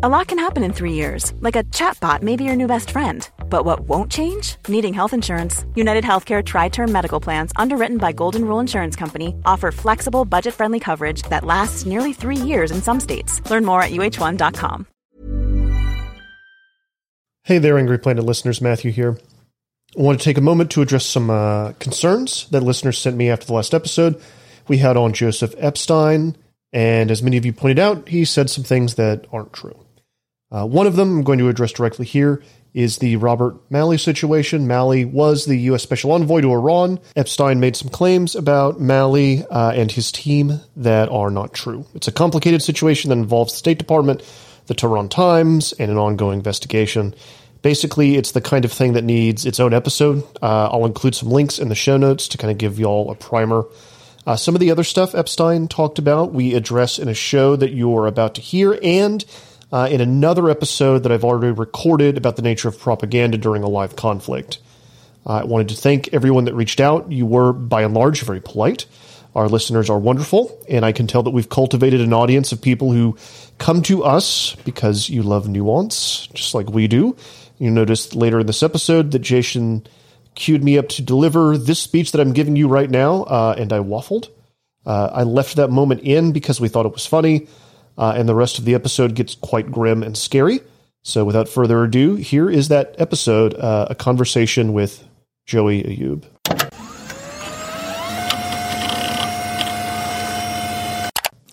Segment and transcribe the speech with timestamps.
[0.00, 2.92] A lot can happen in three years, like a chatbot may be your new best
[2.92, 3.28] friend.
[3.50, 4.54] But what won't change?
[4.68, 5.64] Needing health insurance.
[5.74, 10.54] United Healthcare Tri Term Medical Plans, underwritten by Golden Rule Insurance Company, offer flexible, budget
[10.54, 13.42] friendly coverage that lasts nearly three years in some states.
[13.50, 14.86] Learn more at uh1.com.
[17.42, 18.60] Hey there, Angry Planet listeners.
[18.60, 19.18] Matthew here.
[19.98, 23.30] I want to take a moment to address some uh, concerns that listeners sent me
[23.30, 24.22] after the last episode.
[24.68, 26.36] We had on Joseph Epstein,
[26.72, 29.74] and as many of you pointed out, he said some things that aren't true.
[30.50, 32.42] Uh, one of them I'm going to address directly here
[32.74, 34.66] is the Robert Malley situation.
[34.66, 35.82] Malley was the U.S.
[35.82, 37.00] Special Envoy to Iran.
[37.16, 41.86] Epstein made some claims about Malley uh, and his team that are not true.
[41.94, 44.22] It's a complicated situation that involves the State Department,
[44.66, 47.14] the Tehran Times, and an ongoing investigation.
[47.62, 50.22] Basically, it's the kind of thing that needs its own episode.
[50.40, 53.14] Uh, I'll include some links in the show notes to kind of give y'all a
[53.14, 53.64] primer.
[54.26, 57.72] Uh, some of the other stuff Epstein talked about, we address in a show that
[57.72, 59.24] you're about to hear, and
[59.72, 63.68] uh, in another episode that I've already recorded about the nature of propaganda during a
[63.68, 64.58] live conflict.
[65.26, 67.12] Uh, I wanted to thank everyone that reached out.
[67.12, 68.86] You were, by and large, very polite.
[69.34, 72.92] Our listeners are wonderful, and I can tell that we've cultivated an audience of people
[72.92, 73.16] who
[73.58, 77.14] come to us because you love nuance, just like we do.
[77.58, 79.86] You noticed later in this episode that Jason
[80.34, 83.72] queued me up to deliver this speech that I'm giving you right now, uh, and
[83.72, 84.30] I waffled.
[84.86, 87.48] Uh, I left that moment in because we thought it was funny
[87.98, 90.60] uh, and the rest of the episode gets quite grim and scary.
[91.02, 95.04] So, without further ado, here is that episode uh, a conversation with
[95.46, 96.24] Joey Ayoub.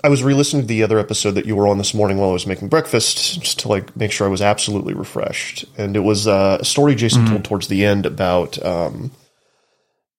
[0.04, 2.34] I was re-listening to the other episode that you were on this morning while I
[2.34, 5.66] was making breakfast, just to like make sure I was absolutely refreshed.
[5.80, 7.32] And it was uh, a story Jason mm-hmm.
[7.32, 9.10] told towards the end about um,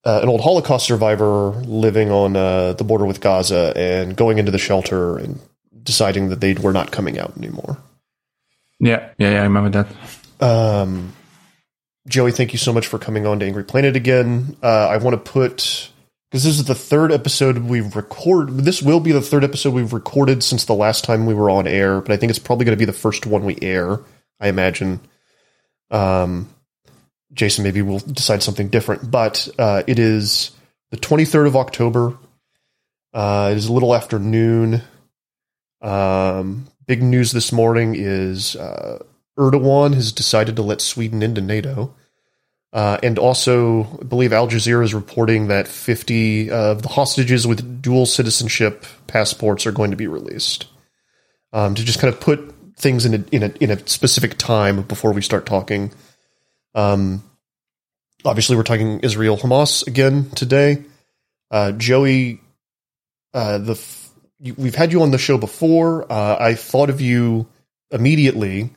[0.04, 4.50] uh, an old Holocaust survivor living on uh, the border with Gaza and going into
[4.50, 5.38] the shelter and
[5.86, 7.78] deciding that they were not coming out anymore.
[8.78, 9.84] Yeah, yeah, yeah I remember
[10.40, 10.44] that.
[10.44, 11.14] Um,
[12.06, 14.56] Joey, thank you so much for coming on to Angry Planet again.
[14.62, 15.90] Uh, I want to put
[16.30, 18.58] because this is the third episode we've recorded.
[18.58, 21.66] This will be the third episode we've recorded since the last time we were on
[21.66, 24.00] air, but I think it's probably going to be the first one we air.
[24.40, 25.00] I imagine.
[25.90, 26.48] Um,
[27.32, 30.50] Jason, maybe we'll decide something different, but uh, it is
[30.90, 32.18] the 23rd of October.
[33.12, 34.82] Uh, it is a little after noon.
[35.80, 39.02] Um, big news this morning is uh,
[39.38, 41.94] Erdogan has decided to let Sweden into NATO.
[42.72, 47.80] Uh, and also, I believe Al Jazeera is reporting that 50 of the hostages with
[47.80, 50.66] dual citizenship passports are going to be released.
[51.52, 54.82] Um, to just kind of put things in a, in a, in a specific time
[54.82, 55.92] before we start talking.
[56.74, 57.22] Um,
[58.24, 60.84] obviously, we're talking Israel Hamas again today.
[61.50, 62.40] Uh, Joey,
[63.32, 63.74] uh, the
[64.40, 66.10] you, we've had you on the show before.
[66.10, 67.46] Uh, I thought of you
[67.90, 68.70] immediately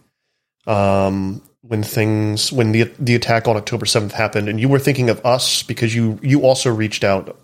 [0.68, 5.10] um, when things when the the attack on October seventh happened, and you were thinking
[5.10, 7.38] of us because you you also reached out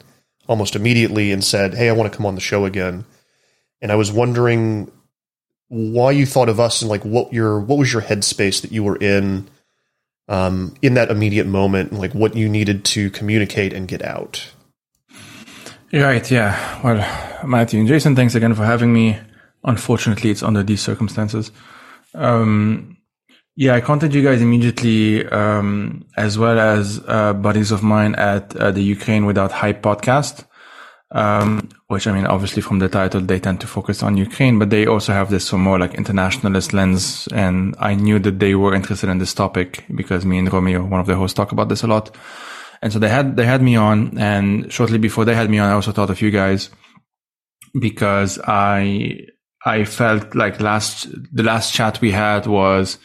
[0.47, 3.05] almost immediately and said, "Hey, I want to come on the show again."
[3.81, 4.91] And I was wondering
[5.67, 8.83] why you thought of us and like what your what was your headspace that you
[8.83, 9.47] were in
[10.27, 14.51] um, in that immediate moment, and like what you needed to communicate and get out.
[15.93, 16.81] Right, yeah.
[16.83, 19.17] Well, Matthew and Jason, thanks again for having me.
[19.63, 21.51] Unfortunately, it's under these circumstances.
[22.13, 22.97] Um,
[23.55, 28.55] yeah, I contacted you guys immediately, um, as well as uh, buddies of mine at
[28.57, 30.45] uh, the Ukraine Without Hype podcast,
[31.11, 34.71] um, which I mean, obviously from the title, they tend to focus on Ukraine, but
[34.71, 37.27] they also have this more like internationalist lens.
[37.31, 40.99] And I knew that they were interested in this topic because me and Romeo, one
[40.99, 42.13] of the hosts, talk about this a lot.
[42.85, 45.67] And so they had, they had me on and shortly before they had me on,
[45.67, 46.69] I also thought of you guys
[47.79, 49.21] because I,
[49.65, 52.99] I felt like last, the last chat we had was,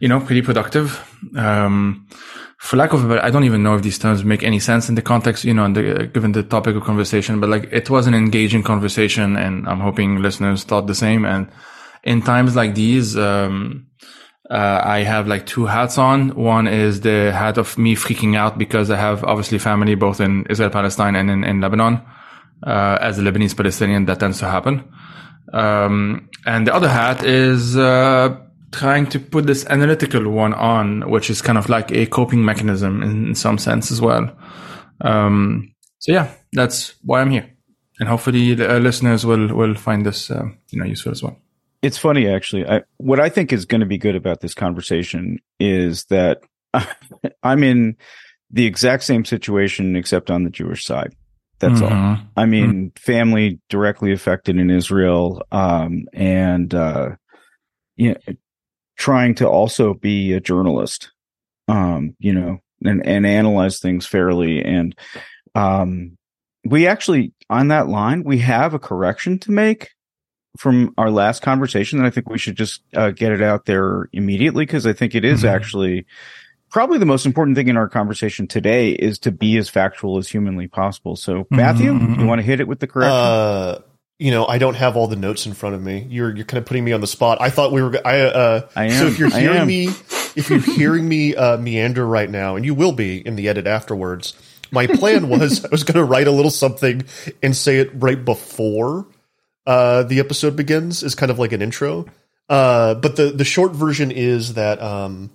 [0.00, 1.06] you know, pretty productive.
[1.36, 2.08] Um,
[2.56, 4.88] for lack of a better, I don't even know if these terms make any sense
[4.88, 8.06] in the context, you know, the, given the topic of conversation, but like it was
[8.06, 11.26] an engaging conversation and I'm hoping listeners thought the same.
[11.26, 11.50] And
[12.02, 13.88] in times like these, um,
[14.50, 16.30] uh, I have like two hats on.
[16.30, 20.46] One is the hat of me freaking out because I have obviously family both in
[20.48, 22.00] Israel, Palestine and in, in Lebanon.
[22.66, 24.82] Uh, as a Lebanese Palestinian, that tends to happen.
[25.52, 28.36] Um, and the other hat is, uh,
[28.72, 33.02] trying to put this analytical one on, which is kind of like a coping mechanism
[33.02, 34.36] in, in some sense as well.
[35.00, 37.50] Um, so yeah, that's why I'm here.
[38.00, 41.36] And hopefully the uh, listeners will, will find this, uh, you know, useful as well.
[41.82, 42.66] It's funny actually.
[42.66, 46.42] I, what I think is going to be good about this conversation is that
[47.42, 47.96] I'm in
[48.50, 51.14] the exact same situation except on the Jewish side.
[51.60, 51.94] That's mm-hmm.
[51.94, 52.18] all.
[52.36, 52.86] I mean, mm-hmm.
[52.96, 57.16] family directly affected in Israel, um, and uh,
[57.96, 58.34] you know,
[58.96, 61.10] trying to also be a journalist,
[61.66, 64.64] um, you know, and, and analyze things fairly.
[64.64, 64.96] And
[65.54, 66.16] um,
[66.64, 69.90] we actually, on that line, we have a correction to make
[70.58, 72.00] from our last conversation.
[72.00, 75.14] And I think we should just uh, get it out there immediately because I think
[75.14, 75.54] it is mm-hmm.
[75.54, 76.06] actually
[76.68, 80.28] probably the most important thing in our conversation today is to be as factual as
[80.28, 81.14] humanly possible.
[81.14, 82.20] So, Matthew, mm-hmm.
[82.20, 83.14] you want to hit it with the correction?
[83.14, 83.78] Uh,
[84.18, 86.04] you know, I don't have all the notes in front of me.
[86.10, 87.38] You're you're kind of putting me on the spot.
[87.40, 87.96] I thought we were.
[88.04, 88.68] I uh.
[88.74, 88.90] I am.
[88.90, 89.84] So if you're hearing me,
[90.34, 93.68] if you're hearing me uh, meander right now, and you will be in the edit
[93.68, 94.34] afterwards.
[94.70, 97.04] My plan was I was going to write a little something
[97.44, 99.06] and say it right before
[99.68, 102.06] uh, the episode begins, is kind of like an intro.
[102.48, 105.30] Uh, but the the short version is that um,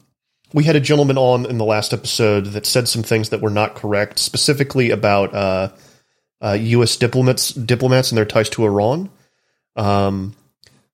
[0.54, 3.52] we had a gentleman on in the last episode that said some things that were
[3.52, 5.70] not correct, specifically about uh,
[6.42, 6.98] uh, U.S.
[6.98, 9.12] diplomats diplomats and their ties to Iran.
[9.76, 10.36] Um,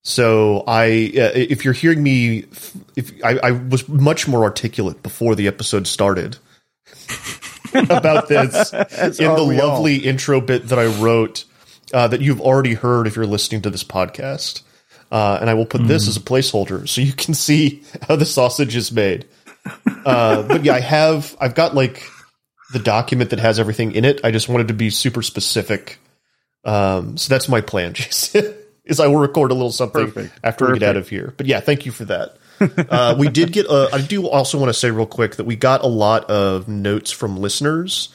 [0.01, 2.45] so I, uh, if you're hearing me,
[2.97, 6.37] if I, I, was much more articulate before the episode started
[7.73, 10.07] about this in the lovely all.
[10.07, 11.45] intro bit that I wrote
[11.93, 14.61] uh, that you've already heard if you're listening to this podcast.
[15.11, 15.87] Uh, and I will put mm.
[15.87, 19.25] this as a placeholder so you can see how the sausage is made.
[20.05, 22.03] Uh, but yeah, I have I've got like
[22.71, 24.21] the document that has everything in it.
[24.23, 25.99] I just wanted to be super specific.
[26.63, 28.53] Um, so that's my plan, Jason.
[28.85, 30.39] is I will record a little something Perfect.
[30.43, 30.73] after Perfect.
[30.73, 31.33] we get out of here.
[31.37, 32.37] But yeah, thank you for that.
[32.89, 33.67] uh, we did get.
[33.67, 36.67] Uh, I do also want to say real quick that we got a lot of
[36.67, 38.09] notes from listeners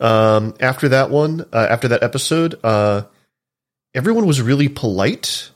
[0.00, 1.44] um, after that one.
[1.52, 3.02] Uh, after that episode, uh,
[3.94, 5.50] everyone was really polite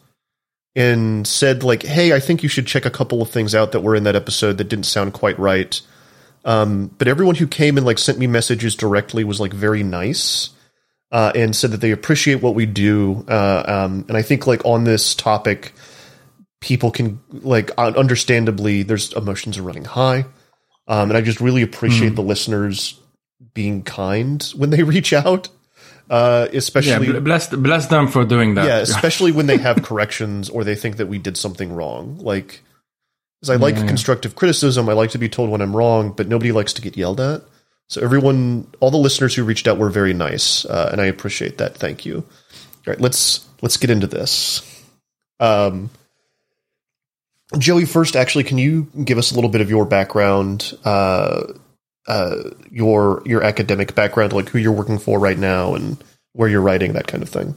[0.75, 3.81] and said like, "Hey, I think you should check a couple of things out that
[3.81, 5.81] were in that episode that didn't sound quite right."
[6.45, 10.51] Um, but everyone who came and like sent me messages directly was like very nice
[11.13, 13.25] uh, and said that they appreciate what we do.
[13.29, 15.73] Uh, um, and I think like on this topic,
[16.61, 20.25] people can like understandably there's emotions are running high,
[20.89, 22.17] um, and I just really appreciate mm.
[22.17, 22.99] the listeners
[23.55, 25.49] being kind when they reach out.
[26.11, 28.67] Uh, especially yeah, bless bless them for doing that.
[28.67, 32.19] Yeah, especially when they have corrections or they think that we did something wrong.
[32.19, 32.63] Like,
[33.41, 36.29] because I like yeah, constructive criticism, I like to be told when I'm wrong, but
[36.29, 37.43] nobody likes to get yelled at.
[37.89, 41.59] So everyone, all the listeners who reached out were very nice, uh, and I appreciate
[41.59, 41.77] that.
[41.77, 42.17] Thank you.
[42.17, 42.25] All
[42.87, 44.63] right, let's let's get into this.
[45.41, 45.91] Um,
[47.59, 50.77] Joey, first, actually, can you give us a little bit of your background?
[50.85, 51.53] Uh,
[52.07, 56.03] uh, your your academic background, like who you're working for right now and
[56.33, 57.55] where you're writing, that kind of thing.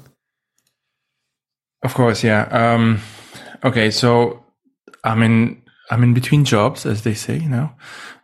[1.84, 2.44] Of course, yeah.
[2.52, 3.00] Um,
[3.64, 4.44] okay, so
[5.04, 5.62] I'm in
[5.92, 7.72] I'm in between jobs, as they say, you know,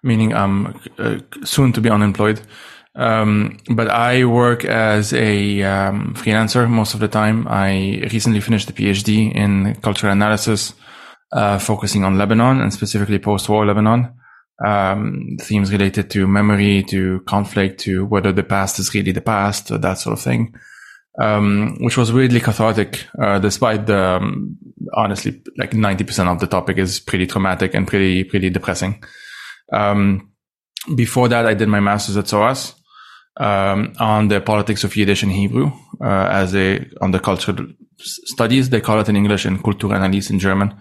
[0.03, 2.41] meaning I'm uh, soon to be unemployed.
[2.93, 7.47] Um, but I work as a um, freelancer most of the time.
[7.47, 10.73] I recently finished a PhD in cultural analysis,
[11.31, 14.13] uh, focusing on Lebanon and specifically post-war Lebanon
[14.65, 19.67] um, themes related to memory, to conflict, to whether the past is really the past,
[19.69, 20.55] that sort of thing.
[21.19, 24.57] Um, which was weirdly cathartic, uh, despite the, um,
[24.93, 29.03] honestly, like 90% of the topic is pretty traumatic and pretty, pretty depressing.
[29.73, 30.31] Um,
[30.95, 32.75] before that, I did my master's at SOAS,
[33.37, 35.71] um, on the politics of Yiddish and Hebrew,
[36.01, 38.69] uh, as a, on the cultural studies.
[38.69, 40.79] They call it in English and Kulturanalyse in German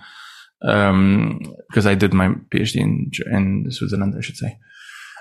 [0.63, 4.59] um, because I did my PhD in, in Switzerland, I should say.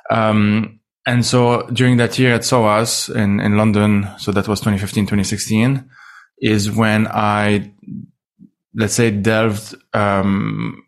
[0.09, 5.05] Um, and so during that year at SOAS in, in London, so that was 2015,
[5.05, 5.89] 2016,
[6.39, 7.71] is when I,
[8.75, 10.83] let's say, delved, um,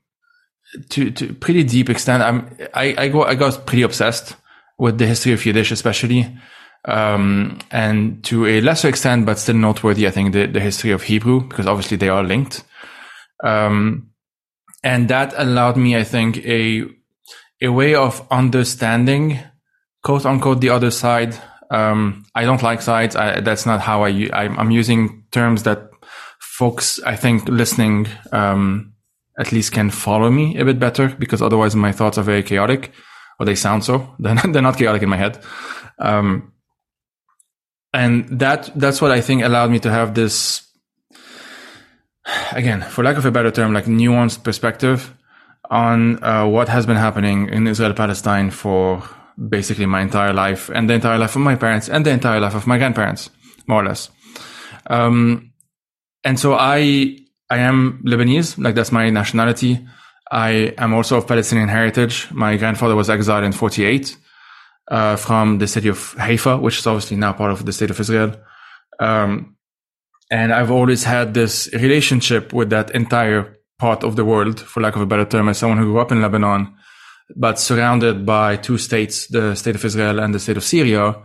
[0.90, 2.24] to, to pretty deep extent.
[2.24, 4.36] I'm, I, I, go, I got pretty obsessed
[4.78, 6.38] with the history of Yiddish, especially.
[6.86, 11.04] Um, and to a lesser extent, but still noteworthy, I think the, the history of
[11.04, 12.64] Hebrew, because obviously they are linked.
[13.44, 14.11] Um,
[14.84, 16.86] and that allowed me, I think, a
[17.62, 19.40] a way of understanding,
[20.04, 21.38] quote unquote, the other side.
[21.70, 23.16] Um, I don't like sides.
[23.16, 24.46] I, that's not how I, I.
[24.46, 25.90] am using terms that
[26.40, 28.94] folks, I think, listening, um,
[29.40, 32.92] at least can follow me a bit better because otherwise my thoughts are very chaotic,
[33.40, 34.16] or they sound so.
[34.20, 35.44] They're not, they're not chaotic in my head.
[36.00, 36.52] Um,
[37.94, 40.71] and that that's what I think allowed me to have this
[42.52, 45.14] again, for lack of a better term, like nuanced perspective
[45.70, 49.04] on uh, what has been happening in Israel Palestine for
[49.50, 52.56] basically my entire life and the entire life of my parents and the entire life
[52.56, 53.30] of my grandparents,
[53.68, 54.10] more or less.
[54.88, 55.54] Um,
[56.24, 57.18] and so I
[57.50, 59.86] I am Lebanese, like that's my nationality.
[60.32, 62.32] I am also of Palestinian heritage.
[62.32, 64.16] My grandfather was exiled in 48
[64.90, 68.00] uh, from the city of Haifa, which is obviously now part of the state of
[68.00, 68.36] Israel.
[69.00, 69.58] Um,
[70.32, 74.96] and I've always had this relationship with that entire part of the world, for lack
[74.96, 76.74] of a better term, as someone who grew up in Lebanon,
[77.36, 81.16] but surrounded by two states, the state of Israel and the state of Syria,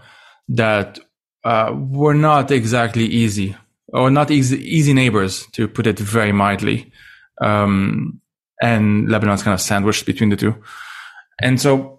[0.49, 0.99] that
[1.45, 3.57] uh, were not exactly easy
[3.89, 6.93] or not easy, easy neighbors, to put it very mildly.
[7.41, 8.21] Um,
[8.61, 10.57] and Lebanon's kind of sandwiched between the two.
[11.41, 11.96] And so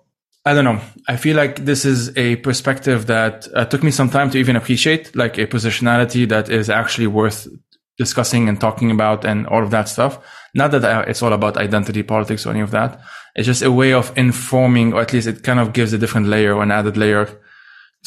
[0.48, 0.80] I don't know.
[1.10, 4.56] I feel like this is a perspective that uh, took me some time to even
[4.56, 7.50] appreciate, like a positionality that is actually worth
[7.98, 10.20] discussing and talking about and all of that stuff.
[10.54, 13.02] Not that uh, it's all about identity politics or any of that.
[13.36, 16.28] It's just a way of informing, or at least it kind of gives a different
[16.28, 17.28] layer or an added layer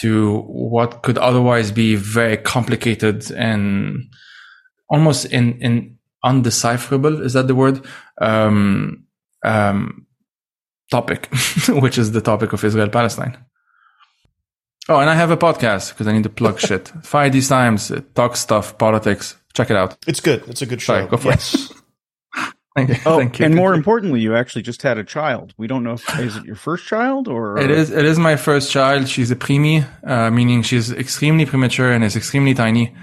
[0.00, 4.04] to what could otherwise be very complicated and
[4.88, 7.22] almost in, in undecipherable.
[7.22, 7.84] Is that the word?
[8.18, 9.04] Um,
[9.44, 9.99] um,
[10.90, 11.28] topic,
[11.68, 13.36] which is the topic of Israel Palestine.
[14.88, 16.88] Oh, and I have a podcast because I need to plug shit.
[17.02, 19.36] Fire These Times, talk stuff, politics.
[19.54, 19.96] Check it out.
[20.06, 20.42] It's good.
[20.48, 20.94] It's a good show.
[20.94, 21.70] Sorry, go for yes.
[21.70, 21.76] it.
[22.76, 22.96] Thank you.
[23.04, 23.46] Oh, Thank you.
[23.46, 25.54] and more importantly, you actually just had a child.
[25.58, 27.90] We don't know if is it your first child or It is.
[27.90, 29.08] It is my first child.
[29.08, 32.94] She's a preemie, uh, meaning she's extremely premature and is extremely tiny.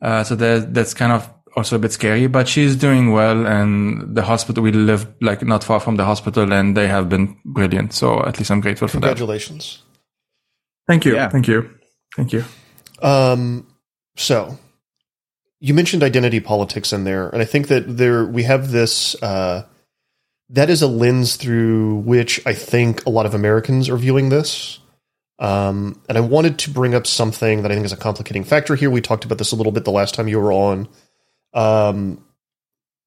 [0.00, 2.26] Uh, so that that's kind of also a bit scary.
[2.26, 6.52] But she's doing well, and the hospital we live like not far from the hospital,
[6.52, 7.92] and they have been brilliant.
[7.92, 9.08] So at least I'm grateful for that.
[9.08, 9.82] Congratulations.
[10.86, 11.14] Thank you.
[11.14, 11.28] Yeah.
[11.28, 11.70] Thank you.
[12.14, 12.44] Thank you.
[13.02, 13.66] Um,
[14.16, 14.58] so
[15.60, 19.20] you mentioned identity politics in there, and I think that there we have this.
[19.22, 19.66] Uh,
[20.50, 24.78] that is a lens through which I think a lot of Americans are viewing this.
[25.38, 28.74] Um, and I wanted to bring up something that I think is a complicating factor
[28.74, 28.88] here.
[28.88, 30.88] We talked about this a little bit the last time you were on.
[31.56, 32.22] Um,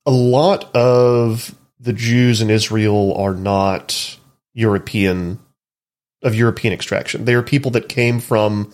[0.06, 4.18] a lot of the Jews in Israel are not
[4.54, 5.40] European
[6.22, 7.24] of European extraction.
[7.24, 8.74] They are people that came from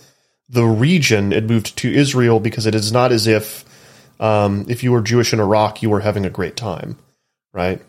[0.49, 3.65] the region and moved to Israel because it is not as if
[4.19, 6.97] um, if you were Jewish in Iraq, you were having a great time,
[7.53, 7.81] right?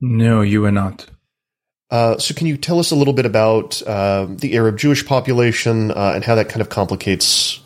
[0.00, 1.06] No, you were not.
[1.90, 5.90] Uh, so, can you tell us a little bit about uh, the Arab Jewish population
[5.90, 7.60] uh, and how that kind of complicates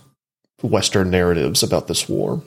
[0.62, 2.42] Western narratives about this war?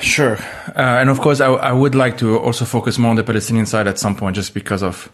[0.00, 0.36] Sure.
[0.68, 3.66] Uh, and of course, I, I would like to also focus more on the Palestinian
[3.66, 5.10] side at some point, just because of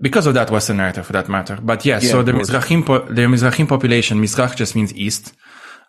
[0.00, 1.58] because of that Western narrative, for that matter.
[1.62, 2.32] But yes, Yeah, so the.
[2.32, 5.34] Mizrahim, po- the Mizrahim population, Mizrach just means east.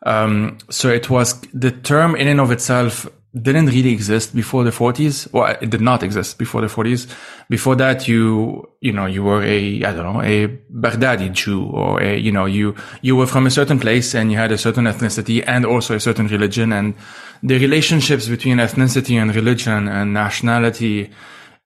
[0.04, 3.08] Um, so it was the term in and of itself
[3.40, 5.32] didn't really exist before the 40s.
[5.32, 7.08] Well, it did not exist before the 40s.
[7.50, 12.02] Before that, you, you know, you were a, I don't know, a Baghdadi Jew or
[12.02, 14.84] a, you know, you, you were from a certain place and you had a certain
[14.84, 16.94] ethnicity and also a certain religion and
[17.44, 21.12] the relationships between ethnicity and religion and nationality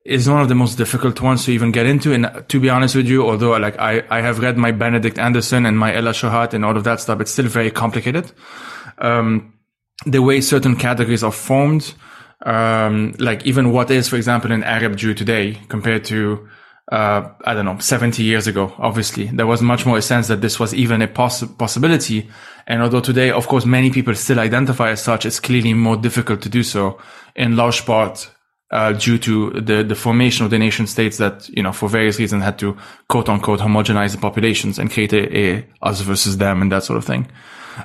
[0.05, 2.13] is one of the most difficult ones to even get into.
[2.13, 5.65] And to be honest with you, although like I, I have read my Benedict Anderson
[5.65, 8.31] and my Ella Shohat and all of that stuff, it's still very complicated.
[8.99, 9.53] Um,
[10.05, 11.93] the way certain categories are formed,
[12.45, 16.47] um, like even what is, for example, an Arab Jew today compared to,
[16.91, 20.41] uh, I don't know, 70 years ago, obviously, there was much more a sense that
[20.41, 22.29] this was even a poss- possibility.
[22.67, 26.41] And although today, of course, many people still identify as such, it's clearly more difficult
[26.43, 26.99] to do so
[27.35, 28.29] in large part,
[28.71, 32.19] uh, due to the, the formation of the nation states that, you know, for various
[32.19, 32.77] reasons had to
[33.09, 36.97] quote unquote homogenize the populations and create a, a us versus them and that sort
[36.97, 37.27] of thing.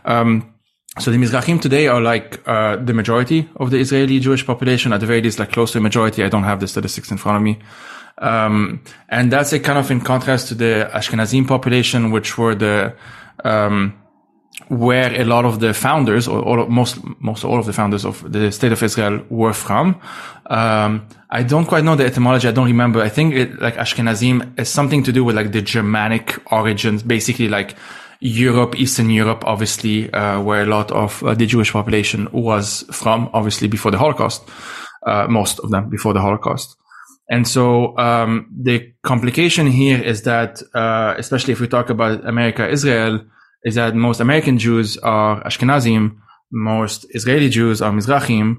[0.05, 0.55] Um,
[0.99, 5.01] so the Mizrahim today are like uh, the majority of the Israeli Jewish population, at
[5.01, 6.25] the very least, like close to a majority.
[6.25, 7.59] I don't have the statistics in front of me.
[8.21, 12.95] Um, and that's a kind of in contrast to the Ashkenazim population, which were the,
[13.45, 13.95] um,
[14.69, 18.05] where a lot of the founders, or all of, most, most all of the founders
[18.05, 20.01] of the state of Israel were from.
[20.47, 22.47] Um, I don't quite know the etymology.
[22.47, 23.01] I don't remember.
[23.01, 27.49] I think it, like Ashkenazim is something to do with like the Germanic origins, basically
[27.49, 27.75] like
[28.21, 33.31] Europe, Eastern Europe, obviously, uh, where a lot of uh, the Jewish population was from,
[33.33, 34.43] obviously before the Holocaust,
[35.07, 36.77] uh, most of them before the Holocaust.
[37.31, 42.69] And so um, the complication here is that, uh, especially if we talk about America,
[42.69, 43.25] Israel,
[43.63, 46.19] is that most American Jews are Ashkenazim,
[46.51, 48.57] most Israeli Jews are Mizrahim,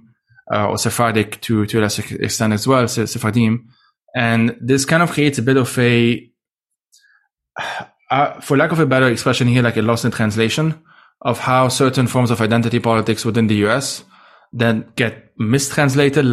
[0.53, 3.67] uh, or Sephardic to, to a lesser extent as well, Sephardim.
[4.15, 6.29] And this kind of creates a bit of a,
[8.09, 10.81] uh, for lack of a better expression here, like a lost in translation
[11.21, 14.05] of how certain forms of identity politics within the US
[14.53, 16.25] then get mistranslated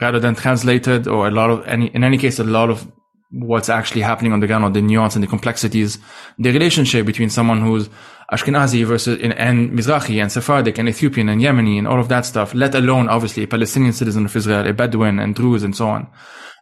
[0.00, 2.90] rather than translated or a lot of any, in any case, a lot of
[3.30, 5.98] what's actually happening on the ground or the nuance and the complexities,
[6.38, 7.88] the relationship between someone who's
[8.32, 12.26] Ashkenazi versus in, and Mizrahi and Sephardic and Ethiopian and Yemeni and all of that
[12.26, 15.88] stuff, let alone obviously a Palestinian citizen of Israel, a Bedouin and Druze and so
[15.88, 16.08] on.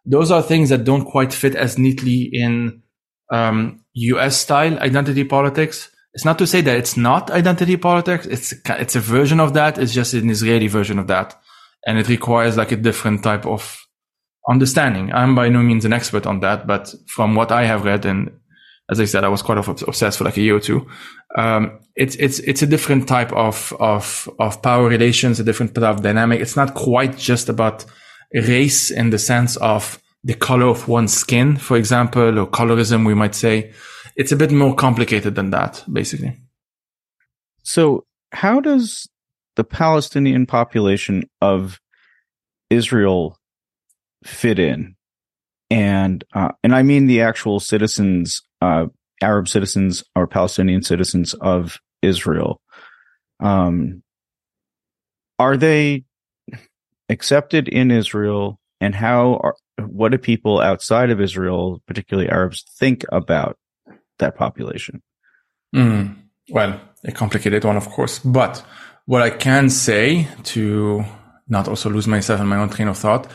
[0.04, 2.82] Those are things that don't quite fit as neatly in
[3.30, 5.90] um, US style identity politics.
[6.14, 8.26] It's not to say that it's not identity politics.
[8.26, 9.78] It's it's a version of that.
[9.78, 11.38] It's just an Israeli version of that,
[11.86, 13.80] and it requires like a different type of
[14.48, 15.12] understanding.
[15.12, 18.30] I'm by no means an expert on that, but from what I have read, and
[18.90, 20.86] as I said, I was quite obsessed for like a year or two.
[21.36, 25.96] Um, it's it's it's a different type of of of power relations, a different type
[25.96, 26.40] of dynamic.
[26.40, 27.84] It's not quite just about
[28.32, 33.14] race in the sense of the color of one's skin, for example, or colorism, we
[33.14, 33.72] might say.
[34.16, 36.36] It's a bit more complicated than that, basically.
[37.62, 39.08] So, how does
[39.58, 41.80] the Palestinian population of
[42.70, 43.36] Israel
[44.24, 44.94] fit in?
[45.68, 48.86] And uh, and I mean the actual citizens, uh,
[49.20, 52.62] Arab citizens or Palestinian citizens of Israel.
[53.40, 54.02] Um,
[55.40, 56.04] are they
[57.08, 63.04] accepted in Israel, and how are, what do people outside of Israel, particularly Arabs, think
[63.10, 63.58] about
[64.20, 65.02] that population?
[65.74, 66.16] Mm,
[66.48, 68.20] well, a complicated one, of course.
[68.20, 68.64] But
[69.08, 71.02] what I can say to
[71.48, 73.26] not also lose myself in my own train of thought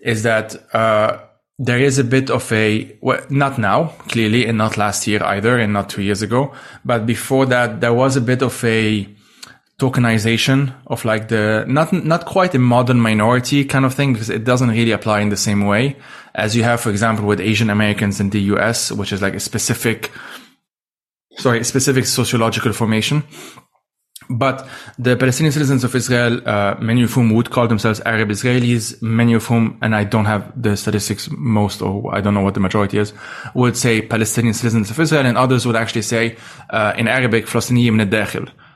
[0.00, 1.18] is that uh,
[1.56, 5.56] there is a bit of a well, not now clearly, and not last year either,
[5.56, 6.52] and not two years ago,
[6.84, 9.06] but before that, there was a bit of a
[9.78, 14.42] tokenization of like the not not quite a model minority kind of thing because it
[14.42, 15.96] doesn't really apply in the same way
[16.34, 19.40] as you have for example with Asian Americans in the US which is like a
[19.40, 20.10] specific
[21.38, 23.22] sorry a specific sociological formation
[24.30, 24.66] but
[24.98, 29.34] the Palestinian citizens of Israel, uh, many of whom would call themselves Arab Israelis, many
[29.34, 32.60] of whom, and I don't have the statistics most, or I don't know what the
[32.60, 33.12] majority is,
[33.54, 36.36] would say Palestinian citizens of Israel, and others would actually say
[36.70, 37.60] uh, in Arabic, al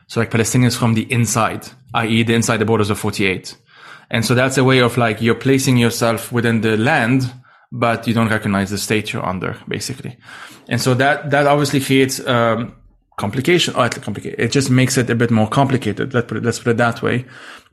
[0.07, 2.23] so like Palestinians from the inside, i.e.
[2.25, 3.57] the inside the borders of 48.
[4.11, 7.33] And so that's a way of like you're placing yourself within the land,
[7.73, 10.19] but you don't recognize the state you're under, basically.
[10.69, 12.75] And so that, that obviously creates, um,
[13.17, 14.41] complication, or complicated.
[14.41, 16.15] It just makes it a bit more complicated.
[16.15, 17.25] Let's put it, let's put it that way,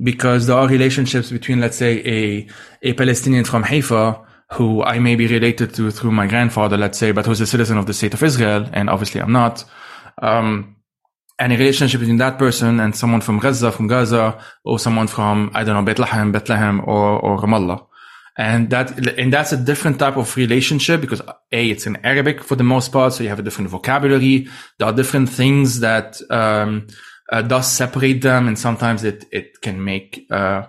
[0.01, 2.47] because there are relationships between, let's say, a,
[2.83, 4.19] a Palestinian from Haifa
[4.53, 7.77] who I may be related to through my grandfather, let's say, but who's a citizen
[7.77, 8.67] of the state of Israel.
[8.73, 9.63] And obviously I'm not.
[10.21, 10.75] Um,
[11.39, 15.63] any relationship between that person and someone from Gaza, from Gaza, or someone from, I
[15.63, 17.87] don't know, Bethlehem, Bethlehem, or, or Ramallah.
[18.37, 22.55] And that, and that's a different type of relationship because A, it's in Arabic for
[22.55, 23.13] the most part.
[23.13, 24.47] So you have a different vocabulary.
[24.77, 26.87] There are different things that, um,
[27.31, 28.47] uh, does separate them.
[28.47, 30.63] And sometimes it, it can make, uh,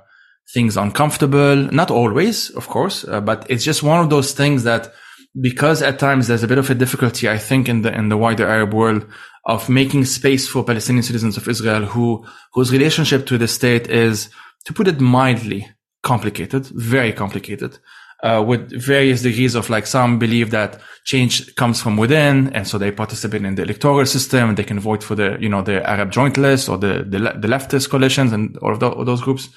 [0.52, 1.56] things uncomfortable.
[1.56, 4.92] Not always, of course, uh, but it's just one of those things that
[5.40, 8.16] because at times there's a bit of a difficulty, I think, in the, in the
[8.16, 9.06] wider Arab world
[9.46, 14.28] of making space for Palestinian citizens of Israel who, whose relationship to the state is,
[14.66, 15.68] to put it mildly,
[16.02, 17.78] complicated, very complicated.
[18.24, 22.78] Uh, with various degrees of like some believe that change comes from within and so
[22.78, 25.84] they participate in the electoral system and they can vote for the you know the
[25.90, 29.20] arab joint list or the the, the leftist coalitions and all of, the, all those
[29.20, 29.48] groups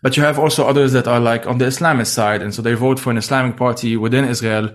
[0.00, 2.72] but you have also others that are like on the islamist side and so they
[2.72, 4.70] vote for an islamic party within israel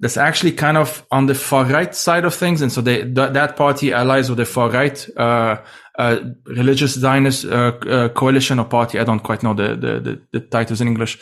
[0.00, 2.60] that's actually kind of on the far right side of things.
[2.62, 5.58] And so they, th- that party allies with the far right, uh,
[5.98, 8.98] religious Zionist, uh, uh, coalition or party.
[8.98, 11.18] I don't quite know the, the, the, the titles in English.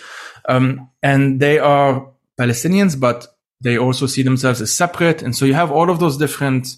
[0.48, 2.08] Um, and they are
[2.38, 3.26] Palestinians, but
[3.60, 5.22] they also see themselves as separate.
[5.22, 6.76] And so you have all of those different,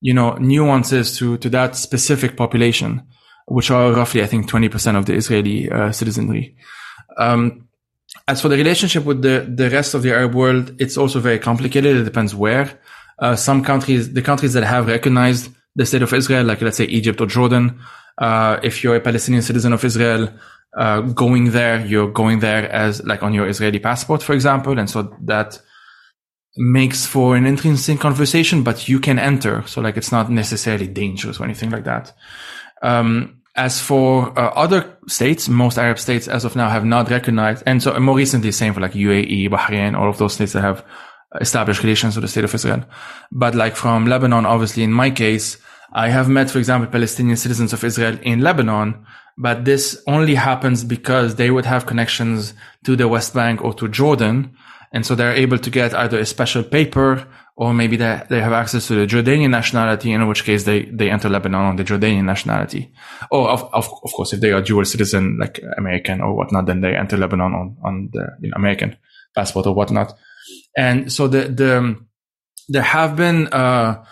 [0.00, 3.02] you know, nuances to, to that specific population,
[3.46, 6.56] which are roughly, I think, 20% of the Israeli, uh, citizenry.
[7.18, 7.68] Um,
[8.26, 11.38] as for the relationship with the, the rest of the Arab world, it's also very
[11.38, 11.96] complicated.
[11.96, 12.78] It depends where.
[13.18, 16.84] Uh, some countries, the countries that have recognized the state of Israel, like let's say
[16.84, 17.80] Egypt or Jordan,
[18.18, 20.28] uh, if you're a Palestinian citizen of Israel,
[20.76, 24.76] uh, going there, you're going there as like on your Israeli passport, for example.
[24.78, 25.60] And so that
[26.56, 29.62] makes for an interesting conversation, but you can enter.
[29.66, 32.12] So like it's not necessarily dangerous or anything like that.
[32.82, 37.62] Um, as for uh, other states, most Arab states as of now have not recognized,
[37.66, 40.84] and so more recently, same for like UAE, Bahrain, all of those states that have
[41.40, 42.84] established relations with the state of Israel.
[43.32, 45.58] But like from Lebanon, obviously, in my case,
[45.92, 50.84] I have met, for example, Palestinian citizens of Israel in Lebanon, but this only happens
[50.84, 54.56] because they would have connections to the West Bank or to Jordan.
[54.92, 57.26] And so they're able to get either a special paper
[57.58, 61.10] or maybe they, they have access to the Jordanian nationality, in which case they, they
[61.10, 62.92] enter Lebanon on the Jordanian nationality.
[63.32, 66.82] Or of, of, of course, if they are dual citizen, like American or whatnot, then
[66.82, 68.96] they enter Lebanon on, on the you know, American
[69.34, 70.14] passport or whatnot.
[70.76, 71.96] And so the, the,
[72.68, 74.04] there have been, uh,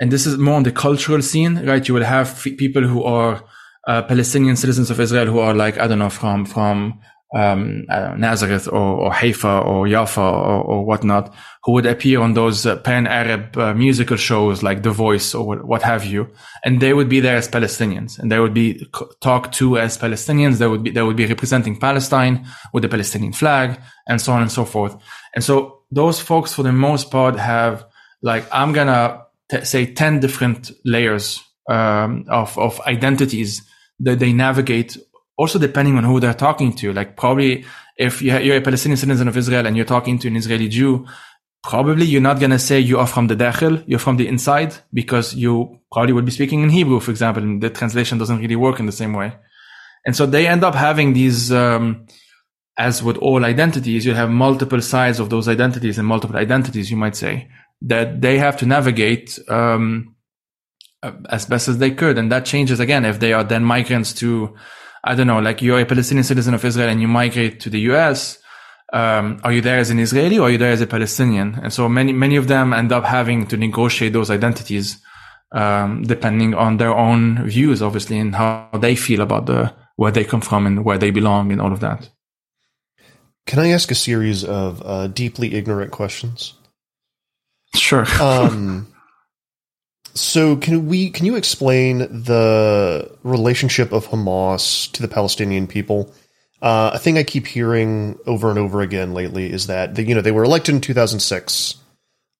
[0.00, 1.86] and this is more on the cultural scene, right?
[1.86, 3.44] You will have f- people who are
[3.86, 7.00] uh, Palestinian citizens of Israel who are like I don't know from from
[7.34, 12.34] um, uh, Nazareth or, or, Haifa or Jaffa or, or, whatnot, who would appear on
[12.34, 16.28] those uh, pan-Arab uh, musical shows like The Voice or what, what, have you,
[16.62, 18.86] and they would be there as Palestinians, and they would be
[19.20, 20.58] talked to as Palestinians.
[20.58, 24.42] They would be they would be representing Palestine with the Palestinian flag and so on
[24.42, 24.94] and so forth.
[25.34, 27.86] And so those folks, for the most part, have
[28.20, 31.26] like I'm gonna t- say ten different layers
[31.68, 33.50] um, of of identities
[34.06, 34.90] that they navigate
[35.36, 36.92] also depending on who they're talking to.
[36.92, 37.64] Like probably
[37.96, 41.06] if you're a Palestinian citizen of Israel and you're talking to an Israeli Jew,
[41.62, 44.74] probably you're not going to say you are from the dakhil, you're from the inside,
[44.92, 45.52] because you
[45.92, 48.86] probably would be speaking in Hebrew, for example, and the translation doesn't really work in
[48.86, 49.32] the same way.
[50.06, 52.06] And so they end up having these, um,
[52.76, 56.96] as with all identities, you have multiple sides of those identities and multiple identities, you
[56.96, 57.48] might say,
[57.86, 60.14] that they have to navigate, um,
[61.28, 62.16] as best as they could.
[62.18, 64.56] And that changes again if they are then migrants to
[65.04, 67.80] I don't know, like you're a Palestinian citizen of Israel and you migrate to the
[67.92, 68.38] US.
[68.92, 71.58] Um, are you there as an Israeli or are you there as a Palestinian?
[71.60, 75.02] And so many, many of them end up having to negotiate those identities,
[75.50, 80.24] um, depending on their own views, obviously, and how they feel about the, where they
[80.24, 82.08] come from and where they belong and all of that.
[83.46, 86.54] Can I ask a series of uh, deeply ignorant questions?
[87.74, 88.06] Sure.
[88.20, 88.92] um,
[90.14, 96.12] so can we can you explain the relationship of Hamas to the Palestinian people?
[96.60, 100.14] Uh, a thing I keep hearing over and over again lately is that they, you
[100.14, 101.76] know they were elected in 2006,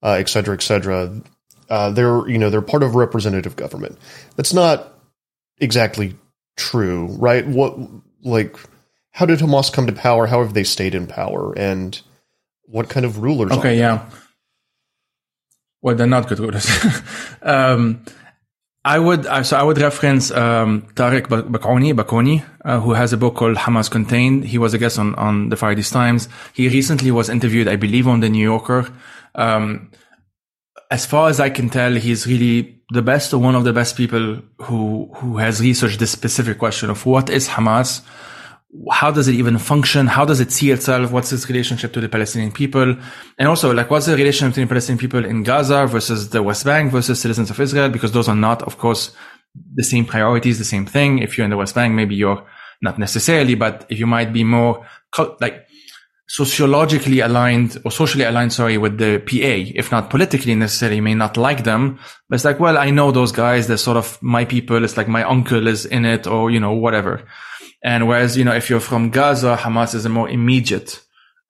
[0.03, 1.21] uh, et cetera, et cetera.
[1.68, 3.99] Uh, they're you know they're part of representative government.
[4.37, 4.92] That's not
[5.59, 6.14] exactly
[6.57, 7.47] true, right?
[7.47, 7.79] What
[8.23, 8.57] like
[9.12, 10.27] how did Hamas come to power?
[10.27, 11.53] How have they stayed in power?
[11.57, 11.99] And
[12.64, 13.53] what kind of rulers?
[13.53, 14.09] Okay, yeah.
[15.83, 16.68] Well, they're not good rulers.
[17.42, 18.05] um,
[18.85, 23.37] I would so I would reference um, Tareq Baconi, Baconi, uh, who has a book
[23.37, 24.45] called Hamas Contained.
[24.45, 26.29] He was a guest on on the Fire These Times.
[26.53, 28.88] He recently was interviewed, I believe, on the New Yorker.
[29.37, 29.90] Um,
[30.90, 33.97] as far as I can tell, he's really the best or one of the best
[33.97, 38.03] people who who has researched this specific question of what is Hamas
[38.91, 40.07] how does it even function?
[40.07, 41.13] How does it see itself?
[41.13, 42.97] What's its relationship to the Palestinian people?
[43.39, 46.91] And also, like, what's the relationship between Palestinian people in Gaza versus the West Bank
[46.91, 47.91] versus citizens of Israel?
[47.91, 49.15] Because those are not, of course,
[49.75, 51.19] the same priorities, the same thing.
[51.19, 52.47] If you're in the West Bank, maybe you're
[52.81, 54.87] not necessarily, but if you might be more
[55.41, 55.67] like
[56.29, 61.37] sociologically aligned or socially aligned, sorry, with the PA, if not politically necessarily, may not
[61.37, 61.99] like them.
[62.29, 63.67] But it's like, well, I know those guys.
[63.67, 64.83] They're sort of my people.
[64.83, 67.23] It's like my uncle is in it or, you know, whatever.
[67.85, 71.01] And whereas, you know, if you're from Gaza, Hamas is a more immediate,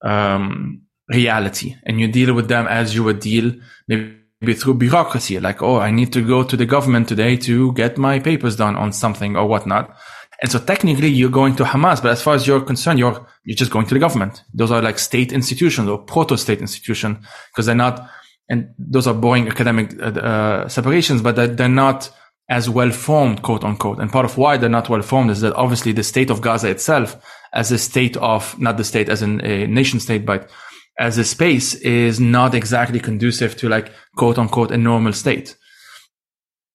[0.03, 3.53] um, reality and you deal with them as you would deal
[3.88, 5.38] maybe through bureaucracy.
[5.38, 8.77] Like, oh, I need to go to the government today to get my papers done
[8.77, 9.95] on something or whatnot.
[10.40, 13.57] And so technically you're going to Hamas, but as far as you're concerned, you're, you're
[13.57, 14.42] just going to the government.
[14.53, 18.09] Those are like state institutions or proto-state institution because they're not,
[18.49, 22.11] and those are boring academic uh, uh, separations, but they're, they're not
[22.53, 23.99] as well formed, quote unquote.
[23.99, 26.69] And part of why they're not well formed is that obviously the state of Gaza
[26.69, 27.17] itself,
[27.55, 30.51] as a state of, not the state as in a nation state, but
[30.99, 35.57] as a space is not exactly conducive to like, quote unquote, a normal state.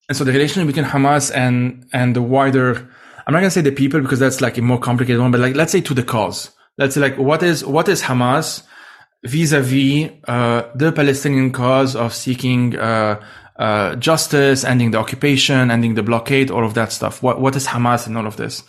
[0.09, 2.71] And so the relationship between Hamas and, and the wider,
[3.27, 5.41] I'm not going to say the people because that's like a more complicated one, but
[5.41, 6.49] like, let's say to the cause.
[6.79, 8.63] Let's say like, what is, what is Hamas
[9.23, 13.23] vis-a-vis, uh, the Palestinian cause of seeking, uh,
[13.57, 17.23] uh, justice, ending the occupation, ending the blockade, all of that stuff.
[17.23, 18.63] What what is Hamas in all of this?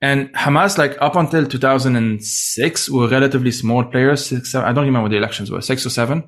[0.00, 4.24] And Hamas, like up until 2006, were relatively small players.
[4.26, 6.24] Six, seven, I don't remember what the elections were, six or seven,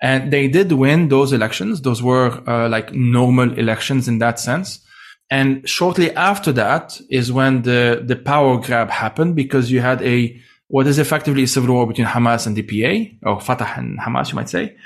[0.00, 1.80] and they did win those elections.
[1.82, 4.84] Those were uh, like normal elections in that sense.
[5.30, 10.40] And shortly after that is when the the power grab happened because you had a
[10.68, 14.36] what is effectively a civil war between Hamas and DPA or Fatah and Hamas, you
[14.36, 14.76] might say.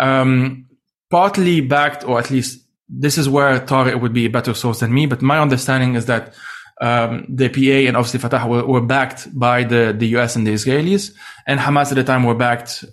[0.00, 0.66] Um,
[1.10, 4.92] partly backed, or at least this is where Tareq would be a better source than
[4.92, 5.06] me.
[5.06, 6.34] But my understanding is that
[6.80, 10.52] um, the PA and obviously Fatah were, were, backed by the, the US and the
[10.52, 11.12] Israelis,
[11.46, 12.84] and Hamas at the time were backed.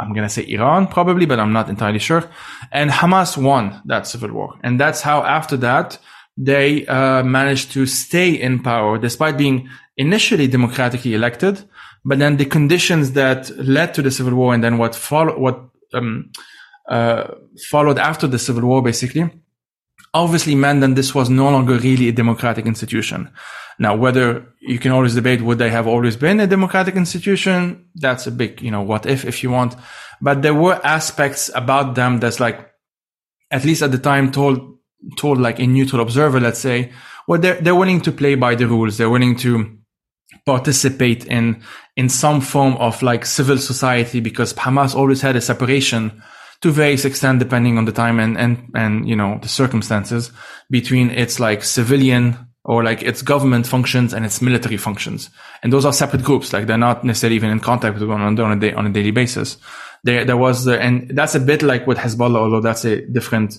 [0.00, 2.28] I'm gonna say Iran probably, but I'm not entirely sure.
[2.72, 5.98] And Hamas won that civil war, and that's how after that
[6.36, 11.62] they uh, managed to stay in power despite being initially democratically elected.
[12.04, 15.62] But then the conditions that led to the civil war and then what followed, what
[15.94, 16.32] um,
[16.88, 17.34] uh,
[17.68, 19.30] followed after the civil war, basically,
[20.12, 23.30] obviously meant that this was no longer really a democratic institution.
[23.78, 28.26] Now, whether you can always debate would they have always been a democratic institution, that's
[28.26, 29.74] a big, you know, what if, if you want.
[30.20, 32.70] But there were aspects about them that's like,
[33.50, 34.78] at least at the time, told
[35.18, 36.92] told like a neutral observer, let's say,
[37.26, 38.96] well, they're they're willing to play by the rules.
[38.96, 39.78] They're willing to
[40.46, 41.62] participate in
[41.96, 46.22] in some form of like civil society because Hamas always had a separation
[46.64, 50.32] to various extent depending on the time and and and you know the circumstances
[50.70, 55.28] between its like civilian or like its government functions and its military functions.
[55.62, 56.54] And those are separate groups.
[56.54, 58.90] Like they're not necessarily even in contact with one another on a day on a
[58.90, 59.58] daily basis.
[60.04, 63.58] There there was the, and that's a bit like with Hezbollah although that's a different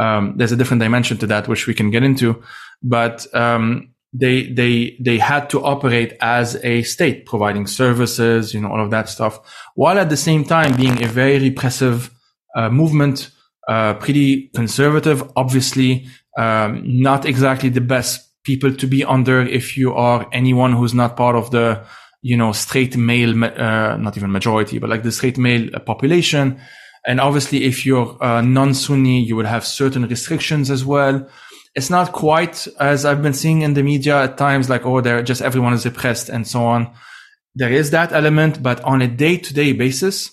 [0.00, 2.42] um, there's a different dimension to that which we can get into.
[2.82, 8.68] But um, they they they had to operate as a state providing services you know
[8.68, 9.40] all of that stuff
[9.74, 12.10] while at the same time being a very repressive
[12.70, 13.30] movement
[13.68, 16.06] uh, pretty conservative obviously
[16.38, 21.16] um, not exactly the best people to be under if you are anyone who's not
[21.16, 21.84] part of the
[22.22, 26.60] you know straight male uh, not even majority but like the straight male population
[27.06, 31.26] and obviously if you're uh, non-sunni you would have certain restrictions as well
[31.76, 35.22] it's not quite as I've been seeing in the media at times, like, oh, they're
[35.22, 36.90] just everyone is oppressed and so on.
[37.54, 40.30] There is that element, but on a day to day basis,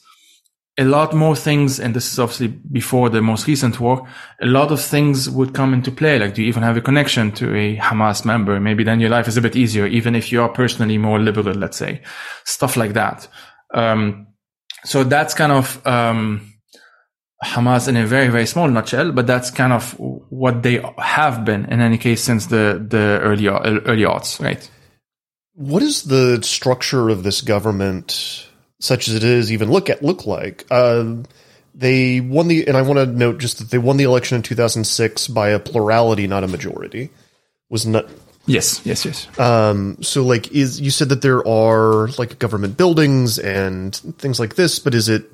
[0.78, 4.08] a lot more things, and this is obviously before the most recent war,
[4.42, 6.18] a lot of things would come into play.
[6.18, 8.60] Like, do you even have a connection to a Hamas member?
[8.60, 11.56] Maybe then your life is a bit easier, even if you are personally more liberal,
[11.56, 12.02] let's say.
[12.44, 13.28] Stuff like that.
[13.74, 14.28] Um,
[14.84, 16.54] so that's kind of, um,
[17.44, 21.66] Hamas in a very, very small nutshell, but that's kind of what they have been
[21.66, 24.70] in any case since the, the early, early aughts, right?
[25.54, 28.48] What is the structure of this government,
[28.84, 30.65] such as it is, even look at look like?
[30.69, 31.15] Uh,
[31.74, 34.43] they won the, and I want to note just that they won the election in
[34.43, 37.10] 2006 by a plurality, not a majority.
[37.69, 38.06] Was not
[38.46, 39.39] Yes, yes, yes.
[39.39, 44.56] Um, so like is you said that there are like government buildings and things like
[44.56, 45.32] this, but is it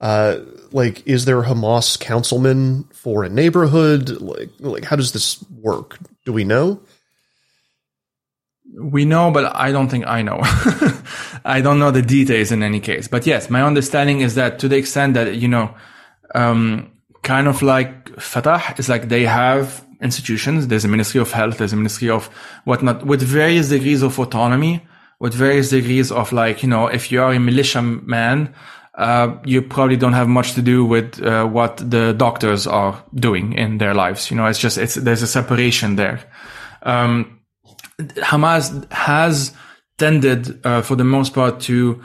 [0.00, 0.38] uh,
[0.72, 4.08] like, is there a Hamas councilman for a neighborhood?
[4.08, 5.98] Like, like, how does this work?
[6.24, 6.80] Do we know?
[8.72, 10.40] We know, but I don't think I know.
[11.44, 13.08] I don't know the details in any case.
[13.08, 15.74] But yes, my understanding is that to the extent that, you know,
[16.34, 16.90] um,
[17.22, 20.68] kind of like Fatah is like they have institutions.
[20.68, 21.58] There's a Ministry of Health.
[21.58, 22.26] There's a Ministry of
[22.64, 24.86] whatnot with various degrees of autonomy,
[25.18, 28.54] with various degrees of like, you know, if you are a militia man,
[28.94, 33.52] uh, you probably don't have much to do with uh, what the doctors are doing
[33.52, 34.30] in their lives.
[34.30, 36.20] You know, it's just it's there's a separation there.
[36.82, 37.39] Um,
[38.16, 39.52] Hamas has
[39.98, 42.02] tended, uh, for the most part, to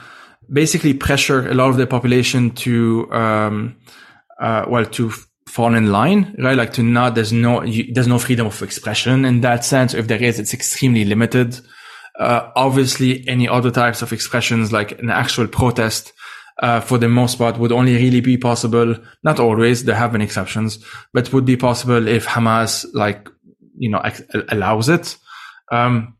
[0.52, 3.76] basically pressure a lot of the population to, um,
[4.40, 5.12] uh, well, to
[5.48, 6.58] fall in line, right?
[6.58, 9.94] Like to not, there's no, you, there's no freedom of expression in that sense.
[9.94, 11.60] If there is, it's extremely limited.
[12.20, 16.14] Uh, obviously, any other types of expressions, like an actual protest,
[16.62, 18.96] uh, for the most part would only really be possible.
[19.24, 19.84] Not always.
[19.84, 23.30] There have been exceptions, but would be possible if Hamas, like,
[23.78, 24.02] you know,
[24.50, 25.18] allows it.
[25.72, 26.18] Um,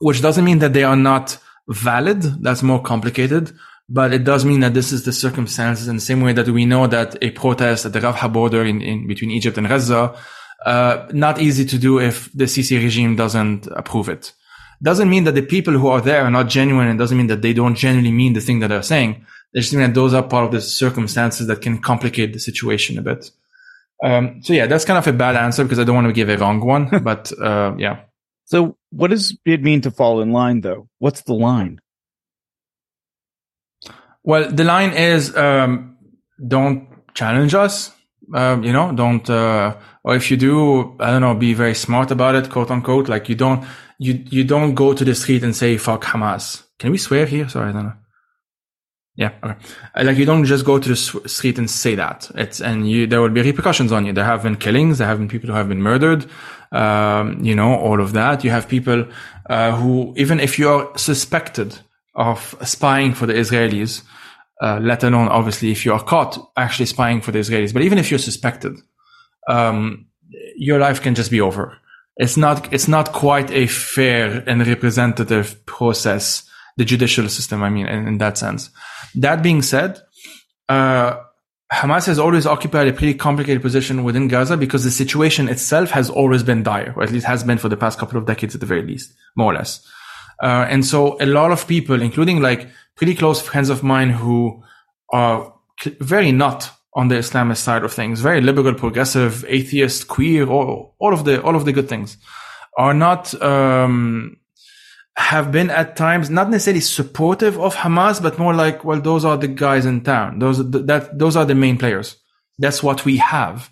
[0.00, 2.22] which doesn't mean that they are not valid.
[2.22, 3.52] That's more complicated,
[3.88, 6.64] but it does mean that this is the circumstances in the same way that we
[6.66, 10.14] know that a protest at the Rafah border in, in between Egypt and Gaza,
[10.66, 14.32] uh, not easy to do if the Sisi regime doesn't approve it.
[14.82, 16.88] Doesn't mean that the people who are there are not genuine.
[16.88, 19.24] It doesn't mean that they don't genuinely mean the thing that they're saying.
[19.54, 22.98] I just think that those are part of the circumstances that can complicate the situation
[22.98, 23.30] a bit.
[24.04, 26.28] Um, so yeah, that's kind of a bad answer because I don't want to give
[26.28, 28.00] a wrong one, but uh, yeah.
[28.44, 30.88] So what does it mean to fall in line though?
[30.98, 31.80] What's the line?
[34.22, 35.96] Well, the line is um,
[36.46, 37.92] don't challenge us.
[38.32, 42.10] Um, you know, don't, uh, or if you do, I don't know, be very smart
[42.10, 43.08] about it, quote unquote.
[43.08, 43.66] Like you don't,
[43.98, 46.62] you, you don't go to the street and say, fuck Hamas.
[46.78, 47.48] Can we swear here?
[47.50, 47.92] Sorry, I don't know.
[49.16, 49.30] Yeah.
[49.44, 49.54] Okay.
[49.94, 52.30] Uh, like you don't just go to the street and say that.
[52.34, 54.12] It's and you there will be repercussions on you.
[54.12, 54.98] There have been killings.
[54.98, 56.26] There have been people who have been murdered.
[56.74, 58.42] Um, you know all of that.
[58.44, 59.06] You have people
[59.48, 61.78] uh, who even if you are suspected
[62.16, 64.02] of spying for the Israelis,
[64.60, 67.98] uh, let alone obviously if you are caught actually spying for the Israelis, but even
[67.98, 68.74] if you're suspected,
[69.48, 70.06] um,
[70.56, 71.78] your life can just be over.
[72.16, 72.72] It's not.
[72.72, 77.62] It's not quite a fair and representative process the judicial system.
[77.62, 78.70] I mean, in, in that sense.
[79.14, 80.00] That being said,
[80.68, 81.16] uh,
[81.74, 86.08] Hamas has always occupied a pretty complicated position within Gaza because the situation itself has
[86.08, 88.60] always been dire, or at least has been for the past couple of decades at
[88.60, 89.84] the very least, more or less.
[90.42, 94.62] Uh, and so a lot of people, including like pretty close friends of mine who
[95.10, 95.52] are
[96.00, 101.12] very not on the Islamist side of things, very liberal, progressive, atheist, queer, all, all
[101.12, 102.16] of the, all of the good things
[102.78, 104.36] are not, um,
[105.16, 109.36] have been at times not necessarily supportive of Hamas, but more like, well, those are
[109.36, 110.40] the guys in town.
[110.40, 112.16] Those the, that those are the main players.
[112.58, 113.70] That's what we have.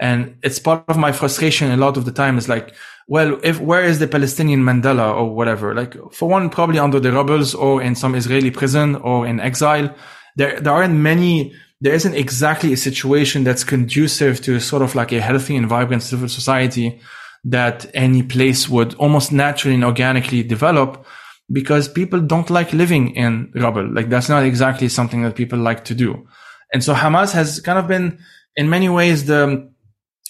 [0.00, 2.74] And it's part of my frustration a lot of the time is like,
[3.06, 5.74] well, if where is the Palestinian Mandela or whatever?
[5.74, 9.94] Like for one, probably under the rebels or in some Israeli prison or in exile.
[10.36, 15.10] There, there aren't many, there isn't exactly a situation that's conducive to sort of like
[15.12, 17.00] a healthy and vibrant civil society
[17.44, 21.06] that any place would almost naturally and organically develop
[21.50, 23.86] because people don't like living in rubble.
[23.90, 26.26] Like that's not exactly something that people like to do.
[26.72, 28.18] And so Hamas has kind of been
[28.56, 29.70] in many ways the,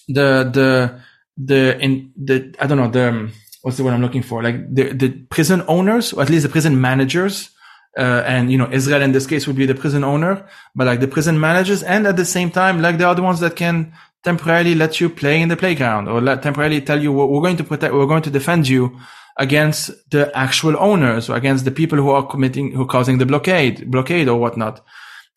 [0.06, 1.00] the, the,
[1.38, 3.30] the in the I don't know the
[3.62, 6.48] what's the word I'm looking for like the the prison owners or at least the
[6.48, 7.50] prison managers
[7.96, 11.00] uh, and you know Israel in this case would be the prison owner but like
[11.00, 13.92] the prison managers and at the same time like they are the ones that can
[14.24, 17.64] temporarily let you play in the playground or let temporarily tell you we're going to
[17.64, 18.98] protect we're going to defend you
[19.36, 23.26] against the actual owners or against the people who are committing who are causing the
[23.26, 24.84] blockade blockade or whatnot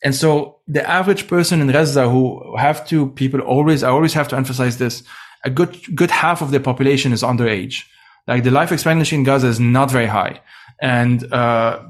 [0.04, 4.28] and so the average person in Gaza who have to people always I always have
[4.30, 5.04] to emphasize this
[5.44, 7.84] a good good half of the population is underage.
[8.28, 10.42] Like the life expectancy in Gaza is not very high,
[10.82, 11.84] and uh,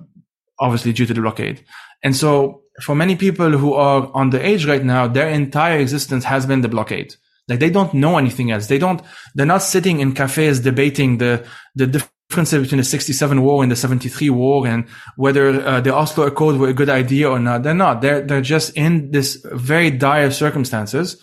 [0.59, 1.63] obviously due to the blockade.
[2.03, 6.23] And so, for many people who are on the underage right now, their entire existence
[6.25, 7.15] has been the blockade.
[7.47, 8.67] Like they don't know anything else.
[8.67, 9.01] They don't.
[9.35, 13.75] They're not sitting in cafes debating the the difference between the 67 war and the
[13.75, 14.87] 73 war and
[15.17, 17.63] whether uh, the Oslo Accord were a good idea or not.
[17.63, 18.01] They're not.
[18.01, 21.17] They're they're just in this very dire circumstances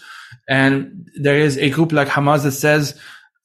[0.48, 2.98] and there is a group like Hamas that says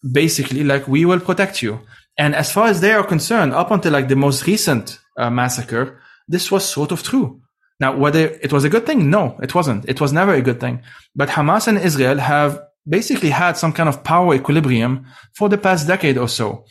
[0.10, 1.82] basically like, we will protect you.
[2.18, 6.02] And as far as they are concerned, up until like the most recent uh, massacre,
[6.28, 7.42] this was sort of true.
[7.80, 9.10] Now, whether it was a good thing?
[9.10, 9.86] No, it wasn't.
[9.90, 10.82] It was never a good thing.
[11.16, 15.88] But Hamas and Israel have basically had some kind of power equilibrium for the past
[15.88, 16.66] decade or so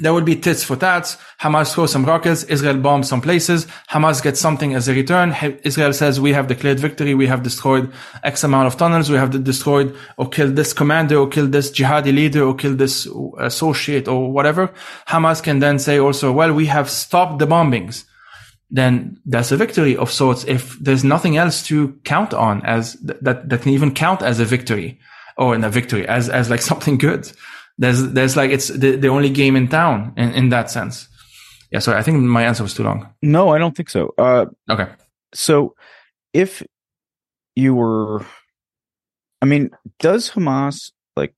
[0.00, 1.16] there will be tits for tats.
[1.40, 2.44] Hamas throws some rockets.
[2.44, 3.66] Israel bombs some places.
[3.90, 5.34] Hamas gets something as a return.
[5.64, 7.14] Israel says, we have declared victory.
[7.14, 7.92] We have destroyed
[8.24, 9.10] X amount of tunnels.
[9.10, 13.06] We have destroyed or killed this commander or killed this jihadi leader or killed this
[13.06, 14.72] uh, associate or whatever.
[15.08, 18.04] Hamas can then say also, well, we have stopped the bombings.
[18.74, 20.44] Then that's a victory of sorts.
[20.44, 24.46] If there's nothing else to count on as that, that can even count as a
[24.46, 24.98] victory
[25.36, 27.30] or in a victory as, as like something good.
[27.76, 31.06] There's there's like it's the, the only game in town in, in that sense.
[31.70, 33.12] Yeah, sorry, I think my answer was too long.
[33.20, 34.14] No, I don't think so.
[34.16, 34.88] Uh, okay.
[35.34, 35.74] So
[36.32, 36.62] if
[37.54, 38.24] you were
[39.42, 41.34] I mean, does Hamas like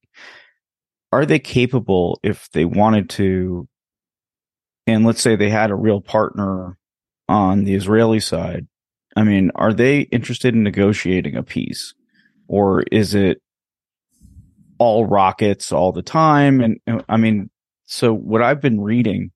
[1.11, 3.67] are they capable if they wanted to
[4.87, 6.77] and let's say they had a real partner
[7.29, 8.67] on the Israeli side,
[9.17, 11.95] I mean, are they interested in negotiating a peace?
[12.49, 13.41] Or is it
[14.79, 16.61] all rockets all the time.
[16.61, 17.51] And I mean,
[17.87, 19.31] so what I've been reading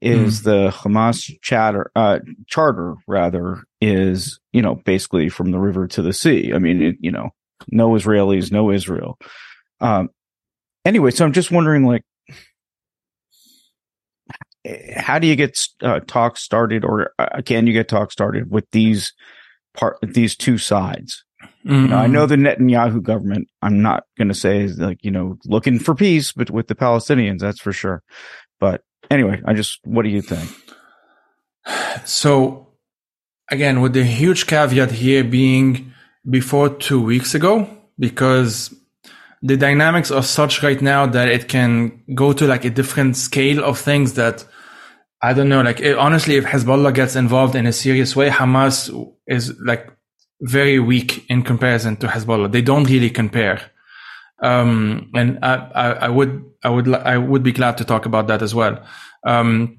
[0.00, 0.44] is mm.
[0.44, 6.12] the Hamas chatter, uh, charter rather is, you know, basically from the river to the
[6.12, 6.52] sea.
[6.54, 7.30] I mean, it, you know,
[7.68, 9.18] no Israelis, no Israel.
[9.80, 10.10] Um,
[10.84, 12.02] anyway, so I'm just wondering, like,
[14.96, 18.70] how do you get uh, talks started, or uh, can you get talks started with
[18.72, 19.12] these
[19.74, 21.24] part these two sides?
[21.66, 21.74] Mm-hmm.
[21.74, 23.48] You know, I know the Netanyahu government.
[23.62, 26.74] I'm not going to say is like you know looking for peace, but with the
[26.74, 28.02] Palestinians, that's for sure.
[28.60, 30.50] But anyway, I just what do you think?
[32.04, 32.68] So
[33.50, 35.92] again, with the huge caveat here being
[36.28, 38.74] before two weeks ago, because
[39.42, 43.64] the dynamics are such right now that it can go to like a different scale
[43.64, 44.44] of things that
[45.20, 45.62] I don't know.
[45.62, 48.90] Like it, honestly, if Hezbollah gets involved in a serious way, Hamas
[49.26, 49.90] is like
[50.40, 52.52] very weak in comparison to Hezbollah.
[52.52, 53.60] They don't really compare.
[54.40, 58.28] Um, and I, I, I, would, I would, I would be glad to talk about
[58.28, 58.84] that as well.
[59.26, 59.78] Um,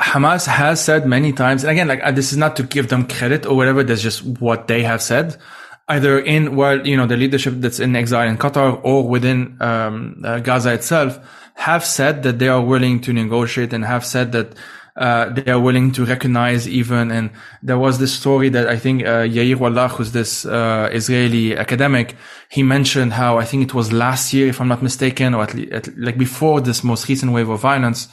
[0.00, 3.06] Hamas has said many times, and again, like uh, this is not to give them
[3.06, 3.84] credit or whatever.
[3.84, 5.36] That's just what they have said,
[5.88, 10.20] either in well, you know, the leadership that's in exile in Qatar or within um,
[10.24, 11.20] uh, Gaza itself,
[11.54, 14.54] have said that they are willing to negotiate and have said that
[14.96, 17.10] uh, they are willing to recognize even.
[17.10, 17.30] And
[17.62, 22.16] there was this story that I think uh, Yair Wallach, who's this uh, Israeli academic,
[22.48, 25.54] he mentioned how I think it was last year, if I'm not mistaken, or at,
[25.54, 28.08] least, like before this most recent wave of violence.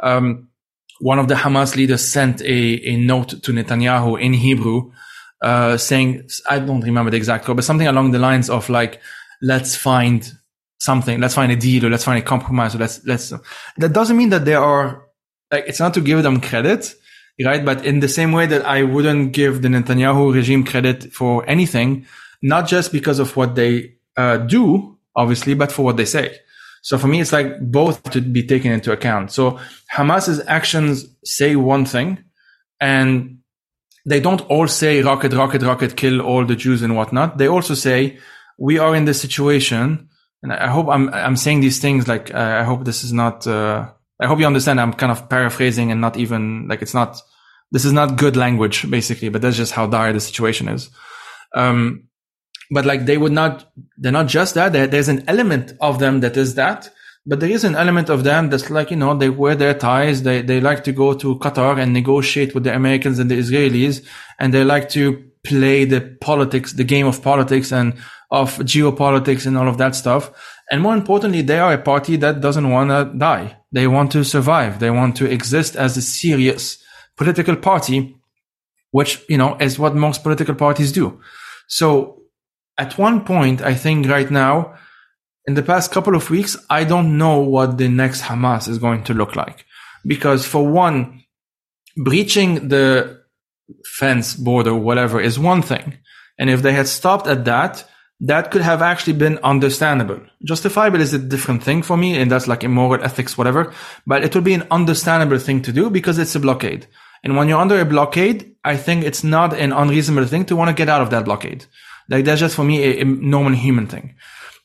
[0.00, 0.48] Um,
[1.00, 4.92] one of the Hamas leaders sent a, a note to Netanyahu in Hebrew,
[5.42, 9.00] uh, saying, I don't remember the exact quote, but something along the lines of like,
[9.42, 10.32] let's find
[10.82, 13.32] something, let's find a deal or let's find a compromise or let's, let's,
[13.76, 15.04] that doesn't mean that there are
[15.52, 16.94] like it's not to give them credit,
[17.44, 17.64] right?
[17.64, 22.06] But in the same way that I wouldn't give the Netanyahu regime credit for anything,
[22.40, 26.36] not just because of what they uh, do, obviously, but for what they say.
[26.80, 29.30] So for me, it's like both to be taken into account.
[29.30, 32.24] So Hamas's actions say one thing
[32.80, 33.38] and
[34.04, 37.38] they don't all say rocket, rocket, rocket, kill all the Jews and whatnot.
[37.38, 38.18] They also say
[38.58, 40.08] we are in this situation,
[40.42, 43.46] and I hope I'm I'm saying these things like I hope this is not.
[43.46, 43.90] Uh,
[44.20, 44.80] I hope you understand.
[44.80, 47.20] I'm kind of paraphrasing and not even like it's not.
[47.70, 50.90] This is not good language, basically, but that's just how dire the situation is.
[51.54, 52.08] Um,
[52.70, 53.72] but like they would not.
[53.96, 54.72] They're not just that.
[54.72, 56.90] there's an element of them that is that.
[57.24, 60.24] But there is an element of them that's like, you know, they wear their ties.
[60.24, 64.04] They, they like to go to Qatar and negotiate with the Americans and the Israelis.
[64.40, 67.94] And they like to play the politics, the game of politics and
[68.30, 70.30] of geopolitics and all of that stuff.
[70.70, 73.58] And more importantly, they are a party that doesn't want to die.
[73.72, 74.78] They want to survive.
[74.78, 76.82] They want to exist as a serious
[77.16, 78.16] political party,
[78.90, 81.20] which, you know, is what most political parties do.
[81.68, 82.22] So
[82.78, 84.74] at one point, I think right now,
[85.46, 89.04] in the past couple of weeks, I don't know what the next Hamas is going
[89.04, 89.66] to look like.
[90.06, 91.24] Because for one,
[91.96, 93.21] breaching the
[93.84, 95.98] fence, border, whatever is one thing.
[96.38, 97.88] And if they had stopped at that,
[98.20, 100.20] that could have actually been understandable.
[100.44, 103.72] Justifiable is a different thing for me, and that's like immoral ethics, whatever.
[104.06, 106.86] But it would be an understandable thing to do because it's a blockade.
[107.24, 110.68] And when you're under a blockade, I think it's not an unreasonable thing to want
[110.68, 111.66] to get out of that blockade.
[112.08, 114.14] Like that's just for me a, a normal human thing.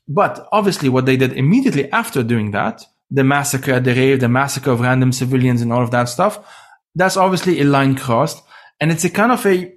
[0.08, 4.30] But obviously what they did immediately after doing that, the massacre at the rave, the
[4.30, 6.40] massacre of random civilians and all of that stuff,
[6.96, 8.42] that's obviously a line crossed.
[8.80, 9.74] And it's a kind of a,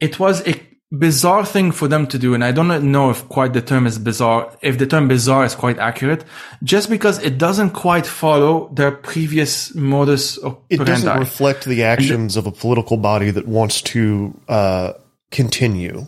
[0.00, 0.60] it was a
[0.92, 2.34] bizarre thing for them to do.
[2.34, 5.54] And I don't know if quite the term is bizarre, if the term bizarre is
[5.54, 6.24] quite accurate,
[6.62, 10.74] just because it doesn't quite follow their previous modus operandi.
[10.74, 14.92] It doesn't reflect the actions of a political body that wants to, uh,
[15.30, 16.06] continue.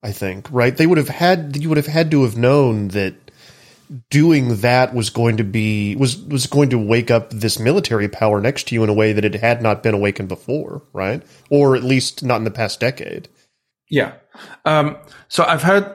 [0.00, 0.76] I think, right?
[0.76, 3.27] They would have had you would have had to have known that
[4.10, 8.40] doing that was going to be was was going to wake up this military power
[8.40, 11.22] next to you in a way that it had not been awakened before, right?
[11.50, 13.28] Or at least not in the past decade.
[13.90, 14.14] Yeah.
[14.64, 14.96] Um,
[15.28, 15.94] so I've heard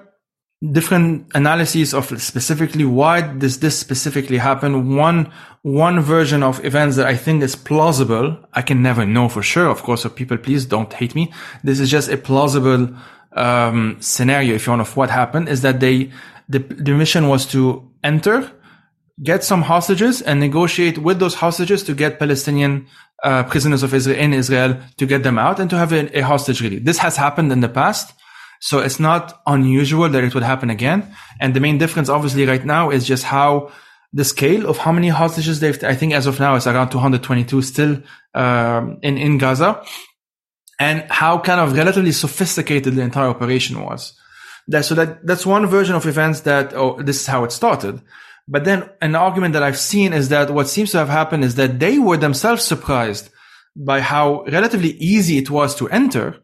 [0.71, 4.95] different analyses of specifically why does this specifically happen.
[4.95, 5.31] One
[5.61, 8.37] one version of events that I think is plausible.
[8.53, 10.03] I can never know for sure, of course.
[10.03, 11.31] So people, please don't hate me.
[11.63, 12.89] This is just a plausible
[13.33, 16.11] um, scenario, if you want, of what happened is that they,
[16.49, 18.51] the, the mission was to enter,
[19.21, 22.87] get some hostages and negotiate with those hostages to get Palestinian
[23.23, 26.21] uh, prisoners of Israel in Israel to get them out and to have a, a
[26.21, 26.83] hostage release.
[26.83, 28.13] This has happened in the past.
[28.59, 31.13] So it's not unusual that it would happen again.
[31.41, 33.71] And the main difference, obviously, right now is just how
[34.13, 37.61] the scale of how many hostages they've, I think as of now, it's around 222
[37.61, 38.01] still,
[38.33, 39.83] um, in, in Gaza
[40.79, 44.13] and how kind of relatively sophisticated the entire operation was.
[44.67, 48.01] That, so that, that's one version of events that, oh, this is how it started.
[48.47, 51.55] But then an argument that I've seen is that what seems to have happened is
[51.55, 53.29] that they were themselves surprised
[53.75, 56.37] by how relatively easy it was to enter.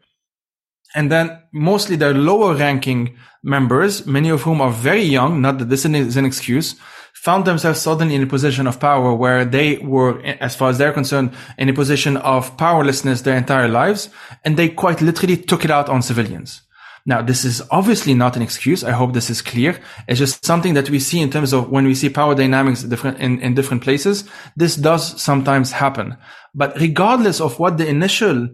[0.94, 5.68] And then mostly their lower ranking members, many of whom are very young, not that
[5.68, 6.74] this is an excuse,
[7.14, 10.92] found themselves suddenly in a position of power where they were, as far as they're
[10.92, 14.08] concerned, in a position of powerlessness their entire lives.
[14.44, 16.62] And they quite literally took it out on civilians.
[17.06, 18.84] Now, this is obviously not an excuse.
[18.84, 19.78] I hope this is clear.
[20.06, 23.18] It's just something that we see in terms of when we see power dynamics different
[23.18, 24.24] in, in different places.
[24.56, 26.16] This does sometimes happen.
[26.54, 28.48] But regardless of what the initial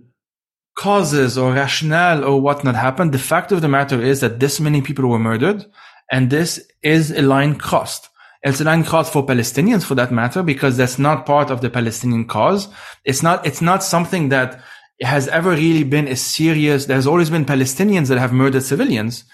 [0.77, 4.81] causes or rationale or whatnot happened, the fact of the matter is that this many
[4.81, 5.67] people were murdered
[6.11, 8.09] and this is a line crossed.
[8.43, 11.71] It's a line crossed for Palestinians for that matter, because that's not part of the
[11.71, 12.69] Palestinian cause.
[13.05, 14.63] It's not, it's not something that
[15.01, 19.25] has ever really been a serious, there's always been Palestinians that have murdered civilians.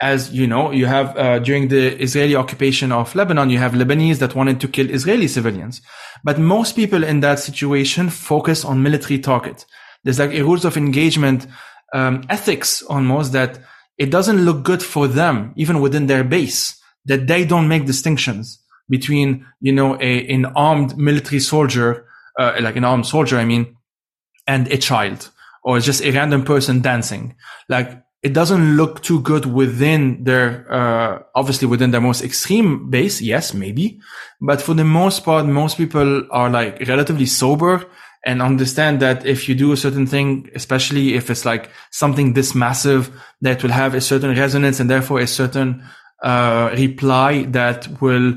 [0.00, 4.18] As you know, you have, uh, during the Israeli occupation of Lebanon, you have Lebanese
[4.18, 5.80] that wanted to kill Israeli civilians.
[6.24, 9.64] But most people in that situation focus on military target.
[10.02, 11.46] There's like a rules of engagement,
[11.94, 13.60] um, ethics almost that
[13.98, 18.58] it doesn't look good for them, even within their base, that they don't make distinctions
[18.88, 22.06] between, you know, a, an armed military soldier,
[22.40, 23.76] uh, like an armed soldier, I mean,
[24.52, 25.20] and a child
[25.64, 27.24] or just a random person dancing.
[27.68, 27.88] Like
[28.22, 33.20] it doesn't look too good within their, uh, obviously within their most extreme base.
[33.20, 34.00] Yes, maybe.
[34.40, 37.84] But for the most part, most people are like relatively sober
[38.24, 42.54] and understand that if you do a certain thing, especially if it's like something this
[42.54, 45.82] massive that will have a certain resonance and therefore a certain,
[46.22, 48.34] uh, reply that will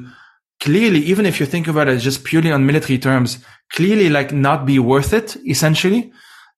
[0.60, 3.40] clearly, even if you think about it just purely on military terms,
[3.72, 6.12] clearly like not be worth it, essentially.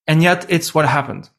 [0.07, 1.29] And yet it's what happened.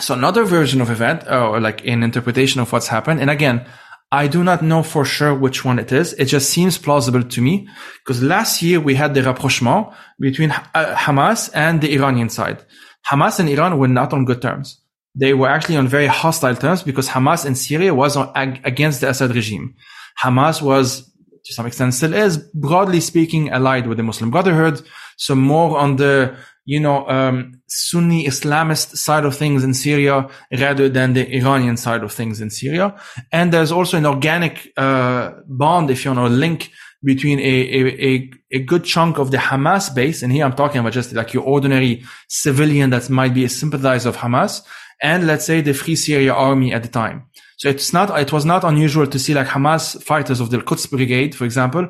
[0.00, 3.20] So another version of event, or like an interpretation of what's happened.
[3.20, 3.64] And again,
[4.12, 6.12] I do not know for sure which one it is.
[6.14, 7.68] It just seems plausible to me
[8.04, 9.88] because last year we had the rapprochement
[10.20, 12.64] between uh, Hamas and the Iranian side.
[13.10, 14.80] Hamas and Iran were not on good terms.
[15.14, 19.00] they were actually on very hostile terms because Hamas in Syria was on, ag- against
[19.00, 19.74] the Assad regime.
[20.22, 21.10] Hamas was,
[21.44, 24.82] to some extent, still is, broadly speaking, allied with the Muslim Brotherhood.
[25.16, 30.28] So more on the, you know, um, Sunni Islamist side of things in Syria
[30.58, 32.94] rather than the Iranian side of things in Syria.
[33.30, 36.70] And there's also an organic, uh, bond, if you want, a link
[37.04, 40.22] between a, a, a, a, good chunk of the Hamas base.
[40.22, 44.08] And here I'm talking about just like your ordinary civilian that might be a sympathizer
[44.08, 44.62] of Hamas
[45.04, 47.26] and let's say the Free Syria Army at the time.
[47.58, 50.86] So it's not, it was not unusual to see like Hamas fighters of the Quds
[50.86, 51.84] Brigade, for example,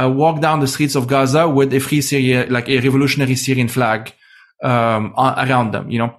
[0.00, 3.68] uh, walk down the streets of Gaza with a Free Syria, like a revolutionary Syrian
[3.68, 4.12] flag,
[4.62, 6.14] um, around them, you know.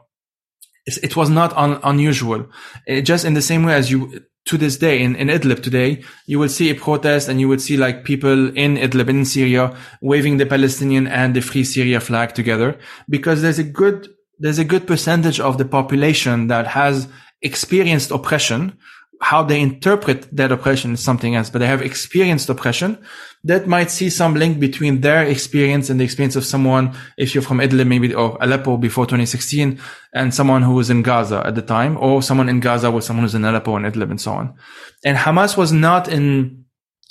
[0.85, 2.47] it was not un- unusual.
[2.87, 3.99] It just in the same way as you,
[4.45, 7.61] to this day in, in Idlib today, you will see a protest and you would
[7.61, 12.33] see like people in Idlib in Syria waving the Palestinian and the Free Syria flag
[12.33, 14.09] together because there's a good
[14.39, 17.07] there's a good percentage of the population that has
[17.41, 18.77] experienced oppression.
[19.21, 22.97] How they interpret that oppression is something else, but they have experienced oppression
[23.43, 27.41] that might see some link between their experience and the experience of someone, if you're
[27.41, 29.77] from Idlib, maybe, or Aleppo before 2016,
[30.13, 33.23] and someone who was in Gaza at the time, or someone in Gaza with someone
[33.23, 34.55] who's in Aleppo and Idlib and so on.
[35.03, 36.63] And Hamas was not in,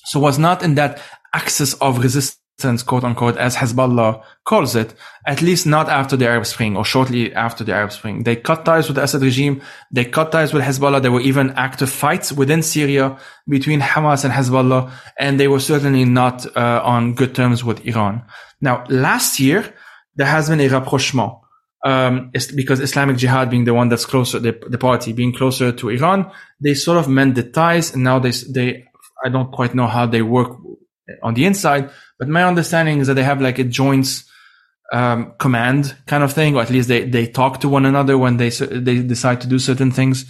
[0.07, 1.03] so was not in that
[1.35, 4.95] axis of resistance quote unquote, as Hezbollah calls it,
[5.27, 8.25] at least not after the Arab Spring or shortly after the Arab Spring.
[8.25, 9.63] They cut ties with the Assad regime.
[9.93, 11.01] They cut ties with Hezbollah.
[11.03, 13.17] There were even active fights within Syria
[13.49, 18.25] between Hamas and Hezbollah, and they were certainly not uh, on good terms with Iran.
[18.61, 19.73] Now, last year,
[20.17, 21.35] there has been a rapprochement.
[21.85, 25.91] Um, because Islamic Jihad being the one that's closer, the, the party being closer to
[25.91, 26.29] Iran,
[26.61, 28.85] they sort of mended ties and now they, they,
[29.25, 30.59] I don't quite know how they work
[31.23, 34.23] on the inside, but my understanding is that they have like a joint
[34.93, 38.37] um, command kind of thing, or at least they, they talk to one another when
[38.39, 40.25] they they decide to do certain things.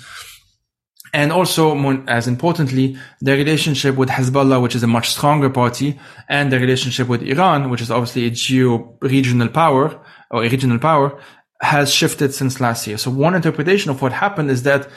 [1.14, 5.99] And also, more, as importantly, their relationship with Hezbollah, which is a much stronger party,
[6.28, 9.99] and their relationship with Iran, which is obviously a geo-regional power
[10.30, 11.18] or a regional power,
[11.62, 12.99] has shifted since last year.
[12.99, 14.89] So one interpretation of what happened is that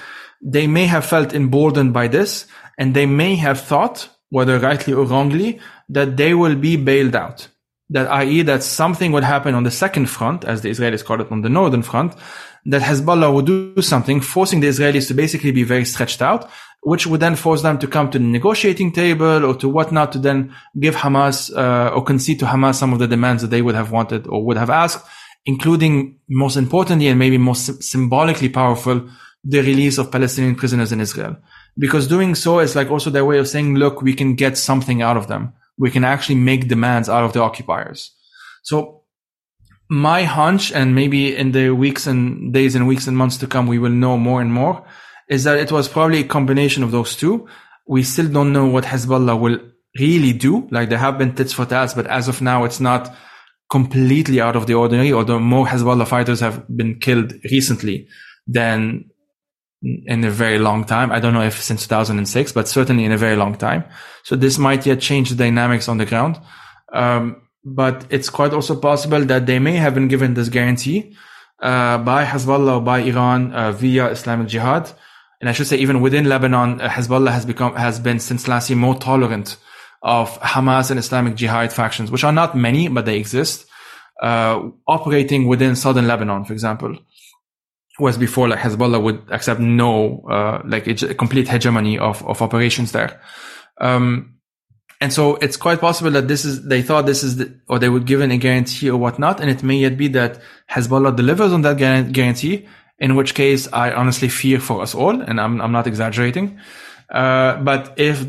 [0.41, 2.45] they may have felt emboldened by this,
[2.77, 5.59] and they may have thought whether rightly or wrongly,
[5.91, 7.47] that they will be bailed out.
[7.89, 8.41] That i.e.
[8.43, 11.49] that something would happen on the second front, as the Israelis call it on the
[11.49, 12.13] northern front,
[12.65, 16.49] that Hezbollah would do something, forcing the Israelis to basically be very stretched out,
[16.83, 20.19] which would then force them to come to the negotiating table or to whatnot to
[20.19, 23.75] then give Hamas uh, or concede to Hamas some of the demands that they would
[23.75, 25.05] have wanted or would have asked,
[25.45, 29.09] including most importantly and maybe most symbolically powerful,
[29.43, 31.35] the release of Palestinian prisoners in Israel
[31.77, 35.01] because doing so is like also their way of saying, look, we can get something
[35.01, 35.53] out of them.
[35.81, 37.99] We can actually make demands out of the occupiers.
[38.61, 39.01] So
[39.89, 43.67] my hunch, and maybe in the weeks and days and weeks and months to come,
[43.67, 44.85] we will know more and more,
[45.27, 47.47] is that it was probably a combination of those two.
[47.87, 49.59] We still don't know what Hezbollah will
[49.99, 50.67] really do.
[50.71, 53.13] Like there have been tits for tats, but as of now, it's not
[53.71, 58.07] completely out of the ordinary, although more Hezbollah fighters have been killed recently
[58.45, 59.10] than
[59.81, 61.11] in a very long time.
[61.11, 63.83] I don't know if since 2006, but certainly in a very long time.
[64.23, 66.39] So this might yet change the dynamics on the ground.
[66.93, 71.15] Um, but it's quite also possible that they may have been given this guarantee
[71.61, 74.91] uh, by Hezbollah or by Iran uh, via Islamic Jihad.
[75.39, 78.69] And I should say, even within Lebanon, uh, Hezbollah has become has been since last
[78.69, 79.57] year more tolerant
[80.03, 83.65] of Hamas and Islamic Jihad factions, which are not many, but they exist,
[84.21, 86.97] uh, operating within southern Lebanon, for example
[87.99, 92.91] was before like Hezbollah would accept no, uh, like a complete hegemony of, of operations
[92.91, 93.21] there.
[93.79, 94.37] Um,
[94.99, 97.89] and so it's quite possible that this is, they thought this is the, or they
[97.89, 99.39] would give in a guarantee or whatnot.
[99.39, 100.39] And it may yet be that
[100.69, 102.67] Hezbollah delivers on that guarantee,
[102.99, 105.19] in which case I honestly fear for us all.
[105.19, 106.59] And I'm, I'm not exaggerating.
[107.09, 108.23] Uh, but if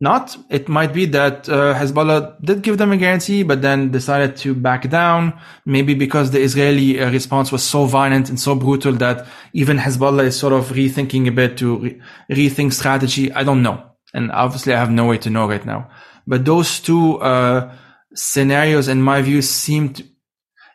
[0.00, 0.36] not.
[0.50, 4.54] It might be that uh, Hezbollah did give them a guarantee, but then decided to
[4.54, 5.38] back down.
[5.64, 10.24] Maybe because the Israeli uh, response was so violent and so brutal that even Hezbollah
[10.24, 13.32] is sort of rethinking a bit to re- rethink strategy.
[13.32, 13.82] I don't know.
[14.12, 15.90] And obviously I have no way to know right now.
[16.26, 17.72] But those two uh,
[18.14, 20.04] scenarios, in my view, seem to,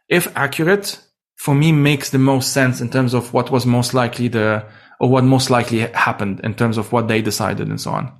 [0.08, 1.02] if accurate,
[1.36, 4.66] for me makes the most sense in terms of what was most likely the,
[5.00, 8.12] or what most likely happened in terms of what they decided and so on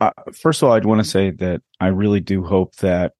[0.00, 3.12] uh, first of all, I'd want to say that I really do hope that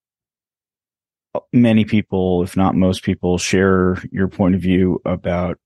[1.53, 5.59] many people, if not most people, share your point of view about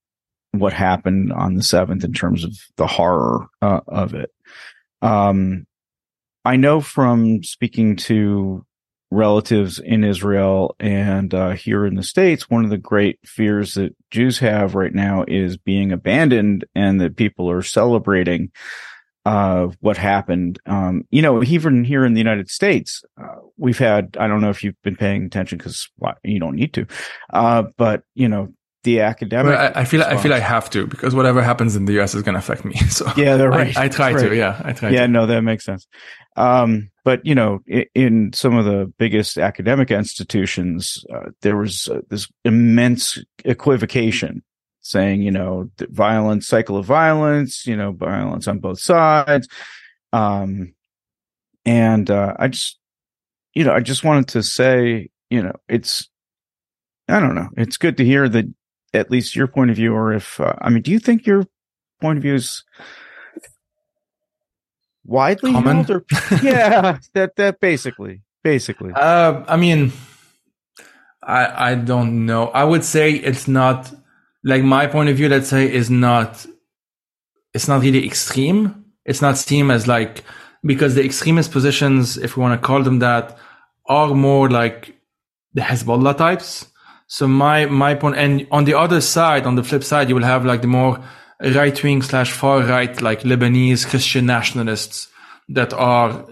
[0.53, 4.31] what happened on the seventh in terms of the horror uh, of it.
[5.01, 5.67] Um,
[6.45, 8.65] I know from speaking to
[9.11, 13.95] relatives in Israel and uh, here in the States, one of the great fears that
[14.11, 18.51] Jews have right now is being abandoned and that people are celebrating
[19.25, 20.59] uh, what happened.
[20.67, 24.51] Um, you know, even here in the United States, uh, we've had, I don't know
[24.51, 26.87] if you've been paying attention because well, you don't need to,
[27.33, 28.53] uh, but you know,
[28.85, 29.53] the academic.
[29.53, 30.19] Well, I, I, feel response.
[30.19, 32.65] I feel I have to because whatever happens in the US is going to affect
[32.65, 32.75] me.
[32.91, 33.77] So yeah, they're right.
[33.77, 34.29] I, I try right.
[34.29, 34.37] to.
[34.37, 34.91] Yeah, I try.
[34.91, 35.09] Yeah, to.
[35.09, 35.87] no, that makes sense.
[36.37, 41.89] Um, but you know, in, in, some of the biggest academic institutions, uh, there was
[41.89, 44.43] uh, this immense equivocation
[44.83, 49.49] saying, you know, violence, cycle of violence, you know, violence on both sides.
[50.13, 50.75] Um,
[51.65, 52.79] and, uh, I just,
[53.55, 56.09] you know, I just wanted to say, you know, it's,
[57.09, 57.49] I don't know.
[57.57, 58.47] It's good to hear that
[58.93, 61.47] at least your point of view, or if, uh, I mean, do you think your
[62.01, 62.65] point of view is
[65.05, 65.87] widely Common?
[65.91, 66.05] or,
[66.43, 68.93] yeah, that, that basically, basically.
[68.95, 69.93] Uh, I mean,
[71.23, 72.49] I, I don't know.
[72.49, 73.93] I would say it's not,
[74.45, 76.47] like my point of view, let's say, is not,
[77.55, 78.85] it's not really extreme.
[79.05, 80.25] It's not seen as like,
[80.65, 83.39] because the extremist positions, if we want to call them that,
[83.87, 84.95] are more like
[85.55, 86.67] the Hezbollah types.
[87.07, 90.23] So my, my point, and on the other side, on the flip side, you will
[90.23, 91.03] have like the more
[91.41, 95.09] right wing slash far right, like Lebanese Christian nationalists
[95.49, 96.25] that are,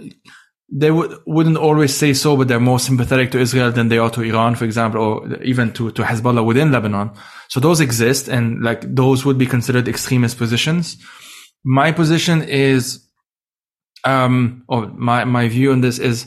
[0.72, 4.10] they would, wouldn't always say so, but they're more sympathetic to Israel than they are
[4.10, 7.10] to Iran, for example, or even to, to Hezbollah within Lebanon.
[7.48, 10.96] So those exist and like those would be considered extremist positions.
[11.64, 13.04] My position is,
[14.04, 16.26] um, or my, my view on this is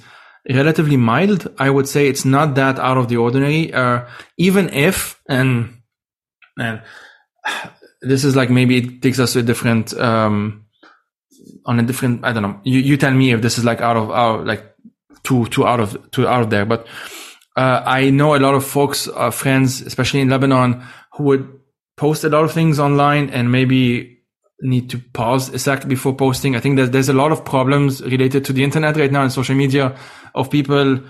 [0.50, 1.48] relatively mild.
[1.58, 3.74] I would say it's not that out of the ordinary.
[3.74, 4.06] Uh,
[4.38, 5.82] even if, and,
[6.60, 6.82] and
[8.02, 10.63] this is like maybe it takes us to a different, um,
[11.66, 12.60] on a different, I don't know.
[12.64, 14.76] You, you tell me if this is like out of our, like
[15.24, 16.88] too, too out of, too out of there, but,
[17.56, 20.84] uh, I know a lot of folks, uh, friends, especially in Lebanon,
[21.14, 21.60] who would
[21.98, 24.22] post a lot of things online and maybe
[24.62, 26.56] need to pause a sec before posting.
[26.56, 29.32] I think that there's a lot of problems related to the internet right now and
[29.32, 29.96] social media
[30.34, 31.02] of people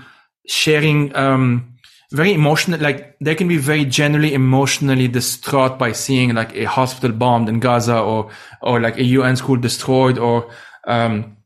[0.47, 1.72] sharing, um,
[2.13, 7.15] very emotional, like they can be very generally emotionally distraught by seeing like a hospital
[7.15, 8.29] bombed in Gaza or,
[8.61, 10.51] or like a UN school destroyed or,
[10.85, 11.37] um,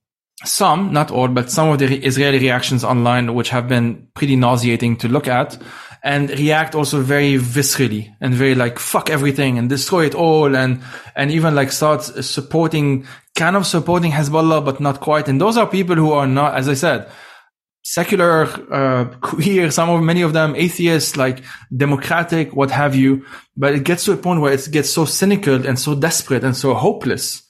[0.43, 4.97] some, not all, but some of the Israeli reactions online, which have been pretty nauseating
[4.97, 5.57] to look at
[6.03, 10.81] and react also very viscerally and very like fuck everything and destroy it all and
[11.15, 13.05] and even like start supporting
[13.35, 15.27] kind of supporting Hezbollah but not quite.
[15.27, 17.09] And those are people who are not as I said
[17.89, 21.41] secular uh, queer some of many of them atheists like
[21.75, 23.23] democratic what have you
[23.55, 26.57] but it gets to a point where it gets so cynical and so desperate and
[26.57, 27.43] so hopeless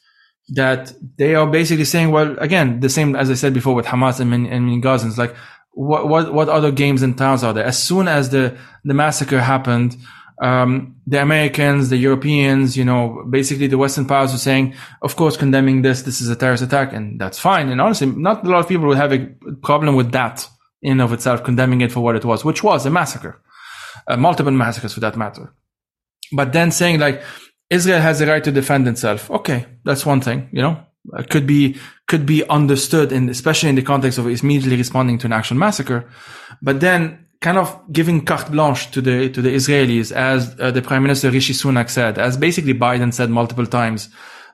[0.50, 4.20] that they are basically saying well again the same as I said before with Hamas
[4.20, 5.36] and, and Gazans like
[5.78, 7.66] what what what other games and towns are there?
[7.66, 9.96] As soon as the the massacre happened,
[10.42, 15.36] um, the Americans, the Europeans, you know, basically the Western powers were saying, of course,
[15.36, 16.04] condemning this.
[16.04, 17.70] This is a terrorist attack, and that's fine.
[17.70, 19.28] And honestly, not a lot of people would have a
[19.64, 20.48] problem with that
[20.82, 23.42] in of itself, condemning it for what it was, which was a massacre,
[24.08, 25.52] uh, multiple massacres for that matter.
[26.32, 27.24] But then saying like
[27.70, 29.30] Israel has the right to defend itself.
[29.32, 30.80] Okay, that's one thing, you know,
[31.18, 31.78] uh, could be
[32.08, 36.08] could be understood, and especially in the context of immediately responding to an actual massacre.
[36.62, 40.82] But then, kind of giving carte blanche to the to the Israelis, as uh, the
[40.82, 44.10] Prime Minister Rishi Sunak said, as basically Biden said multiple times.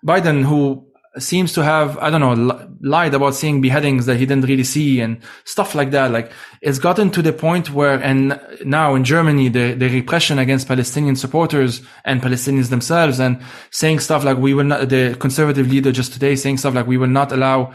[0.05, 0.85] Biden, who
[1.19, 4.99] seems to have, I don't know, lied about seeing beheadings that he didn't really see
[4.99, 6.11] and stuff like that.
[6.11, 6.31] Like
[6.61, 11.15] it's gotten to the point where, and now in Germany, the, the repression against Palestinian
[11.15, 16.13] supporters and Palestinians themselves and saying stuff like we will not, the conservative leader just
[16.13, 17.73] today saying stuff like we will not allow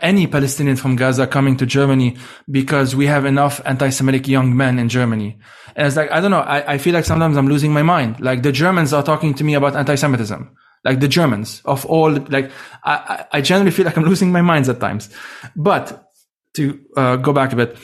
[0.00, 2.16] any Palestinian from Gaza coming to Germany
[2.50, 5.38] because we have enough anti-Semitic young men in Germany.
[5.76, 6.40] And it's like, I don't know.
[6.40, 8.20] I, I feel like sometimes I'm losing my mind.
[8.20, 12.50] Like the Germans are talking to me about anti-Semitism like the Germans of all, like
[12.84, 15.08] I, I generally feel like I'm losing my minds at times.
[15.56, 16.10] But
[16.56, 17.76] to uh, go back a bit,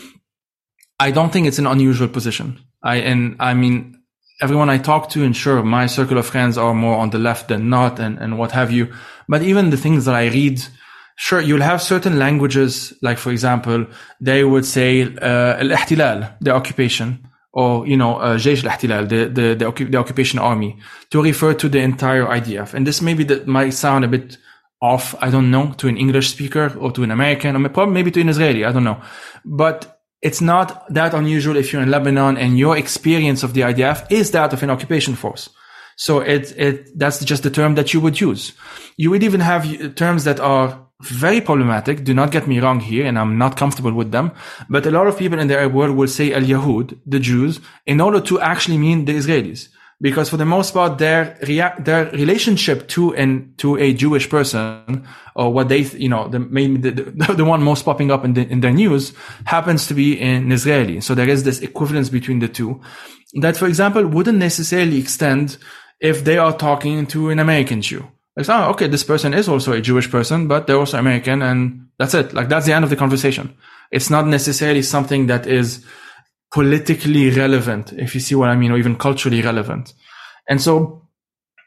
[0.99, 2.61] I don't think it's an unusual position.
[2.83, 4.03] I and I mean
[4.43, 7.49] everyone I talk to, and sure, my circle of friends are more on the left
[7.49, 8.93] than not, and and what have you.
[9.29, 10.63] But even the things that I read,
[11.21, 13.87] sure, you'll have certain languages, like for example,
[14.21, 19.55] they would say uh, al-ihtilal, the occupation or you know uh, Jaysh al-Ihtilal, the, the
[19.55, 20.79] the the occupation army,
[21.11, 22.73] to refer to the entire IDF.
[22.75, 24.39] And this maybe that might sound a bit
[24.81, 25.15] off.
[25.21, 28.21] I don't know to an English speaker or to an American or probably maybe to
[28.21, 28.65] an Israeli.
[28.65, 29.03] I don't know,
[29.45, 34.11] but it's not that unusual if you're in Lebanon and your experience of the IDF
[34.11, 35.51] is that of an occupation force.
[35.97, 38.53] So it it that's just the term that you would use.
[38.97, 42.05] You would even have terms that are very problematic.
[42.05, 44.33] Do not get me wrong here, and I'm not comfortable with them.
[44.69, 47.61] But a lot of people in the Arab world will say Al Yahud, the Jews,
[47.87, 49.69] in order to actually mean the Israelis.
[50.03, 55.07] Because for the most part, their rea- their relationship to and to a Jewish person,
[55.35, 58.33] or what they, you know, the maybe the, the, the one most popping up in,
[58.33, 59.13] the, in their news
[59.45, 61.01] happens to be an Israeli.
[61.03, 62.81] So there is this equivalence between the two
[63.35, 65.59] that, for example, wouldn't necessarily extend
[66.01, 68.11] if they are talking to an American Jew.
[68.49, 71.43] Like, oh, ah, okay, this person is also a Jewish person, but they're also American,
[71.43, 72.33] and that's it.
[72.33, 73.57] Like, that's the end of the conversation.
[73.91, 75.85] It's not necessarily something that is
[76.53, 79.95] politically relevant, if you see what I mean, or even culturally relevant.
[80.49, 81.09] And so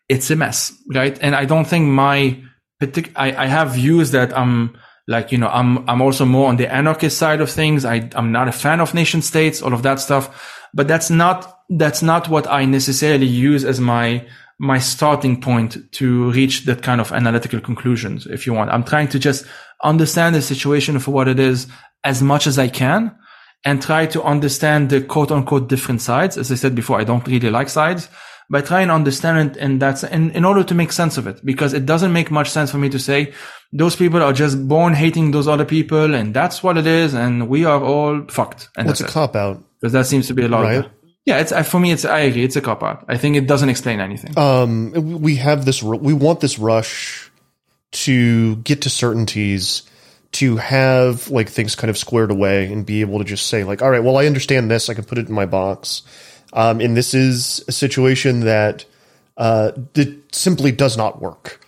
[0.10, 1.18] it's a mess, right?
[1.22, 2.42] And I don't think my
[2.82, 6.58] partic- I, I have views that I'm like, you know, I'm, I'm also more on
[6.58, 7.86] the anarchist side of things.
[7.86, 11.60] I, I'm not a fan of nation states, all of that stuff, but that's not,
[11.70, 14.26] that's not what I necessarily use as my,
[14.64, 18.72] my starting point to reach that kind of analytical conclusions, if you want.
[18.72, 19.46] I'm trying to just
[19.84, 21.68] understand the situation for what it is
[22.06, 23.14] as much as I can
[23.66, 26.38] and try to understand the quote unquote different sides.
[26.38, 28.08] As I said before, I don't really like sides,
[28.50, 29.58] but try and understand it.
[29.58, 32.50] And that's in, in order to make sense of it, because it doesn't make much
[32.50, 33.34] sense for me to say
[33.74, 37.14] those people are just born hating those other people and that's what it is.
[37.14, 38.70] And we are all fucked.
[38.78, 39.62] And What's a cop out?
[39.82, 40.86] Because that seems to be a lot Right.
[40.86, 40.92] of
[41.26, 41.92] yeah, it's for me.
[41.92, 42.44] It's I agree.
[42.44, 43.06] It's a cop out.
[43.08, 44.38] I think it doesn't explain anything.
[44.38, 45.82] Um, we have this.
[45.82, 47.32] We want this rush
[47.92, 49.84] to get to certainties,
[50.34, 53.82] to have like things kind of squared away, and be able to just say like,
[53.82, 54.90] all right, well, I understand this.
[54.90, 56.02] I can put it in my box.
[56.52, 58.86] Um, and this is a situation that
[59.38, 61.66] uh, that simply does not work,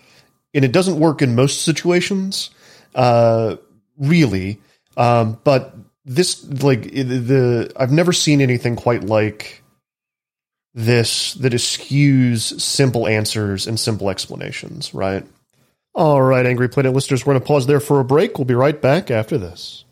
[0.54, 2.50] and it doesn't work in most situations,
[2.94, 3.56] uh,
[3.98, 4.60] really.
[4.98, 5.76] Um, but
[6.06, 9.64] this, like the, I've never seen anything quite like
[10.74, 15.26] this that eschews simple answers and simple explanations, right?
[15.94, 18.38] All right, Angry Planet listeners, we're going to pause there for a break.
[18.38, 19.86] We'll be right back after this.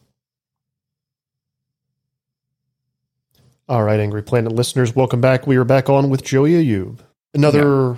[3.70, 5.48] All right, Angry Planet listeners, welcome back.
[5.48, 6.98] We are back on with Joey Ayoub.
[7.34, 7.98] Another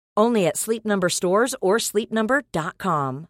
[0.17, 3.27] Only at Sleep Number stores or sleepnumber.com.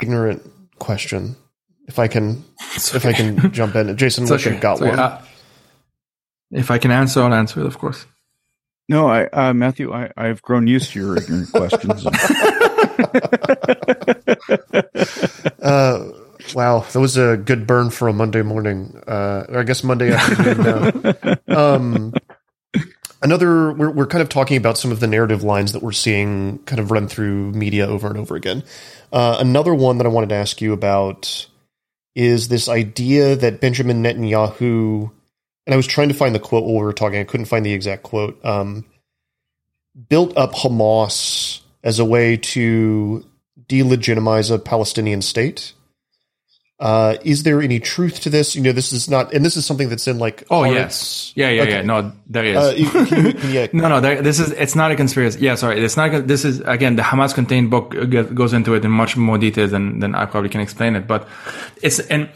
[0.00, 0.42] ignorant
[0.78, 1.36] question.
[1.86, 2.42] If I can,
[2.74, 4.52] if I can jump in, Jason, It's unless okay.
[4.54, 4.90] you've got It's okay.
[4.90, 4.98] one.
[4.98, 5.22] Uh,
[6.52, 8.06] if I can answer, I'll answer it, of course.
[8.88, 12.06] No, I, uh, Matthew, I, I've grown used to your ignorant questions.
[15.62, 16.10] Uh,
[16.54, 18.98] wow, that was a good burn for a Monday morning.
[19.06, 21.14] Uh, or I guess Monday afternoon.
[21.46, 21.74] now.
[21.74, 22.14] um,
[23.22, 26.58] another, we're we're kind of talking about some of the narrative lines that we're seeing
[26.60, 28.62] kind of run through media over and over again.
[29.12, 31.46] Uh, another one that I wanted to ask you about
[32.14, 35.10] is this idea that Benjamin Netanyahu,
[35.66, 37.18] and I was trying to find the quote while we were talking.
[37.18, 38.44] I couldn't find the exact quote.
[38.44, 38.84] Um,
[40.08, 43.24] built up Hamas as a way to
[43.66, 45.72] delegitimize a Palestinian state.
[46.80, 48.56] Uh, is there any truth to this?
[48.56, 50.44] You know, this is not, and this is something that's in like.
[50.50, 50.72] Oh arts.
[50.72, 51.70] yes, yeah, yeah, Okay.
[51.72, 51.82] yeah.
[51.82, 52.56] No, there is.
[52.56, 55.40] Uh, can you- can you- no, no, there, this is it's not a conspiracy.
[55.40, 56.26] Yeah, sorry, it's not.
[56.26, 57.94] This is again the Hamas contained book
[58.34, 61.06] goes into it in much more detail than than I probably can explain it.
[61.06, 61.28] But
[61.82, 62.30] it's and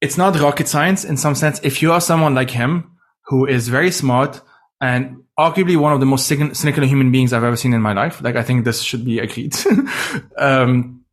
[0.00, 1.60] it's not rocket science in some sense.
[1.62, 2.90] If you are someone like him
[3.26, 4.40] who is very smart
[4.80, 7.92] and arguably one of the most cynic- cynical human beings I've ever seen in my
[7.92, 9.54] life, like I think this should be agreed.
[10.38, 11.03] um,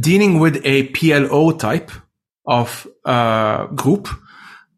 [0.00, 1.90] dealing with a PLO type
[2.44, 4.08] of uh, group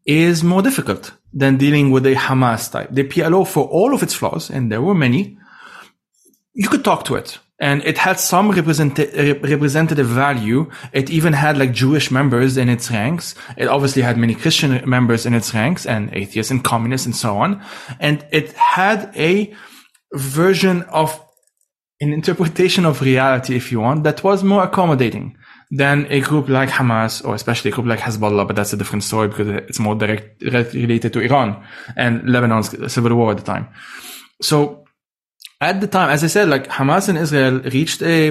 [0.05, 2.89] is more difficult than dealing with a Hamas type.
[2.91, 5.37] The PLO, for all of its flaws, and there were many,
[6.53, 7.37] you could talk to it.
[7.61, 10.71] And it had some represent- rep- representative value.
[10.93, 13.35] It even had like Jewish members in its ranks.
[13.57, 17.37] It obviously had many Christian members in its ranks and atheists and communists and so
[17.37, 17.61] on.
[17.99, 19.53] And it had a
[20.13, 21.21] version of
[22.01, 25.37] an interpretation of reality, if you want, that was more accommodating
[25.71, 29.03] than a group like Hamas or especially a group like Hezbollah, but that's a different
[29.03, 31.63] story because it's more direct, related to Iran
[31.95, 33.67] and Lebanon's civil war at the time.
[34.41, 34.85] So
[35.61, 38.29] at the time, as I said, like Hamas and Israel reached a,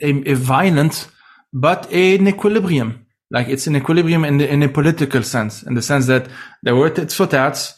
[0.00, 1.08] a, a violent,
[1.52, 3.06] but an equilibrium.
[3.30, 6.28] Like it's an equilibrium in, the, in a political sense, in the sense that
[6.62, 7.74] there were tats for tats,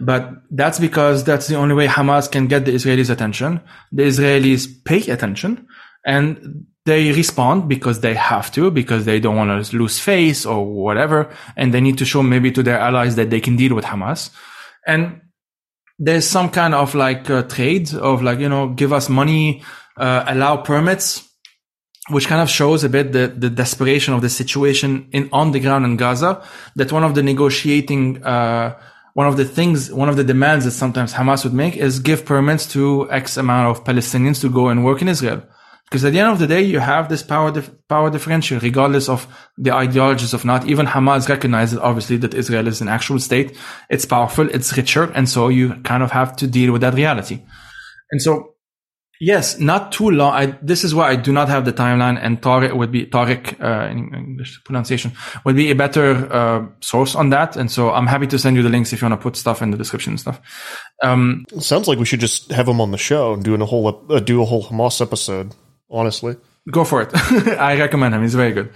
[0.00, 3.60] but that's because that's the only way Hamas can get the Israelis' attention.
[3.92, 5.66] The Israelis pay attention
[6.04, 10.66] and they respond because they have to, because they don't want to lose face or
[10.66, 11.30] whatever.
[11.56, 14.30] And they need to show maybe to their allies that they can deal with Hamas.
[14.86, 15.22] And
[15.98, 19.62] there's some kind of like uh, trade of like, you know, give us money,
[19.96, 21.26] uh, allow permits,
[22.10, 25.60] which kind of shows a bit the, the desperation of the situation in on the
[25.60, 26.44] ground in Gaza.
[26.76, 28.78] That one of the negotiating, uh,
[29.14, 32.24] one of the things, one of the demands that sometimes Hamas would make is give
[32.24, 35.42] permits to X amount of Palestinians to go and work in Israel.
[35.84, 39.08] Because at the end of the day, you have this power dif- power differential, regardless
[39.08, 40.66] of the ideologies of not.
[40.66, 43.56] Even Hamas recognizes obviously that Israel is an actual state.
[43.88, 47.44] It's powerful, it's richer, and so you kind of have to deal with that reality.
[48.10, 48.53] And so,
[49.20, 50.32] yes, not too long.
[50.32, 53.60] I, this is why I do not have the timeline, and Tareq would be Tariq
[53.60, 55.12] uh, in English pronunciation
[55.44, 57.56] would be a better uh, source on that.
[57.56, 59.62] And so, I'm happy to send you the links if you want to put stuff
[59.62, 60.40] in the description and stuff.
[61.02, 64.04] Um, Sounds like we should just have him on the show and doing a whole
[64.10, 65.54] uh, do a whole Hamas episode
[65.94, 66.36] honestly.
[66.70, 67.10] Go for it.
[67.58, 68.22] I recommend him.
[68.22, 68.72] He's very good.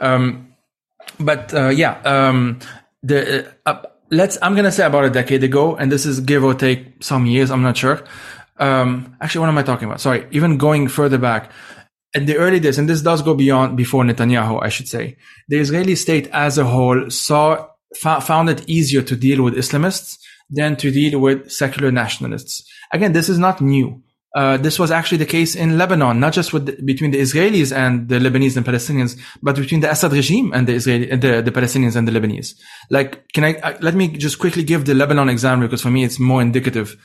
[0.00, 0.54] Um,
[1.20, 2.58] but uh, yeah, um,
[3.02, 4.38] the uh, let's.
[4.42, 7.50] I'm gonna say about a decade ago, and this is give or take some years.
[7.50, 8.02] I'm not sure.
[8.58, 10.00] Um, actually, what am I talking about?
[10.00, 11.50] Sorry, even going further back.
[12.14, 15.16] In the early days, and this does go beyond before Netanyahu, I should say,
[15.48, 20.18] the Israeli state as a whole saw found it easier to deal with Islamists
[20.50, 22.64] than to deal with secular nationalists.
[22.92, 24.02] Again, this is not new.
[24.34, 27.74] Uh, this was actually the case in Lebanon, not just with the, between the Israelis
[27.74, 31.50] and the Lebanese and Palestinians, but between the Assad regime and the Israeli, the, the
[31.50, 32.54] Palestinians and the Lebanese.
[32.90, 36.04] Like, can I, uh, let me just quickly give the Lebanon example because for me
[36.04, 36.96] it's more indicative.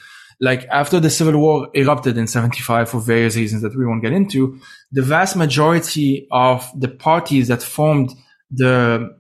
[0.42, 4.12] Like after the civil war erupted in 75 for various reasons that we won't get
[4.12, 4.60] into,
[4.92, 8.12] the vast majority of the parties that formed
[8.50, 9.16] the,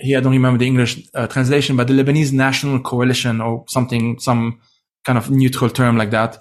[0.00, 4.18] here I don't remember the English uh, translation, but the Lebanese National Coalition or something,
[4.18, 4.60] some
[5.04, 6.38] kind of neutral term like that,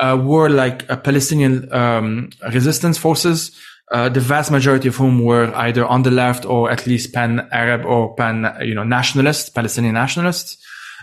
[0.00, 3.54] uh, were like uh, Palestinian um, resistance forces,
[3.92, 7.84] uh, the vast majority of whom were either on the left or at least pan-Arab
[7.84, 10.56] or pan, you know, nationalists, Palestinian nationalists,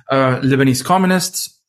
[0.09, 1.61] uh, Lebanese communists,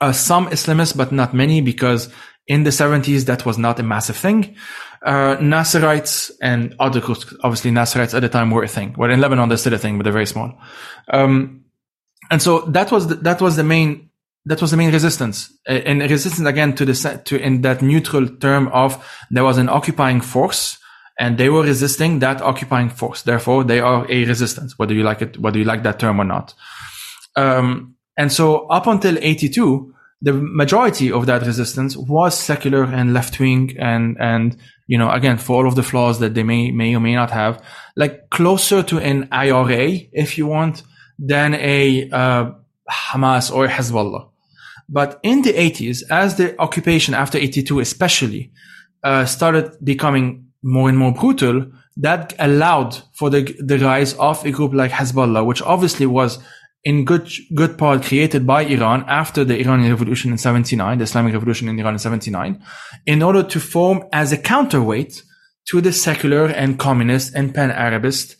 [0.00, 2.12] uh, some Islamists, but not many because
[2.46, 4.56] in the 70s that was not a massive thing.
[5.04, 8.94] Uh, Nasserites and other groups, obviously Nasserites at the time were a thing.
[8.98, 10.58] Well, in Lebanon, they're still a thing, but they're very small.
[11.08, 11.64] Um,
[12.30, 14.10] and so that was the, that was the main
[14.46, 18.68] that was the main resistance and resistance again to the to in that neutral term
[18.68, 20.78] of there was an occupying force
[21.18, 25.20] and they were resisting that occupying force therefore they are a resistance whether you like
[25.20, 26.54] it whether you like that term or not
[27.36, 33.40] um, and so up until 82 the majority of that resistance was secular and left
[33.40, 34.56] wing and and
[34.86, 37.30] you know again for all of the flaws that they may may or may not
[37.30, 37.62] have
[37.96, 40.82] like closer to an IRA if you want
[41.18, 42.50] than a uh,
[42.90, 44.28] Hamas or Hezbollah.
[44.88, 48.52] But in the 80s, as the occupation after 82 especially
[49.04, 51.66] uh, started becoming more and more brutal,
[51.98, 56.38] that allowed for the, the rise of a group like Hezbollah, which obviously was
[56.82, 61.34] in good, good part created by Iran after the Iranian revolution in 79, the Islamic
[61.34, 62.62] revolution in Iran in 79,
[63.06, 65.22] in order to form as a counterweight
[65.68, 68.36] to the secular and communist and pan-Arabist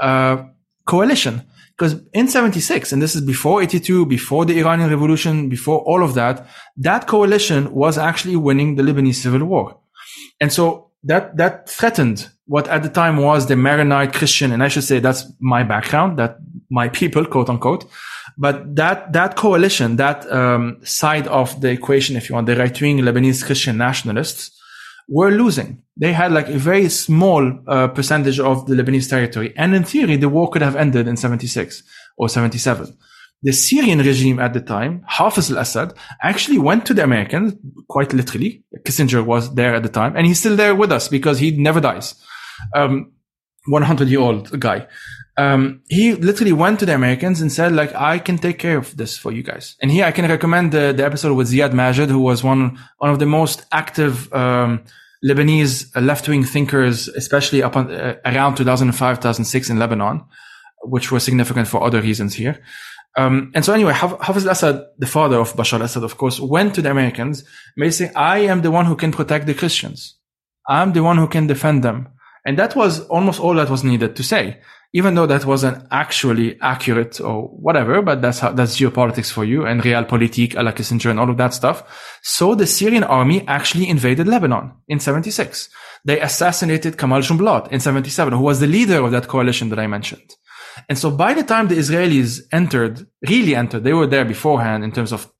[0.00, 0.44] uh,
[0.86, 1.42] coalition.
[1.76, 6.14] Because in 76, and this is before 82, before the Iranian revolution, before all of
[6.14, 9.80] that, that coalition was actually winning the Lebanese civil war.
[10.40, 14.68] And so that, that threatened what at the time was the Maronite Christian, and I
[14.68, 16.38] should say that's my background, that
[16.70, 17.84] my people, quote unquote.
[18.36, 22.80] But that, that coalition, that, um, side of the equation, if you want, the right
[22.80, 24.50] wing Lebanese Christian nationalists,
[25.08, 25.82] were losing.
[25.96, 29.52] They had like a very small uh, percentage of the Lebanese territory.
[29.56, 31.82] And in theory, the war could have ended in 76
[32.16, 32.96] or 77.
[33.42, 35.92] The Syrian regime at the time, Hafez al-Assad,
[36.22, 37.54] actually went to the Americans,
[37.88, 38.64] quite literally.
[38.84, 41.80] Kissinger was there at the time, and he's still there with us because he never
[41.80, 42.14] dies.
[42.74, 43.12] Um,
[43.66, 44.86] 100 year old guy.
[45.36, 48.96] Um, he literally went to the Americans and said, like, I can take care of
[48.96, 49.74] this for you guys.
[49.80, 53.10] And here I can recommend the, the episode with Ziad Majed, who was one, one
[53.10, 54.84] of the most active, um,
[55.24, 60.22] Lebanese left-wing thinkers, especially up on, uh, around 2005, 2006 in Lebanon,
[60.82, 62.62] which was significant for other reasons here.
[63.16, 66.82] Um, and so anyway, Hafiz al-Assad, the father of Bashar al-Assad, of course, went to
[66.82, 67.44] the Americans,
[67.76, 70.18] basically, I am the one who can protect the Christians.
[70.68, 72.08] I'm the one who can defend them.
[72.44, 74.60] And that was almost all that was needed to say,
[74.92, 79.66] even though that wasn't actually accurate or whatever, but that's how, that's geopolitics for you
[79.66, 82.18] and realpolitik, a la Kissinger and all of that stuff.
[82.22, 85.68] So the Syrian army actually invaded Lebanon in 76.
[86.04, 89.86] They assassinated Kamal Jumblat in 77, who was the leader of that coalition that I
[89.86, 90.36] mentioned.
[90.88, 94.92] And so by the time the Israelis entered, really entered, they were there beforehand in
[94.92, 95.30] terms of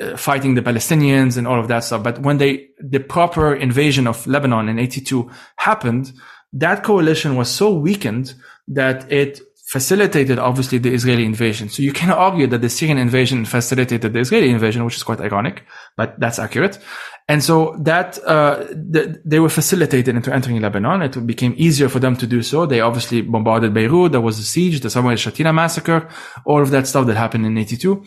[0.00, 2.02] uh, fighting the Palestinians and all of that stuff.
[2.02, 6.12] But when they, the proper invasion of Lebanon in 82 happened,
[6.54, 8.34] that coalition was so weakened
[8.68, 11.68] that it facilitated obviously the Israeli invasion.
[11.68, 15.20] So you can argue that the Syrian invasion facilitated the Israeli invasion, which is quite
[15.20, 15.64] ironic,
[15.96, 16.78] but that's accurate.
[17.26, 21.00] And so that uh, the, they were facilitated into entering Lebanon.
[21.02, 22.66] It became easier for them to do so.
[22.66, 24.12] They obviously bombarded Beirut.
[24.12, 26.08] There was a siege, the Sabra and Shatila massacre,
[26.44, 28.04] all of that stuff that happened in 82.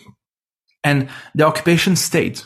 [0.83, 2.41] And the occupation stayed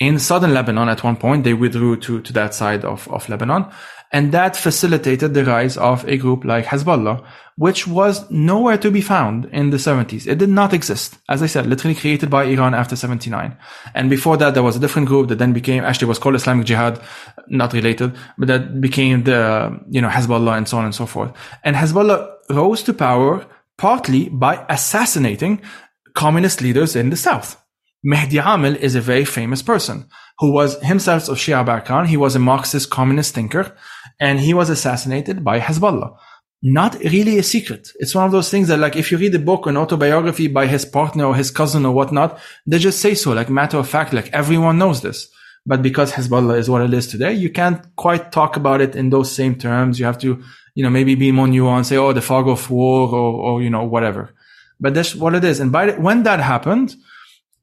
[0.00, 1.44] in southern Lebanon at one point.
[1.44, 3.66] They withdrew to, to that side of, of Lebanon.
[4.12, 7.24] And that facilitated the rise of a group like Hezbollah,
[7.56, 10.26] which was nowhere to be found in the 70s.
[10.26, 11.18] It did not exist.
[11.28, 13.56] As I said, literally created by Iran after 79.
[13.94, 16.66] And before that, there was a different group that then became, actually was called Islamic
[16.66, 17.00] Jihad,
[17.48, 21.32] not related, but that became the, you know, Hezbollah and so on and so forth.
[21.64, 23.44] And Hezbollah rose to power
[23.76, 25.60] partly by assassinating
[26.14, 27.62] communist leaders in the South.
[28.06, 32.08] Mehdi Amil is a very famous person who was himself of Shia background.
[32.08, 33.74] He was a Marxist communist thinker
[34.18, 36.16] and he was assassinated by Hezbollah.
[36.62, 37.90] Not really a secret.
[37.96, 40.66] It's one of those things that like if you read a book, an autobiography by
[40.66, 44.12] his partner or his cousin or whatnot, they just say so, like matter of fact,
[44.12, 45.28] like everyone knows this.
[45.66, 49.10] But because Hezbollah is what it is today, you can't quite talk about it in
[49.10, 49.98] those same terms.
[49.98, 50.42] You have to,
[50.74, 53.68] you know, maybe be more nuanced, say, oh, the fog of war or, or you
[53.68, 54.32] know, whatever.
[54.78, 55.58] But that's what it is.
[55.58, 56.94] And by the, when that happened,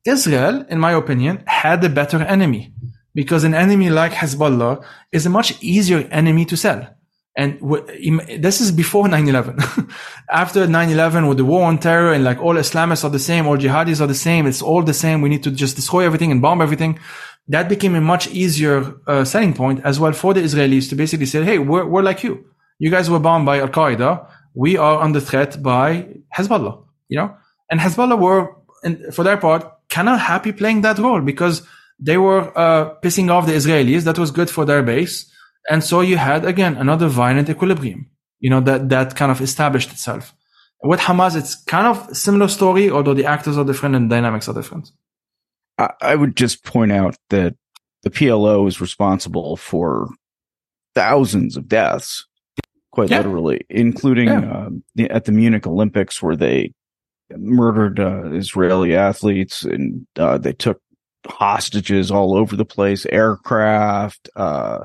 [0.05, 2.72] Israel, in my opinion, had a better enemy
[3.14, 6.88] because an enemy like Hezbollah is a much easier enemy to sell.
[7.36, 7.59] And
[8.39, 9.91] this is before 9-11.
[10.30, 13.57] After 9-11 with the war on terror and like all Islamists are the same, all
[13.57, 14.45] jihadis are the same.
[14.45, 15.22] It's all the same.
[15.22, 16.99] We need to just destroy everything and bomb everything.
[17.47, 21.26] That became a much easier uh, selling point as well for the Israelis to basically
[21.26, 22.45] say, Hey, we're, we're like you.
[22.80, 24.30] You guys were bombed by Al Qaeda.
[24.53, 27.36] We are under threat by Hezbollah, you know,
[27.70, 28.55] and Hezbollah were,
[29.11, 31.64] for their part, kind of happy playing that role because
[32.03, 34.03] they were uh, pissing off the Israelis.
[34.03, 35.31] That was good for their base.
[35.69, 39.91] And so you had again another violent equilibrium, you know, that, that kind of established
[39.91, 40.33] itself.
[40.83, 44.53] With Hamas, it's kind of similar story, although the actors are different and dynamics are
[44.53, 44.91] different.
[45.77, 47.55] I would just point out that
[48.03, 50.09] the PLO is responsible for
[50.93, 52.27] thousands of deaths,
[52.91, 53.17] quite yeah.
[53.17, 54.51] literally, including yeah.
[54.51, 56.73] uh, the, at the Munich Olympics where they
[57.35, 60.82] murdered uh, Israeli athletes and uh, they took
[61.28, 64.80] hostages all over the place, aircraft, uh,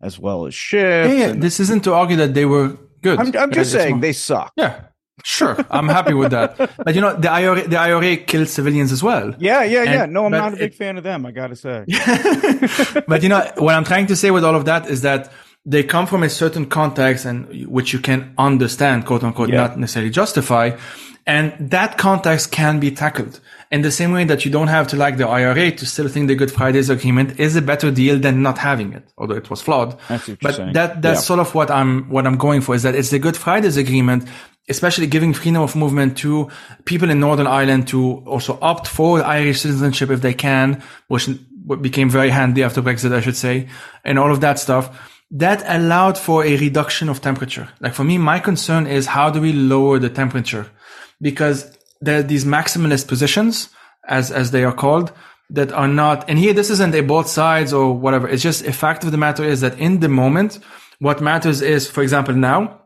[0.00, 1.08] as well as ships.
[1.08, 1.30] Yeah, yeah.
[1.30, 3.18] And, this isn't to argue that they were good.
[3.18, 4.52] I'm, I'm just saying they suck.
[4.56, 4.82] Yeah.
[5.24, 6.56] Sure, I'm happy with that.
[6.84, 9.34] But you know, the IRA, the IRA killed civilians as well.
[9.38, 10.06] Yeah, yeah, and, yeah.
[10.06, 11.26] No, I'm not a big it, fan of them.
[11.26, 11.84] I gotta say.
[13.08, 15.32] but you know, what I'm trying to say with all of that is that
[15.64, 19.66] they come from a certain context and which you can understand, quote unquote, yeah.
[19.66, 20.76] not necessarily justify.
[21.26, 23.40] And that context can be tackled
[23.70, 26.28] in the same way that you don't have to like the IRA to still think
[26.28, 29.60] the Good Fridays Agreement is a better deal than not having it, although it was
[29.60, 29.98] flawed.
[30.08, 31.14] but that, that's yeah.
[31.14, 34.26] sort of what I'm, what I'm going for is that it's the Good Fridays Agreement,
[34.68, 36.50] especially giving freedom of movement to
[36.86, 41.28] people in Northern Ireland to also opt for Irish citizenship if they can, which
[41.80, 43.68] became very handy after Brexit, I should say,
[44.04, 47.68] and all of that stuff that allowed for a reduction of temperature.
[47.80, 50.70] Like for me, my concern is how do we lower the temperature?
[51.20, 53.68] because there are these maximalist positions,
[54.06, 55.12] as as they are called,
[55.50, 56.28] that are not.
[56.28, 58.28] And here, this isn't a both sides or whatever.
[58.28, 60.58] It's just a fact of the matter is that in the moment,
[60.98, 62.82] what matters is, for example, now,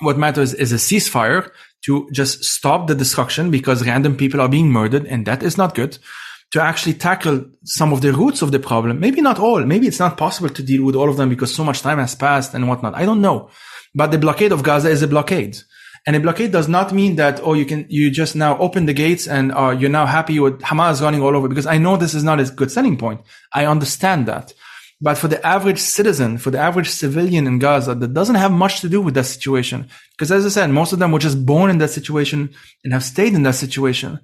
[0.00, 1.50] what matters is a ceasefire
[1.84, 5.74] to just stop the destruction because random people are being murdered, and that is not
[5.74, 5.98] good.
[6.52, 9.98] To actually tackle some of the roots of the problem, maybe not all, maybe it's
[9.98, 12.68] not possible to deal with all of them because so much time has passed and
[12.68, 12.94] whatnot.
[12.94, 13.50] I don't know.
[13.94, 15.56] But the blockade of Gaza is a blockade.
[16.06, 18.92] And a blockade does not mean that, oh, you can, you just now open the
[18.92, 22.14] gates and uh, you're now happy with Hamas running all over because I know this
[22.14, 23.22] is not a good selling point.
[23.52, 24.52] I understand that.
[25.00, 28.80] But for the average citizen, for the average civilian in Gaza, that doesn't have much
[28.80, 29.88] to do with that situation.
[30.12, 33.04] Because as I said, most of them were just born in that situation and have
[33.04, 34.20] stayed in that situation.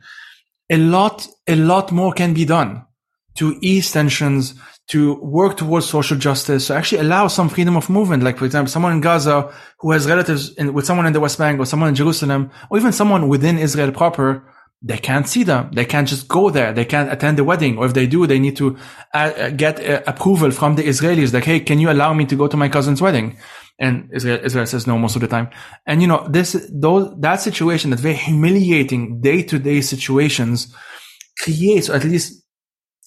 [0.70, 2.86] A lot, a lot more can be done
[3.34, 4.54] to ease tensions,
[4.88, 8.22] to work towards social justice, to actually allow some freedom of movement.
[8.22, 11.38] Like, for example, someone in Gaza who has relatives in, with someone in the West
[11.38, 14.44] Bank or someone in Jerusalem, or even someone within Israel proper,
[14.82, 15.70] they can't see them.
[15.72, 16.72] They can't just go there.
[16.72, 17.78] They can't attend the wedding.
[17.78, 18.76] Or if they do, they need to
[19.14, 21.32] uh, uh get uh, approval from the Israelis.
[21.32, 23.36] Like, hey, can you allow me to go to my cousin's wedding?
[23.78, 25.50] and Israel, Israel says no most of the time.
[25.86, 30.74] And you know, this, those, that situation, that very humiliating day to day situations
[31.40, 32.41] creates, or at least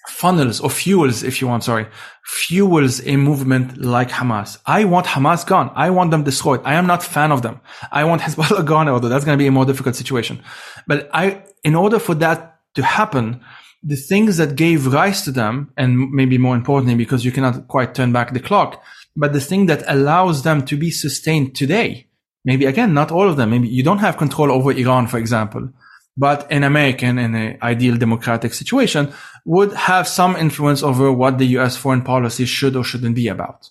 [0.08, 1.88] funnels or fuels, if you want, sorry,
[2.26, 4.58] fuels a movement like Hamas.
[4.66, 5.72] I want Hamas gone.
[5.76, 6.62] I want them destroyed.
[6.64, 7.62] I am not fan of them.
[7.92, 10.44] I want Hezbollah gone, although that's going to be a more difficult situation.
[10.88, 13.42] But I, in order for that to happen,
[13.84, 17.94] the things that gave rise to them, and maybe more importantly, because you cannot quite
[17.94, 18.84] turn back the clock,
[19.16, 22.08] but the thing that allows them to be sustained today,
[22.44, 25.70] maybe again, not all of them, maybe you don't have control over Iran, for example,
[26.18, 29.14] but an American in an ideal democratic situation
[29.46, 33.70] would have some influence over what the US foreign policy should or shouldn't be about.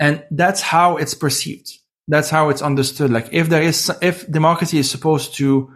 [0.00, 1.70] And that's how it's perceived.
[2.08, 3.10] That's how it's understood.
[3.10, 5.70] Like if there is, if democracy is supposed to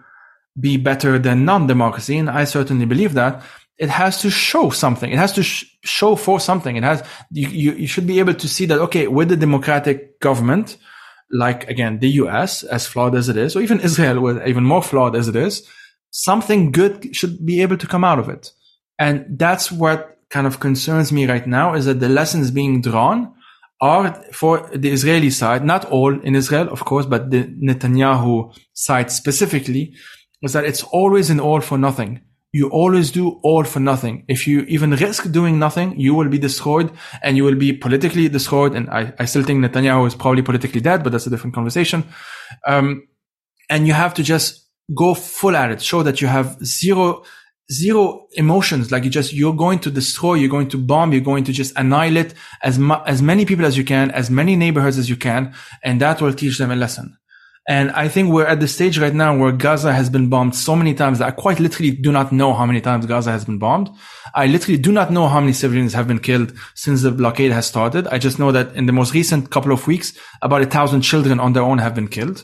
[0.59, 3.43] be better than non-democracy, and I certainly believe that,
[3.79, 5.11] it has to show something.
[5.11, 6.75] It has to sh- show for something.
[6.75, 10.19] It has, you, you, you should be able to see that, okay, with the democratic
[10.19, 10.77] government,
[11.31, 14.83] like again, the US, as flawed as it is, or even Israel, with even more
[14.83, 15.67] flawed as it is,
[16.11, 18.53] something good should be able to come out of it.
[18.99, 23.35] And that's what kind of concerns me right now is that the lessons being drawn
[23.81, 29.11] are for the Israeli side, not all in Israel, of course, but the Netanyahu side
[29.11, 29.95] specifically,
[30.43, 32.21] is that it's always an all for nothing
[32.53, 34.25] you always do all for nothing.
[34.27, 36.91] If you even risk doing nothing, you will be destroyed
[37.23, 38.75] and you will be politically destroyed.
[38.75, 42.05] And I, I still think Netanyahu is probably politically dead, but that's a different conversation.
[42.67, 43.07] Um,
[43.69, 47.25] and you have to just go full at it, show that you have zero,
[47.71, 48.91] zero emotions.
[48.91, 51.77] Like you just, you're going to destroy, you're going to bomb, you're going to just
[51.77, 55.55] annihilate as mu- as many people as you can, as many neighborhoods as you can.
[55.83, 57.17] And that will teach them a lesson.
[57.69, 60.75] And I think we're at the stage right now where Gaza has been bombed so
[60.75, 63.59] many times that I quite literally do not know how many times Gaza has been
[63.59, 63.91] bombed.
[64.35, 67.67] I literally do not know how many civilians have been killed since the blockade has
[67.67, 68.07] started.
[68.07, 71.39] I just know that in the most recent couple of weeks, about a thousand children
[71.39, 72.43] on their own have been killed.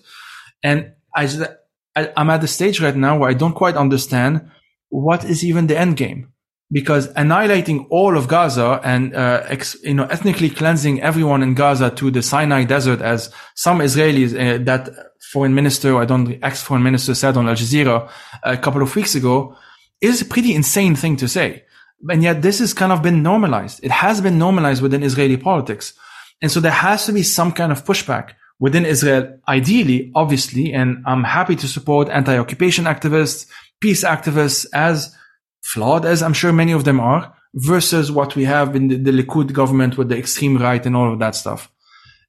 [0.62, 1.50] And I just,
[1.96, 4.50] I, I'm at the stage right now where I don't quite understand
[4.88, 6.34] what is even the end game
[6.74, 11.90] because annihilating all of Gaza and uh, ex, you know ethnically cleansing everyone in Gaza
[11.90, 14.90] to the Sinai Desert, as some Israelis uh, that
[15.32, 18.10] foreign minister, I don't ex foreign minister said on Al Jazeera
[18.42, 19.56] a couple of weeks ago,
[20.00, 21.64] is a pretty insane thing to say.
[22.08, 23.80] And yet this has kind of been normalized.
[23.82, 25.94] It has been normalized within Israeli politics,
[26.42, 30.72] and so there has to be some kind of pushback within Israel, ideally, obviously.
[30.72, 33.46] And I'm happy to support anti-occupation activists,
[33.80, 35.14] peace activists as
[35.62, 39.12] flawed as I'm sure many of them are, versus what we have in the, the
[39.12, 41.70] Likud government with the extreme right and all of that stuff.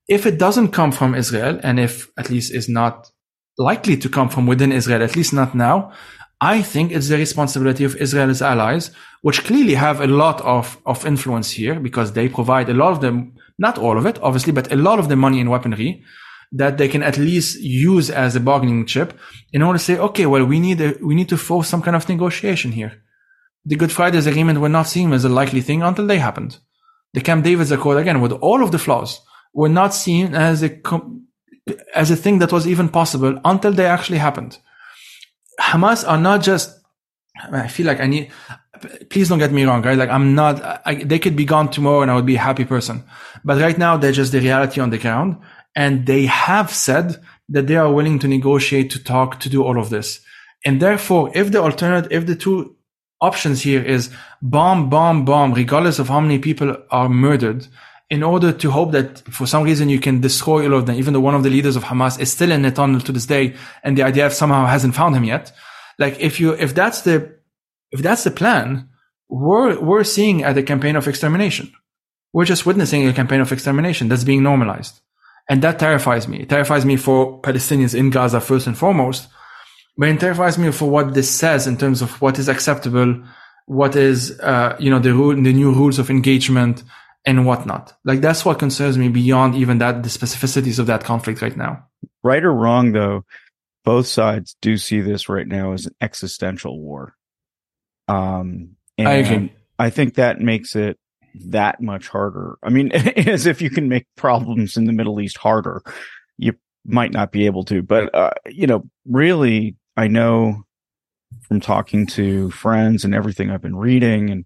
[0.08, 3.10] If it doesn't come from Israel, and if at least is not
[3.58, 5.94] likely to come from within Israel, at least not now,
[6.42, 11.06] I think it's the responsibility of Israel's allies, which clearly have a lot of, of
[11.06, 14.72] influence here because they provide a lot of them, not all of it, obviously, but
[14.72, 16.04] a lot of the money and weaponry
[16.52, 19.18] that they can at least use as a bargaining chip
[19.52, 21.96] in order to say, okay, well, we need a, we need to force some kind
[21.96, 23.02] of negotiation here
[23.66, 26.60] the Good Friday's agreement were not seen as a likely thing until they happened.
[27.14, 29.22] The Camp David's Accord, again, with all of the flaws,
[29.54, 30.80] were not seen as a,
[31.96, 34.60] as a thing that was even possible until they actually happened.
[35.60, 36.80] Hamas are not just,
[37.52, 38.32] I feel like I need,
[39.10, 39.98] please don't get me wrong, right?
[39.98, 42.66] Like I'm not, I, they could be gone tomorrow and I would be a happy
[42.66, 43.04] person.
[43.44, 45.38] But right now they're just the reality on the ground.
[45.76, 49.80] And they have said that they are willing to negotiate, to talk, to do all
[49.80, 50.22] of this.
[50.64, 52.76] And therefore, if the alternative, if the two
[53.22, 54.10] options here is
[54.42, 57.68] bomb, bomb, bomb, regardless of how many people are murdered,
[58.10, 61.14] in order to hope that for some reason you can destroy all of them, even
[61.14, 63.56] though one of the leaders of Hamas is still in the tunnel to this day,
[63.84, 65.52] and the IDF somehow hasn't found him yet.
[65.98, 67.35] Like if you, if that's the,
[67.96, 68.90] if that's the plan,
[69.30, 71.74] we're, we're seeing at a campaign of extermination.
[72.34, 75.00] We're just witnessing a campaign of extermination that's being normalized.
[75.50, 76.42] And that terrifies me.
[76.42, 79.28] It terrifies me for Palestinians in Gaza first and foremost,
[79.98, 83.24] but it terrifies me for what this says in terms of what is acceptable,
[83.66, 86.84] what is, uh, you know, the rule, the new rules of engagement
[87.26, 87.94] and whatnot.
[88.04, 91.88] Like that's what concerns me beyond even that, the specificities of that conflict right now.
[92.24, 93.24] Right or wrong, though,
[93.86, 97.16] both sides do see this right now as an existential war.
[98.08, 99.54] Um, and I agree.
[99.78, 100.98] I think that makes it
[101.48, 102.58] that much harder.
[102.64, 105.82] I mean, as if you can make problems in the Middle East harder,
[106.38, 106.54] you
[106.86, 110.64] might not be able to, but, uh, you know, really I know
[111.48, 114.46] from talking to friends and everything I've been reading and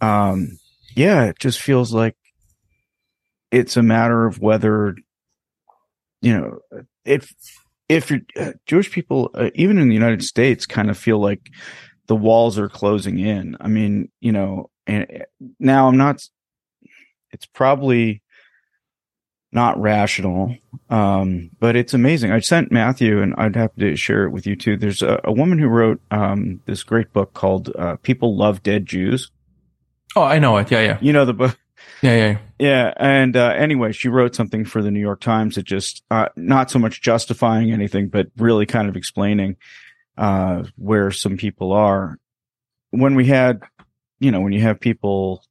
[0.00, 0.58] um
[0.96, 2.16] yeah, it just feels like
[3.50, 4.96] it's a matter of whether
[6.20, 6.58] you know
[7.04, 7.32] if
[7.88, 11.40] if you're uh, Jewish people uh, even in the United States kind of feel like
[12.08, 13.56] the walls are closing in.
[13.60, 16.20] I mean, you know, and uh, now I'm not
[17.30, 18.22] it's probably
[19.52, 20.56] not rational.
[20.90, 22.32] Um, but it's amazing.
[22.32, 24.76] I sent Matthew, and I'd have to share it with you too.
[24.76, 28.86] There's a, a woman who wrote um, this great book called uh, "People Love Dead
[28.86, 29.30] Jews."
[30.16, 30.70] Oh, I know it.
[30.70, 30.98] Yeah, yeah.
[31.00, 31.58] You know the book.
[32.02, 32.94] Yeah, yeah, yeah.
[32.96, 36.70] And uh, anyway, she wrote something for the New York Times that just uh, not
[36.70, 39.56] so much justifying anything, but really kind of explaining
[40.18, 42.18] uh, where some people are.
[42.90, 43.62] When we had,
[44.18, 45.44] you know, when you have people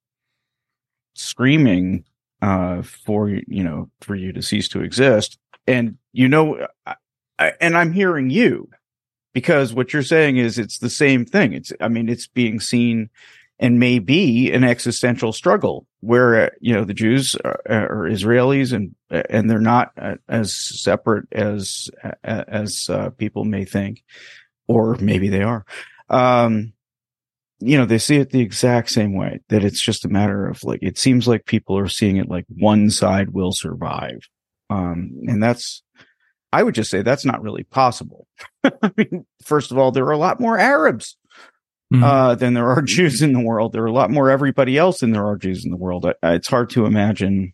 [1.14, 2.04] screaming
[2.42, 6.68] uh, for you know for you to cease to exist, and you know,
[7.40, 8.70] I, and I'm hearing you
[9.34, 11.54] because what you're saying is it's the same thing.
[11.54, 13.10] It's I mean it's being seen
[13.60, 18.74] and may be an existential struggle where uh, you know the Jews are, are, Israelis
[18.74, 21.90] and and they're not uh, as separate as
[22.24, 24.04] as uh, people may think,
[24.68, 25.66] or maybe they are.
[26.10, 26.74] Um,
[27.60, 30.64] you know, they see it the exact same way that it's just a matter of
[30.64, 34.20] like, it seems like people are seeing it like one side will survive.
[34.70, 35.82] Um, and that's,
[36.54, 38.28] I would just say that's not really possible.
[38.64, 41.18] I mean, first of all, there are a lot more Arabs,
[41.94, 42.04] mm-hmm.
[42.04, 43.74] uh, than there are Jews in the world.
[43.74, 46.06] There are a lot more everybody else than there are Jews in the world.
[46.06, 47.54] I, it's hard to imagine,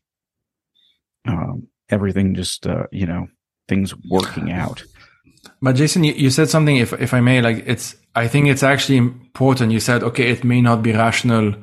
[1.25, 3.27] um, everything just, uh, you know,
[3.69, 4.83] things working out.
[5.63, 8.63] But Jason, you, you said something, if, if I may, like it's, I think it's
[8.63, 9.71] actually important.
[9.71, 11.55] You said, okay, it may not be rational,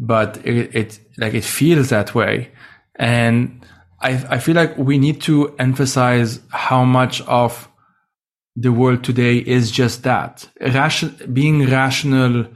[0.00, 2.50] but it, it like it feels that way.
[2.96, 3.64] And
[4.00, 7.68] I, I feel like we need to emphasize how much of
[8.56, 10.48] the world today is just that.
[10.60, 12.46] Ration, being rational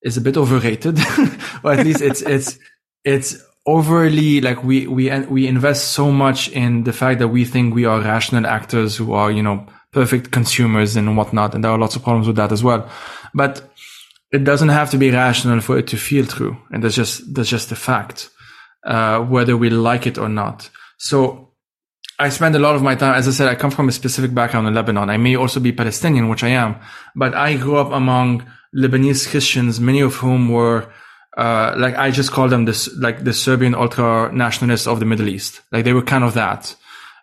[0.00, 0.98] is a bit overrated,
[1.62, 2.58] or at least it's, it's,
[3.04, 3.36] it's
[3.66, 7.84] overly like we, we, we invest so much in the fact that we think we
[7.84, 11.54] are rational actors who are, you know, perfect consumers and whatnot.
[11.54, 12.88] And there are lots of problems with that as well.
[13.34, 13.62] But
[14.32, 16.56] it doesn't have to be rational for it to feel true.
[16.70, 18.30] And that's just, that's just a fact,
[18.84, 20.70] uh, whether we like it or not.
[20.98, 21.50] So
[22.18, 24.34] I spend a lot of my time, as I said, I come from a specific
[24.34, 25.10] background in Lebanon.
[25.10, 26.76] I may also be Palestinian, which I am,
[27.16, 28.46] but I grew up among
[28.76, 30.92] Lebanese Christians, many of whom were,
[31.36, 35.28] uh, like I just call them this, like the Serbian ultra nationalists of the Middle
[35.28, 35.62] East.
[35.72, 36.76] Like they were kind of that.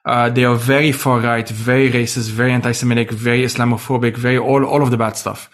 [0.08, 4.82] Uh, they are very far right, very racist, very anti-Semitic, very Islamophobic, very all, all
[4.82, 5.50] of the bad stuff.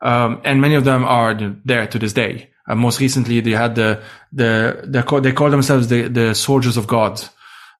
[0.00, 1.34] Um, and many of them are
[1.66, 2.48] there to this day.
[2.66, 4.02] Uh, most recently, they had the,
[4.32, 7.22] the, they call, they call themselves the, the soldiers of God,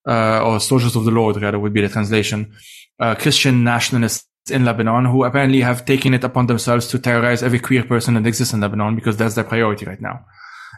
[0.06, 2.52] uh, or soldiers of the Lord, rather would be the translation.
[3.01, 7.59] Uh, Christian nationalists in Lebanon who apparently have taken it upon themselves to terrorize every
[7.59, 10.26] queer person that exists in Lebanon because that's their priority right now.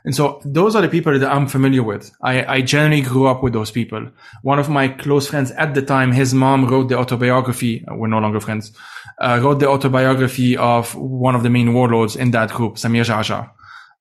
[0.04, 2.14] And so those are the people that I'm familiar with.
[2.22, 4.10] I, I generally grew up with those people.
[4.42, 7.84] One of my close friends at the time, his mom wrote the autobiography.
[7.86, 8.72] Uh, we're no longer friends.
[9.18, 13.50] Uh, wrote the autobiography of one of the main warlords in that group, Samir Geagea.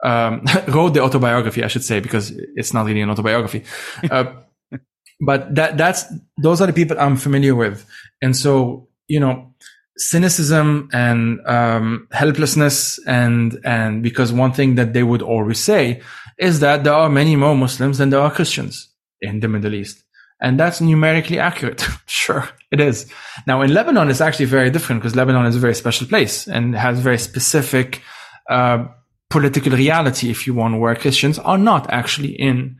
[0.03, 3.63] Um, wrote the autobiography, I should say, because it's not really an autobiography.
[4.11, 4.33] Uh,
[5.21, 6.03] but that, that's,
[6.37, 7.85] those are the people I'm familiar with.
[8.21, 9.53] And so, you know,
[9.97, 16.01] cynicism and um, helplessness and and because one thing that they would always say
[16.37, 18.89] is that there are many more Muslims than there are Christians
[19.21, 20.03] in the Middle East.
[20.41, 21.87] And that's numerically accurate.
[22.05, 23.09] sure, it is.
[23.47, 26.75] Now in Lebanon, it's actually very different because Lebanon is a very special place and
[26.75, 28.01] has very specific
[28.49, 28.85] uh,
[29.29, 32.77] political reality, if you want, where Christians are not actually in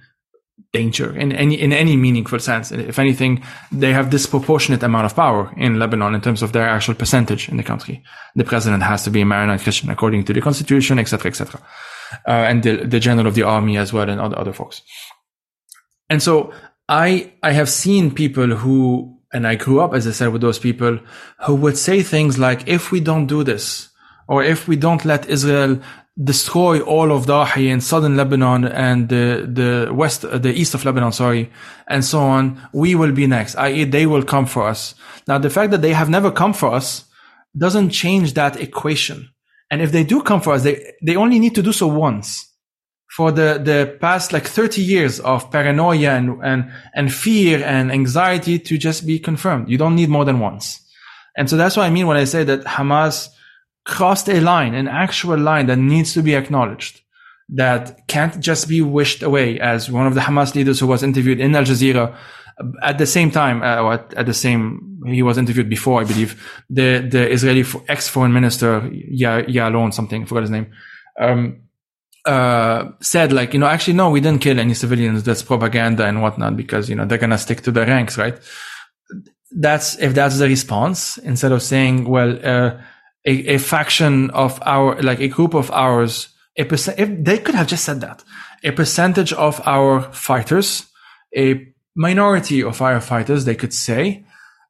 [0.73, 2.71] danger in any in any meaningful sense.
[2.71, 6.95] If anything, they have disproportionate amount of power in Lebanon in terms of their actual
[6.95, 8.03] percentage in the country.
[8.35, 11.61] The president has to be a Maronite Christian according to the constitution, etc., etc.,
[12.27, 14.81] uh, and the the general of the army as well, and other other folks.
[16.09, 16.51] And so
[16.89, 20.59] I I have seen people who, and I grew up as I said with those
[20.59, 20.99] people
[21.45, 23.89] who would say things like, "If we don't do this."
[24.25, 25.81] Or if we don't let Israel
[26.22, 31.11] destroy all of Dahi in southern Lebanon and the, the west, the east of Lebanon,
[31.11, 31.52] sorry,
[31.88, 33.84] and so on, we will be next, i.e.
[33.85, 34.94] they will come for us.
[35.27, 37.06] Now, the fact that they have never come for us
[37.57, 39.30] doesn't change that equation.
[39.72, 42.49] And if they do come for us, they, they only need to do so once.
[43.15, 48.57] For the, the past like 30 years of paranoia and, and, and fear and anxiety
[48.60, 49.69] to just be confirmed.
[49.69, 50.80] You don't need more than once.
[51.38, 53.30] And so that's what I mean when I say that Hamas
[53.85, 57.01] crossed a line, an actual line that needs to be acknowledged,
[57.49, 59.60] that can't just be wished away.
[59.60, 62.15] As one of the Hamas leaders who was interviewed in Al Jazeera
[62.81, 66.64] at the same time, uh, at, at, the same, he was interviewed before, I believe,
[66.69, 70.72] the, the Israeli ex foreign minister, Ya'alon, something, I forgot his name,
[71.19, 71.61] um,
[72.26, 75.23] uh, said like, you know, actually, no, we didn't kill any civilians.
[75.23, 78.39] That's propaganda and whatnot because, you know, they're going to stick to the ranks, right?
[79.51, 82.80] That's, if that's the response, instead of saying, well, uh,
[83.25, 87.55] a, a faction of our, like a group of ours, a percent, if they could
[87.55, 88.23] have just said that,
[88.63, 90.85] a percentage of our fighters,
[91.35, 94.25] a minority of firefighters, they could say,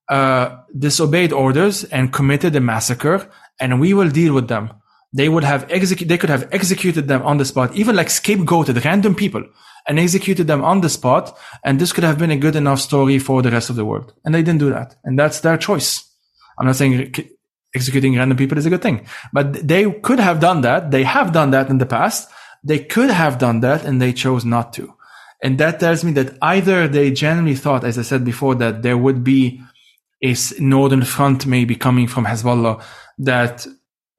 [0.10, 4.72] uh, disobeyed orders and committed a massacre, and we will deal with them.
[5.14, 8.84] They would have executed, they could have executed them on the spot, even like scapegoated
[8.84, 9.44] random people
[9.88, 11.38] and executed them on the spot.
[11.64, 14.14] And this could have been a good enough story for the rest of the world.
[14.26, 14.96] And they didn't do that.
[15.04, 16.10] And that's their choice.
[16.58, 17.14] I'm not saying
[17.76, 20.92] executing random people is a good thing, but they could have done that.
[20.92, 22.30] They have done that in the past.
[22.64, 24.94] They could have done that and they chose not to.
[25.42, 28.98] And that tells me that either they genuinely thought, as I said before, that there
[28.98, 29.62] would be
[30.24, 32.82] a northern front maybe coming from Hezbollah
[33.20, 33.68] that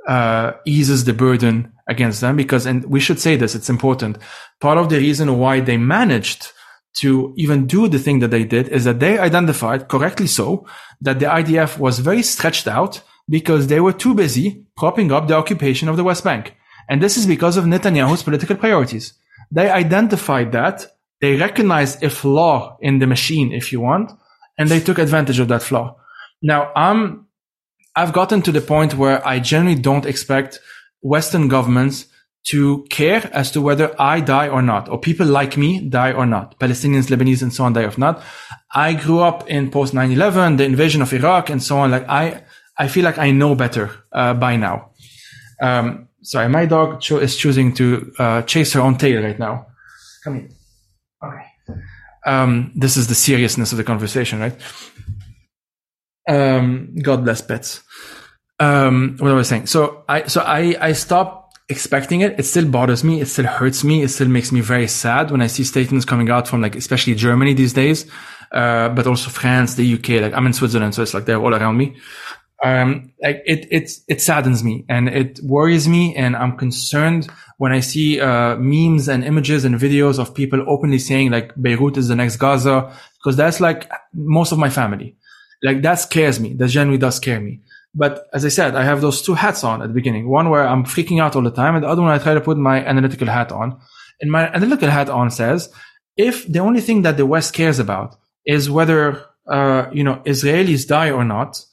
[0.07, 4.19] uh, eases the burden against them because, and we should say this, it's important.
[4.61, 6.53] Part of the reason why they managed
[6.97, 10.67] to even do the thing that they did is that they identified correctly so
[11.01, 15.35] that the IDF was very stretched out because they were too busy propping up the
[15.35, 16.55] occupation of the West Bank.
[16.89, 19.15] And this is because of Netanyahu's political priorities.
[19.51, 20.97] They identified that.
[21.21, 24.13] They recognized a flaw in the machine, if you want,
[24.59, 25.97] and they took advantage of that flaw.
[26.43, 27.27] Now, I'm,
[27.97, 30.61] I've gotten to the point where I generally don't expect
[31.01, 32.07] Western governments
[32.45, 36.27] to care as to whether I die or not, or people like me die or
[36.27, 38.23] not, Palestinians, Lebanese, and so on die or not.
[38.75, 41.91] I grew up in post 9-11, the invasion of Iraq and so on.
[41.91, 42.44] Like I,
[42.77, 44.91] I feel like I know better, uh, by now.
[45.63, 49.67] Um, sorry, my dog cho- is choosing to, uh, chase her own tail right now.
[50.25, 50.49] Come here.
[51.23, 51.79] Okay.
[52.27, 54.57] Um, this is the seriousness of the conversation, right?
[56.29, 57.83] Um, God bless pets.
[58.59, 59.67] Um, what I was saying.
[59.67, 62.39] So I, so I, I stopped expecting it.
[62.39, 63.21] It still bothers me.
[63.21, 64.03] It still hurts me.
[64.03, 67.15] It still makes me very sad when I see statements coming out from like, especially
[67.15, 68.11] Germany these days.
[68.53, 70.95] Uh, but also France, the UK, like I'm in Switzerland.
[70.95, 71.97] So it's like they're all around me.
[72.65, 76.17] Um, like it, it, it saddens me and it worries me.
[76.17, 77.29] And I'm concerned
[77.59, 81.99] when I see, uh, memes and images and videos of people openly saying like Beirut
[81.99, 85.17] is the next Gaza, because that's like most of my family.
[85.63, 86.55] Like that scares me.
[86.55, 87.61] That genuinely does scare me.
[87.95, 90.29] But as I said, I have those two hats on at the beginning.
[90.29, 92.41] One where I'm freaking out all the time, and the other one I try to
[92.41, 93.79] put my analytical hat on.
[94.21, 95.73] And my analytical hat on says,
[96.17, 100.87] if the only thing that the West cares about is whether uh, you know Israelis
[100.87, 101.65] die or not,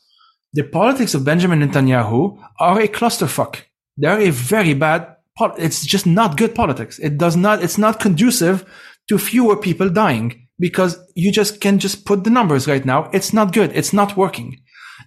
[0.53, 3.61] the politics of Benjamin Netanyahu are a clusterfuck.
[3.97, 5.15] They're a very bad.
[5.57, 6.99] It's just not good politics.
[6.99, 7.63] It does not.
[7.63, 8.65] It's not conducive
[9.09, 13.09] to fewer people dying because you just can just put the numbers right now.
[13.13, 13.71] It's not good.
[13.75, 14.61] It's not working.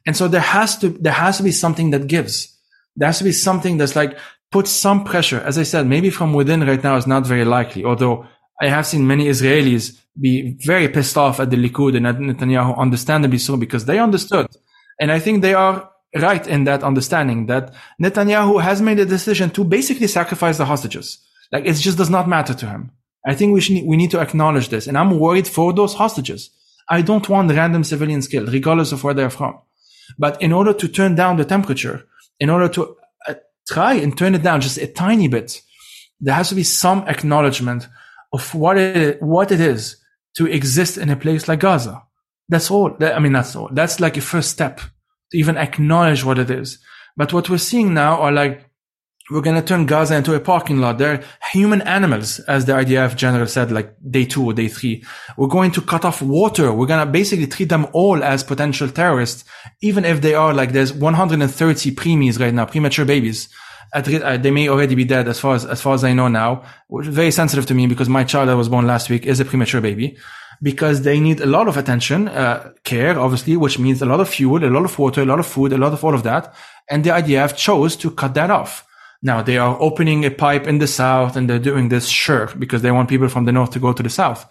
[0.07, 2.59] And so there has to, there has to be something that gives.
[2.97, 4.19] There has to be something that's like,
[4.51, 5.41] put some pressure.
[5.41, 8.27] As I said, maybe from within right now is not very likely, although
[8.61, 12.77] I have seen many Israelis be very pissed off at the Likud and at Netanyahu,
[12.79, 14.47] understandably so, because they understood.
[15.01, 19.51] And I think they are right in that understanding that Netanyahu has made a decision
[19.51, 21.19] to basically sacrifice the hostages.
[21.51, 22.93] Like it just does not matter to him.
[23.27, 24.87] I think we should, we need to acknowledge this.
[24.87, 26.51] And I'm worried for those hostages.
[26.89, 29.59] I don't want random civilians killed, regardless of where they're from.
[30.19, 32.07] But in order to turn down the temperature,
[32.39, 32.97] in order to
[33.27, 33.35] uh,
[33.67, 35.63] try and turn it down just a tiny bit,
[36.21, 37.89] there has to be some acknowledgement
[38.33, 39.97] of what it, what it is
[40.37, 42.03] to exist in a place like Gaza.
[42.49, 42.97] That's all.
[43.01, 43.69] I mean, that's all.
[43.73, 44.81] That's like a first step
[45.31, 46.79] to even acknowledge what it is.
[47.17, 48.71] But what we're seeing now are like
[49.31, 50.99] we're going to turn Gaza into a parking lot.
[50.99, 55.03] They're human animals, as the IDF general said, like day two or day three.
[55.39, 56.73] We're going to cut off water.
[56.73, 59.45] We're going to basically treat them all as potential terrorists,
[59.81, 63.49] even if they are like there's 130 preemies right now, premature babies.
[63.95, 66.65] Uh, they may already be dead as far as, as far as I know now.
[66.91, 69.81] Very sensitive to me because my child that was born last week is a premature
[69.81, 70.19] baby
[70.63, 74.29] because they need a lot of attention, uh, care, obviously, which means a lot of
[74.29, 76.55] fuel, a lot of water, a lot of food, a lot of all of that.
[76.91, 78.87] And the IDF chose to cut that off.
[79.23, 82.83] Now they are opening a pipe in the south and they're doing this, sure, because
[82.83, 84.47] they want people from the north to go to the south.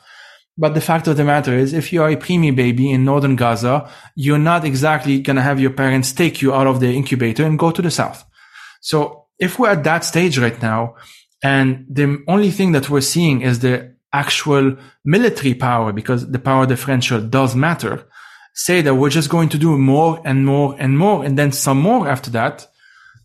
[0.57, 3.35] But the fact of the matter is, if you are a preemie baby in northern
[3.35, 7.43] Gaza, you're not exactly going to have your parents take you out of the incubator
[7.43, 8.23] and go to the south.
[8.81, 10.95] So if we're at that stage right now,
[11.43, 16.65] and the only thing that we're seeing is the actual military power, because the power
[16.65, 18.05] differential does matter,
[18.53, 21.79] say that we're just going to do more and more and more, and then some
[21.79, 22.67] more after that,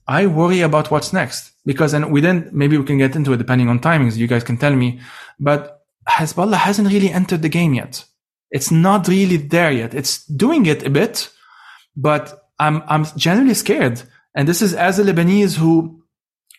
[0.07, 3.37] I worry about what's next because, and we didn't, maybe we can get into it
[3.37, 4.17] depending on timings.
[4.17, 5.01] You guys can tell me,
[5.39, 8.05] but Hezbollah hasn't really entered the game yet.
[8.51, 9.93] It's not really there yet.
[9.93, 11.31] It's doing it a bit,
[11.95, 14.03] but I'm, I'm generally scared.
[14.35, 16.03] And this is as a Lebanese who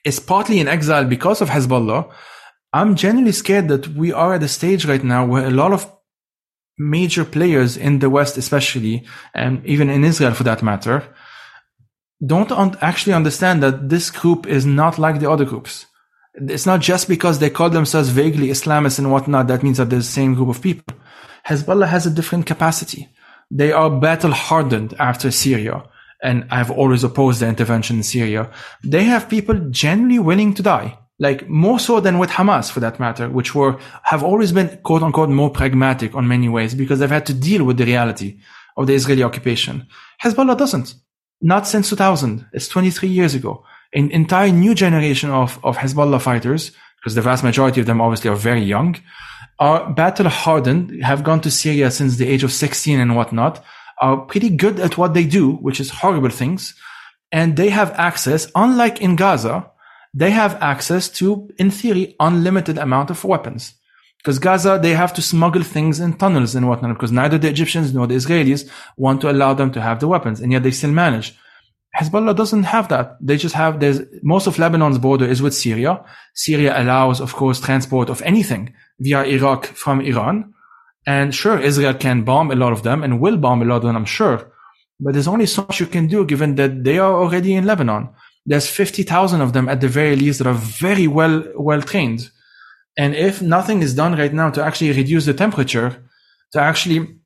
[0.05, 2.11] is partly in exile because of Hezbollah.
[2.71, 5.91] I'm genuinely scared that we are at a stage right now where a lot of
[6.77, 11.03] major players in the West, especially, and even in Israel for that matter,
[12.25, 15.87] don't un- actually understand that this group is not like the other groups.
[16.35, 19.99] It's not just because they call themselves vaguely Islamists and whatnot that means that they're
[19.99, 20.95] the same group of people.
[21.47, 23.09] Hezbollah has a different capacity.
[23.49, 25.83] They are battle hardened after Syria.
[26.21, 28.51] And I've always opposed the intervention in Syria.
[28.83, 30.98] They have people genuinely willing to die.
[31.19, 35.03] Like more so than with Hamas for that matter, which were, have always been quote
[35.03, 38.39] unquote more pragmatic on many ways because they've had to deal with the reality
[38.77, 39.85] of the Israeli occupation.
[40.23, 40.95] Hezbollah doesn't.
[41.41, 42.47] Not since 2000.
[42.53, 43.63] It's 23 years ago.
[43.93, 48.29] An entire new generation of, of Hezbollah fighters, because the vast majority of them obviously
[48.29, 48.95] are very young,
[49.59, 53.63] are battle hardened, have gone to Syria since the age of 16 and whatnot,
[54.01, 56.73] are pretty good at what they do, which is horrible things.
[57.31, 59.69] And they have access, unlike in Gaza,
[60.13, 63.73] they have access to, in theory, unlimited amount of weapons.
[64.17, 67.93] Because Gaza, they have to smuggle things in tunnels and whatnot, because neither the Egyptians
[67.93, 70.91] nor the Israelis want to allow them to have the weapons, and yet they still
[70.91, 71.37] manage.
[71.97, 73.17] Hezbollah doesn't have that.
[73.21, 76.03] They just have, there's, most of Lebanon's border is with Syria.
[76.33, 80.53] Syria allows, of course, transport of anything via Iraq from Iran.
[81.07, 83.83] And sure, Israel can bomb a lot of them and will bomb a lot of
[83.83, 84.51] them, I'm sure.
[84.99, 88.09] But there's only so much you can do given that they are already in Lebanon.
[88.45, 92.29] There's 50,000 of them at the very least that are very well, well trained.
[92.97, 96.03] And if nothing is done right now to actually reduce the temperature,
[96.53, 97.19] to actually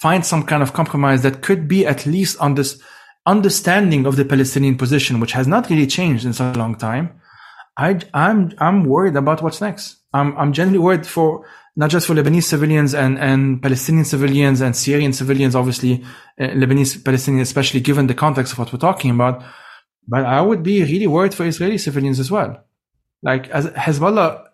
[0.00, 2.80] find some kind of compromise that could be at least on this
[3.26, 7.20] understanding of the Palestinian position, which has not really changed in such a long time,
[7.76, 9.96] I, I'm, I'm worried about what's next.
[10.12, 11.46] I'm, I'm genuinely worried for
[11.76, 16.04] not just for Lebanese civilians and, and Palestinian civilians and Syrian civilians, obviously,
[16.38, 19.42] uh, Lebanese Palestinians, especially given the context of what we're talking about.
[20.10, 22.64] But I would be really worried for Israeli civilians as well.
[23.22, 24.44] Like as Hezbollah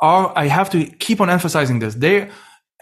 [0.00, 1.94] are, I have to keep on emphasizing this.
[1.94, 2.28] They,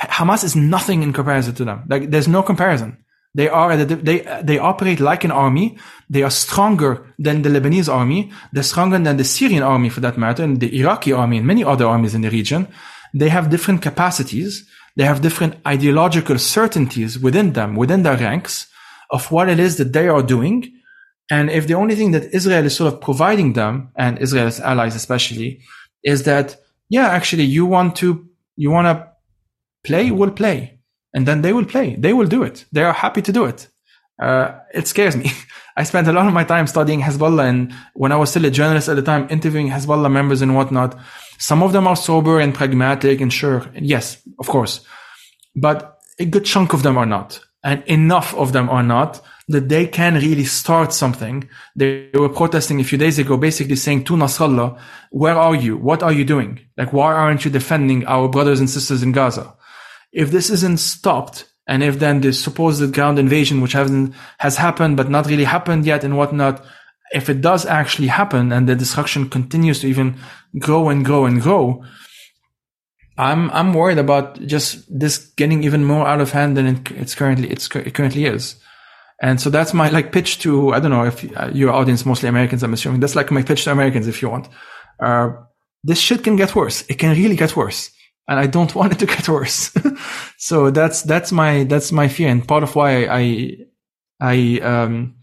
[0.01, 1.85] Hamas is nothing in comparison to them.
[1.89, 2.99] Like there's no comparison.
[3.37, 5.79] They are, they, they operate like an army.
[6.09, 8.33] They are stronger than the Lebanese army.
[8.53, 11.63] They're stronger than the Syrian army for that matter and the Iraqi army and many
[11.63, 12.67] other armies in the region.
[13.15, 14.67] They have different capacities.
[14.97, 18.67] They have different ideological certainties within them, within their ranks
[19.11, 20.73] of what it is that they are doing.
[21.31, 24.95] And if the only thing that Israel is sort of providing them and Israel's allies
[24.95, 25.61] especially
[26.05, 26.57] is that,
[26.89, 29.09] yeah, actually you want to, you want to
[29.85, 30.77] play, will play
[31.17, 31.97] and then they will play.
[31.97, 32.67] They will do it.
[32.73, 33.69] They are happy to do it.
[34.21, 35.33] Uh, it scares me.
[35.77, 38.51] I spent a lot of my time studying Hezbollah, and when I was still a
[38.51, 40.99] journalist at the time, interviewing Hezbollah members and whatnot.
[41.39, 44.81] Some of them are sober and pragmatic, and sure, And yes, of course,
[45.55, 49.69] but a good chunk of them are not, and enough of them are not that
[49.69, 51.49] they can really start something.
[51.77, 54.79] They were protesting a few days ago, basically saying to Nasrallah,
[55.11, 55.77] "Where are you?
[55.77, 56.61] What are you doing?
[56.77, 59.55] Like, why aren't you defending our brothers and sisters in Gaza?"
[60.17, 64.97] if this isn't stopped, and if then the supposed ground invasion, which hasn't has happened
[64.97, 66.65] but not really happened yet and whatnot,
[67.13, 70.17] if it does actually happen and the destruction continues to even
[70.59, 71.85] grow and grow and grow,
[73.19, 77.15] I'm I'm worried about just this getting even more out of hand than it, it's
[77.15, 78.57] currently it's it currently is.
[79.21, 81.25] And so that's my like pitch to I don't know if
[81.55, 84.49] your audience mostly Americans I'm assuming that's like my pitch to Americans if you want.
[85.01, 85.31] Uh,
[85.85, 86.85] this shit can get worse.
[86.89, 87.91] It can really get worse
[88.29, 89.73] and I don't want it to get worse.
[90.37, 93.57] so that's that's my that's my fear, and part of why I
[94.21, 95.17] I um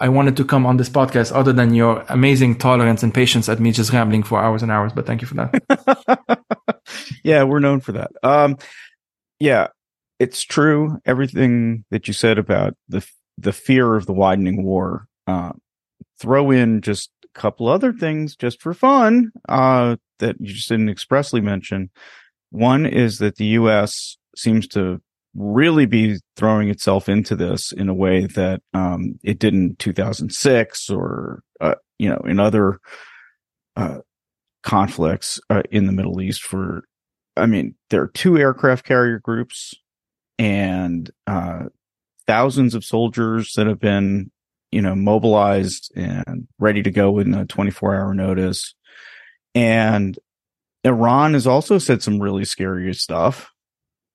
[0.00, 3.60] I wanted to come on this podcast, other than your amazing tolerance and patience at
[3.60, 4.92] me just rambling for hours and hours.
[4.92, 6.40] But thank you for that.
[7.24, 8.12] yeah, we're known for that.
[8.22, 8.56] Um,
[9.38, 9.68] yeah,
[10.18, 10.98] it's true.
[11.04, 13.06] Everything that you said about the
[13.40, 15.06] the fear of the widening war.
[15.26, 15.52] Uh,
[16.18, 20.88] throw in just a couple other things just for fun uh, that you just didn't
[20.88, 21.90] expressly mention.
[22.50, 24.16] One is that the U.S.
[24.36, 25.00] seems to
[25.34, 30.90] really be throwing itself into this in a way that um, it did in 2006
[30.90, 32.80] or uh, you know in other
[33.76, 33.98] uh,
[34.62, 36.42] conflicts uh, in the Middle East.
[36.42, 36.82] For
[37.36, 39.74] I mean, there are two aircraft carrier groups
[40.38, 41.66] and uh,
[42.30, 44.30] thousands of soldiers that have been
[44.70, 48.74] you know mobilized and ready to go in a 24 hour notice
[49.54, 50.18] and
[50.84, 53.50] Iran has also said some really scary stuff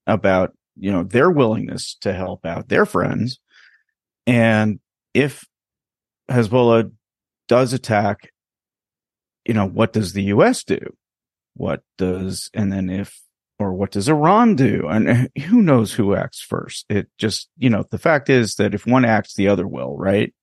[0.08, 3.40] about, you know, their willingness to help out their friends.
[4.26, 4.80] And
[5.14, 5.46] if
[6.30, 6.92] Hezbollah
[7.48, 8.32] does attack,
[9.46, 10.80] you know, what does the US do?
[11.54, 13.22] What does, and then if,
[13.60, 14.88] or what does Iran do?
[14.88, 16.86] And who knows who acts first?
[16.90, 20.34] It just, you know, the fact is that if one acts, the other will, right?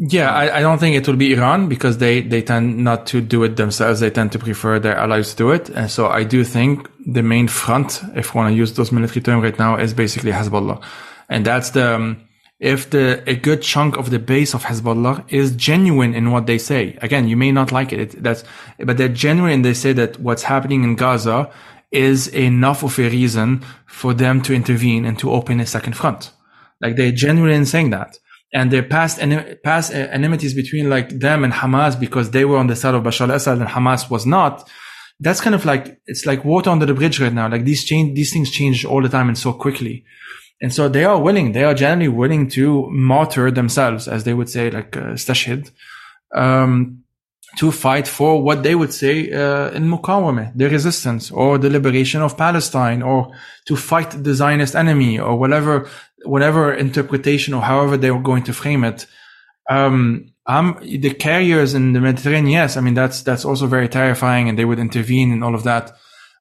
[0.00, 3.20] Yeah, I, I, don't think it will be Iran because they, they tend not to
[3.20, 3.98] do it themselves.
[3.98, 5.70] They tend to prefer their allies to do it.
[5.70, 9.22] And so I do think the main front, if we want to use those military
[9.22, 10.80] terms right now, is basically Hezbollah.
[11.28, 12.28] And that's the, um,
[12.60, 16.58] if the, a good chunk of the base of Hezbollah is genuine in what they
[16.58, 16.96] say.
[17.02, 17.98] Again, you may not like it.
[17.98, 18.44] it that's,
[18.78, 21.50] but they're genuine they say that what's happening in Gaza
[21.90, 26.32] is enough of a reason for them to intervene and to open a second front.
[26.80, 28.18] Like they're genuinely saying that.
[28.52, 29.20] And their past,
[29.62, 33.28] past enmities between like them and Hamas because they were on the side of Bashar
[33.28, 34.68] al-Assad and Hamas was not.
[35.20, 37.48] That's kind of like, it's like water under the bridge right now.
[37.48, 40.04] Like these change, these things change all the time and so quickly.
[40.60, 44.48] And so they are willing, they are generally willing to martyr themselves, as they would
[44.48, 45.16] say, like uh,
[46.34, 47.04] um,
[47.56, 52.20] to fight for what they would say uh, in Muqawamah, the resistance or the liberation
[52.22, 53.32] of Palestine or
[53.66, 55.88] to fight the Zionist enemy or whatever,
[56.24, 59.06] whatever interpretation or however they were going to frame it.
[59.70, 64.48] Um, um, the carriers in the Mediterranean, yes, I mean, that's, that's also very terrifying
[64.48, 65.92] and they would intervene and all of that.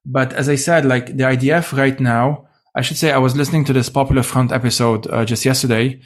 [0.05, 3.65] But as I said, like the IDF right now, I should say I was listening
[3.65, 5.99] to this Popular Front episode uh, just yesterday,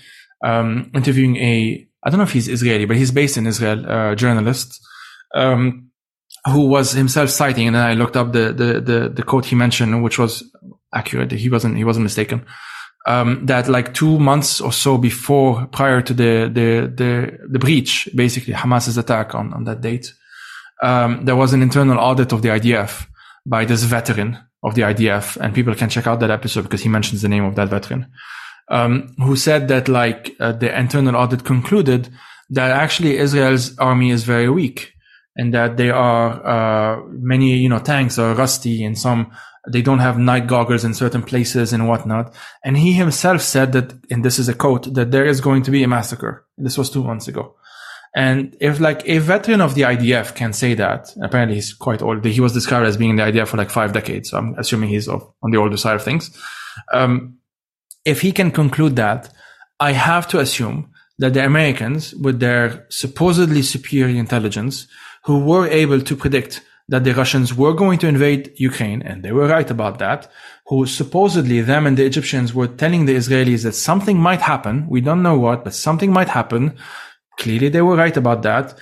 [0.43, 4.15] um, interviewing a I don't know if he's Israeli, but he's based in Israel, uh,
[4.15, 4.81] journalist,
[5.33, 5.91] um,
[6.47, 9.55] who was himself citing, and then I looked up the, the the the quote he
[9.55, 10.43] mentioned, which was
[10.93, 11.31] accurate.
[11.31, 12.45] He wasn't he wasn't mistaken.
[13.07, 18.09] Um, that like two months or so before, prior to the the the, the breach,
[18.15, 20.13] basically Hamas's attack on on that date,
[20.81, 23.07] um, there was an internal audit of the IDF
[23.45, 26.89] by this veteran of the IDF, and people can check out that episode because he
[26.89, 28.07] mentions the name of that veteran,
[28.69, 32.09] um, who said that like uh, the internal audit concluded
[32.49, 34.93] that actually Israel's army is very weak
[35.35, 39.31] and that there are uh, many you know tanks are rusty and some
[39.69, 42.33] they don't have night goggles in certain places and whatnot.
[42.63, 45.71] And he himself said that, and this is a quote, that there is going to
[45.71, 46.45] be a massacre.
[46.57, 47.55] This was two months ago.
[48.15, 52.25] And if like a veteran of the IDF can say that, apparently he's quite old.
[52.25, 54.31] He was described as being in the IDF for like five decades.
[54.31, 56.35] So I'm assuming he's on the older side of things.
[56.91, 57.37] Um,
[58.03, 59.31] if he can conclude that,
[59.79, 64.87] I have to assume that the Americans, with their supposedly superior intelligence,
[65.25, 69.31] who were able to predict that the Russians were going to invade Ukraine, and they
[69.31, 70.29] were right about that,
[70.67, 74.87] who supposedly them and the Egyptians were telling the Israelis that something might happen.
[74.89, 76.77] We don't know what, but something might happen
[77.41, 78.77] Clearly, they were right about that.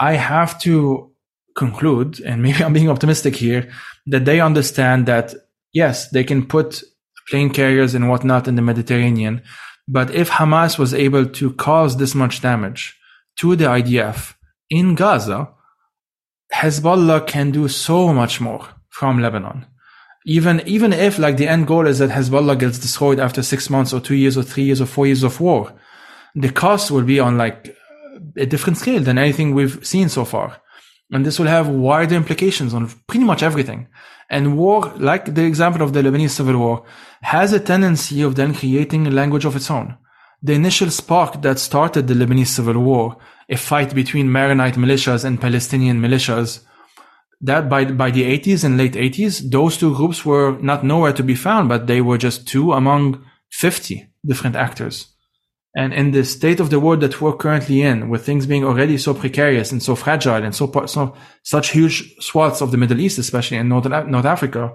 [0.00, 1.12] I have to
[1.56, 3.70] conclude, and maybe I'm being optimistic here,
[4.06, 5.34] that they understand that
[5.72, 6.82] yes, they can put
[7.28, 9.42] plane carriers and whatnot in the Mediterranean.
[9.86, 12.98] But if Hamas was able to cause this much damage
[13.40, 14.34] to the IDF
[14.70, 15.50] in Gaza,
[16.52, 19.66] Hezbollah can do so much more from Lebanon.
[20.26, 23.92] Even, even if like the end goal is that Hezbollah gets destroyed after six months
[23.92, 25.72] or two years or three years or four years of war,
[26.34, 27.76] the cost will be on like
[28.36, 30.60] a different scale than anything we've seen so far.
[31.10, 33.88] And this will have wider implications on pretty much everything.
[34.28, 36.84] And war, like the example of the Lebanese civil war,
[37.22, 39.96] has a tendency of then creating a language of its own.
[40.42, 43.16] The initial spark that started the Lebanese civil war,
[43.48, 46.60] a fight between Maronite militias and Palestinian militias,
[47.40, 51.22] that by, by the 80s and late 80s, those two groups were not nowhere to
[51.22, 55.06] be found, but they were just two among 50 different actors.
[55.76, 58.98] And in the state of the world that we're currently in, with things being already
[58.98, 63.18] so precarious and so fragile and so, so such huge swaths of the Middle East,
[63.18, 64.74] especially in North, North Africa,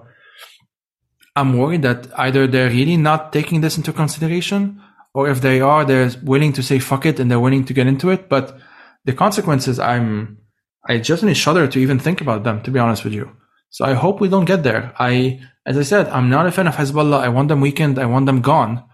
[1.36, 4.80] I'm worried that either they're really not taking this into consideration,
[5.14, 7.86] or if they are, they're willing to say fuck it and they're willing to get
[7.86, 8.28] into it.
[8.28, 8.58] But
[9.04, 10.38] the consequences, I'm,
[10.88, 13.30] I genuinely shudder to even think about them, to be honest with you.
[13.70, 14.92] So I hope we don't get there.
[14.98, 17.20] I, as I said, I'm not a fan of Hezbollah.
[17.20, 17.98] I want them weakened.
[17.98, 18.84] I want them gone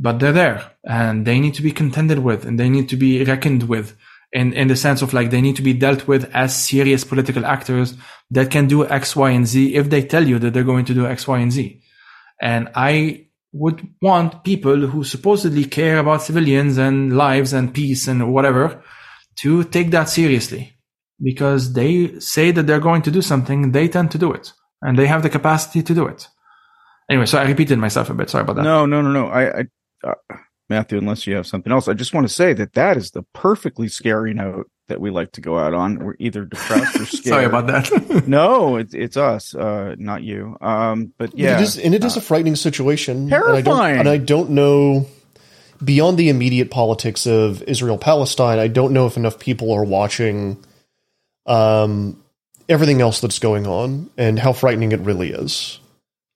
[0.00, 3.22] but they're there and they need to be contended with and they need to be
[3.24, 3.96] reckoned with
[4.32, 7.44] in, in the sense of like they need to be dealt with as serious political
[7.44, 7.94] actors
[8.30, 10.94] that can do X, Y, and Z if they tell you that they're going to
[10.94, 11.82] do X, Y, and Z.
[12.40, 18.32] And I would want people who supposedly care about civilians and lives and peace and
[18.32, 18.82] whatever
[19.36, 20.72] to take that seriously
[21.22, 24.52] because they say that they're going to do something, they tend to do it
[24.82, 26.28] and they have the capacity to do it.
[27.10, 28.30] Anyway, so I repeated myself a bit.
[28.30, 28.62] Sorry about that.
[28.62, 29.26] No, no, no, no.
[29.26, 29.64] I, I
[30.04, 30.36] uh,
[30.68, 33.24] Matthew, unless you have something else, I just want to say that that is the
[33.34, 35.98] perfectly scary note that we like to go out on.
[35.98, 37.24] We're either depressed or scared.
[37.24, 38.24] Sorry about that.
[38.28, 40.56] no, it's it's us, uh, not you.
[40.60, 43.28] Um, but yeah, it is, and it is uh, a frightening situation.
[43.28, 43.66] Terrifying.
[43.66, 45.06] And I, and I don't know
[45.82, 48.58] beyond the immediate politics of Israel Palestine.
[48.58, 50.62] I don't know if enough people are watching
[51.46, 52.22] um,
[52.68, 55.80] everything else that's going on and how frightening it really is.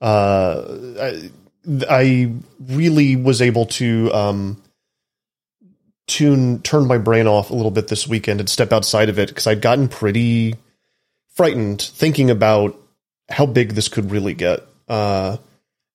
[0.00, 0.64] Uh,
[1.00, 1.30] I,
[1.88, 4.62] I really was able to um,
[6.06, 9.28] tune turn my brain off a little bit this weekend and step outside of it
[9.28, 10.54] because I'd gotten pretty
[11.34, 12.78] frightened thinking about
[13.28, 14.60] how big this could really get.
[14.88, 15.38] Uh,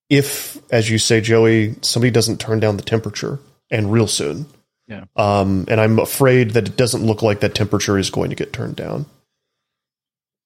[0.09, 4.47] if, as you say, Joey, somebody doesn't turn down the temperature and real soon.
[4.87, 5.05] Yeah.
[5.15, 8.51] Um, and I'm afraid that it doesn't look like that temperature is going to get
[8.51, 9.05] turned down.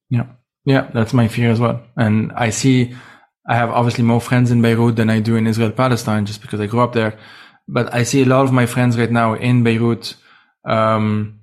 [0.09, 0.25] Yeah.
[0.65, 1.81] Yeah, that's my fear as well.
[1.95, 2.95] And I see,
[3.47, 6.59] I have obviously more friends in Beirut than I do in Israel Palestine just because
[6.59, 7.17] I grew up there.
[7.67, 10.15] But I see a lot of my friends right now in Beirut,
[10.65, 11.39] um,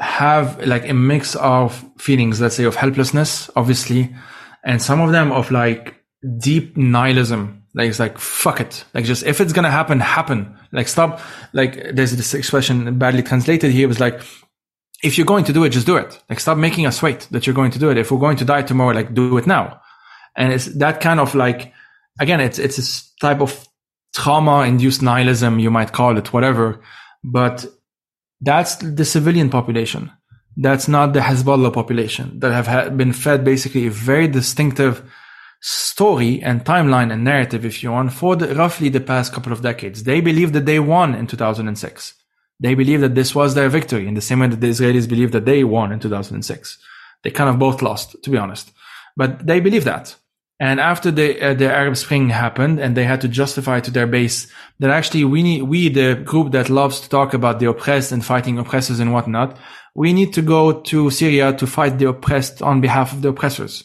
[0.00, 4.14] have like a mix of feelings, let's say of helplessness, obviously,
[4.64, 6.02] and some of them of like
[6.38, 7.64] deep nihilism.
[7.74, 8.84] Like it's like fuck it.
[8.94, 10.56] Like just if it's gonna happen, happen.
[10.72, 11.20] Like stop.
[11.52, 13.84] Like there's this expression badly translated here.
[13.84, 14.22] It was like
[15.02, 16.20] if you're going to do it, just do it.
[16.28, 17.98] Like stop making us wait that you're going to do it.
[17.98, 19.80] If we're going to die tomorrow, like do it now.
[20.36, 21.72] And it's that kind of like
[22.20, 23.67] again, it's it's this type of
[24.14, 26.80] trauma induced nihilism, you might call it, whatever.
[27.24, 27.66] But
[28.40, 30.10] that's the civilian population.
[30.56, 35.08] That's not the Hezbollah population that have been fed basically a very distinctive
[35.60, 39.62] story and timeline and narrative, if you want, for the, roughly the past couple of
[39.62, 40.04] decades.
[40.04, 42.14] They believe that they won in 2006.
[42.60, 45.32] They believe that this was their victory in the same way that the Israelis believe
[45.32, 46.78] that they won in 2006.
[47.22, 48.72] They kind of both lost, to be honest,
[49.16, 50.16] but they believe that.
[50.60, 54.08] And after the uh, the Arab Spring happened, and they had to justify to their
[54.08, 54.48] base
[54.80, 58.24] that actually we need, we the group that loves to talk about the oppressed and
[58.24, 59.56] fighting oppressors and whatnot,
[59.94, 63.84] we need to go to Syria to fight the oppressed on behalf of the oppressors,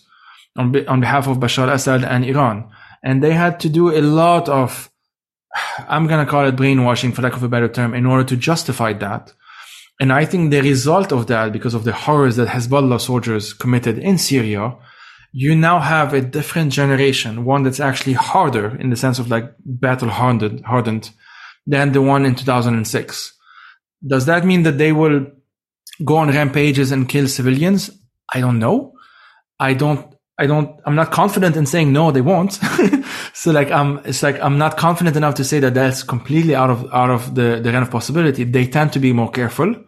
[0.57, 2.69] on be, on behalf of Bashar al-Assad and Iran.
[3.03, 4.89] And they had to do a lot of,
[5.87, 8.93] I'm gonna call it brainwashing for lack of a better term, in order to justify
[8.93, 9.31] that.
[9.99, 13.99] And I think the result of that, because of the horrors that Hezbollah soldiers committed
[13.99, 14.75] in Syria,
[15.35, 19.51] you now have a different generation, one that's actually harder in the sense of like
[19.65, 21.09] battle hardened, hardened
[21.65, 23.33] than the one in 2006.
[24.05, 25.25] Does that mean that they will
[26.05, 27.89] go on rampages and kill civilians?
[28.31, 28.93] I don't know.
[29.59, 32.53] I don't, I don't, I'm not confident in saying no, they won't.
[33.33, 36.69] so like, I'm, it's like, I'm not confident enough to say that that's completely out
[36.69, 38.43] of, out of the, the realm of possibility.
[38.43, 39.83] They tend to be more careful,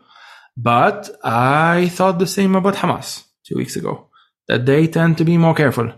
[0.58, 4.10] but I thought the same about Hamas two weeks ago
[4.48, 5.92] that they tend to be more careful.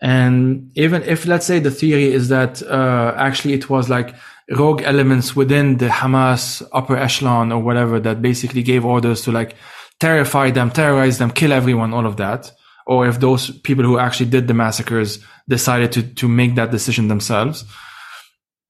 [0.00, 4.14] And even if, let's say, the theory is that uh, actually it was like
[4.50, 9.54] rogue elements within the Hamas upper echelon or whatever that basically gave orders to like
[10.00, 12.50] terrify them, terrorize them, kill everyone, all of that.
[12.86, 15.18] Or if those people who actually did the massacres
[15.48, 17.64] decided to, to make that decision themselves,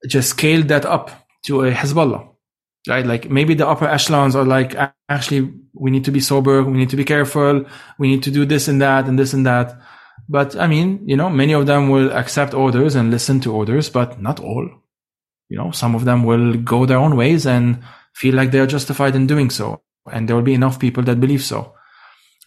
[0.08, 1.10] just scaled that up
[1.44, 2.29] to a Hezbollah
[2.88, 3.04] right?
[3.06, 4.74] Like maybe the upper echelons are like,
[5.08, 6.62] actually, we need to be sober.
[6.62, 7.64] We need to be careful.
[7.98, 9.80] We need to do this and that and this and that.
[10.28, 13.90] But I mean, you know, many of them will accept orders and listen to orders,
[13.90, 14.68] but not all.
[15.48, 17.82] You know, some of them will go their own ways and
[18.14, 19.82] feel like they are justified in doing so.
[20.10, 21.74] And there will be enough people that believe so.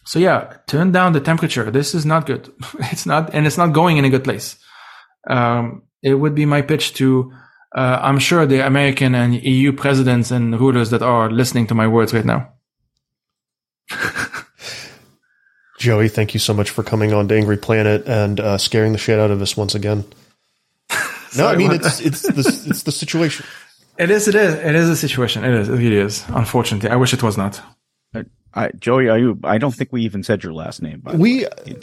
[0.06, 1.70] So yeah, turn down the temperature.
[1.70, 2.52] This is not good.
[2.80, 4.56] it's not, and it's not going in a good place.
[5.28, 7.32] Um, it would be my pitch to
[7.74, 11.88] uh, I'm sure the American and EU presidents and rulers that are listening to my
[11.88, 12.52] words right now.
[15.78, 18.98] Joey, thank you so much for coming on to Angry Planet and uh, scaring the
[18.98, 20.04] shit out of us once again.
[21.36, 23.44] no, I mean it's it's the it's the situation.
[23.98, 24.28] It is.
[24.28, 24.54] It is.
[24.54, 25.44] It is a situation.
[25.44, 25.68] It is.
[25.68, 26.24] It really is.
[26.28, 27.60] Unfortunately, I wish it was not.
[28.56, 29.44] I, Joey Ayoub.
[29.44, 31.02] I don't think we even said your last name.
[31.14, 31.40] we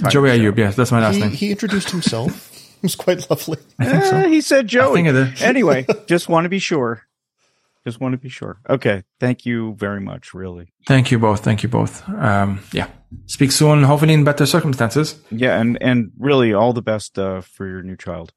[0.10, 0.58] Joey Ayoub.
[0.58, 1.32] Yes, that's my last he, name.
[1.32, 2.48] He introduced himself.
[2.82, 3.60] It was quite lovely.
[3.78, 4.28] I think so.
[4.28, 5.06] he said Joey.
[5.42, 7.04] anyway, just want to be sure.
[7.84, 8.60] Just want to be sure.
[8.70, 9.04] Okay.
[9.20, 10.34] Thank you very much.
[10.34, 10.72] Really.
[10.88, 11.44] Thank you both.
[11.44, 12.08] Thank you both.
[12.10, 12.88] Um, yeah.
[13.26, 13.84] Speak soon.
[13.84, 15.20] Hopefully in better circumstances.
[15.32, 18.34] Yeah, and and really all the best uh, for your new child.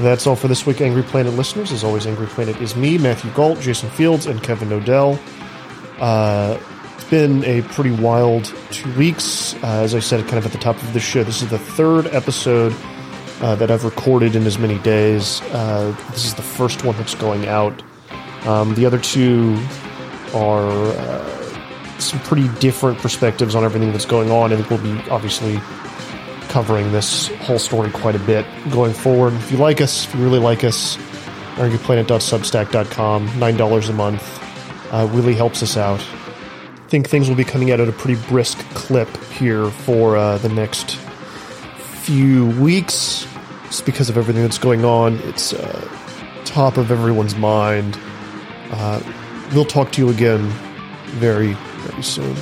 [0.00, 1.72] That's all for this week, Angry Planet listeners.
[1.72, 5.20] As always, Angry Planet is me, Matthew Gault, Jason Fields, and Kevin Knodell.
[5.98, 6.58] Uh,
[6.94, 9.54] it's been a pretty wild two weeks.
[9.56, 11.58] Uh, as I said, kind of at the top of the show, this is the
[11.58, 12.74] third episode
[13.42, 15.42] uh, that I've recorded in as many days.
[15.52, 17.82] Uh, this is the first one that's going out.
[18.46, 19.62] Um, the other two
[20.32, 24.48] are uh, some pretty different perspectives on everything that's going on.
[24.48, 25.60] Think we'll be obviously
[26.50, 29.32] covering this whole story quite a bit going forward.
[29.34, 30.96] If you like us, if you really like us,
[31.56, 34.36] angryplanet.substack.com, $9 a month.
[34.92, 36.00] Uh, really helps us out.
[36.00, 40.38] I think things will be coming out at a pretty brisk clip here for uh,
[40.38, 40.96] the next
[41.76, 43.24] few weeks.
[43.66, 45.88] Just because of everything that's going on, it's uh,
[46.44, 47.96] top of everyone's mind.
[48.72, 49.00] Uh,
[49.54, 50.48] we'll talk to you again
[51.20, 52.36] very, very soon.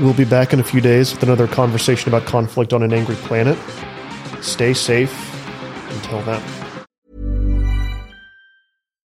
[0.00, 3.16] We'll be back in a few days with another conversation about conflict on an angry
[3.16, 3.58] planet.
[4.40, 5.12] Stay safe
[5.90, 6.42] until then.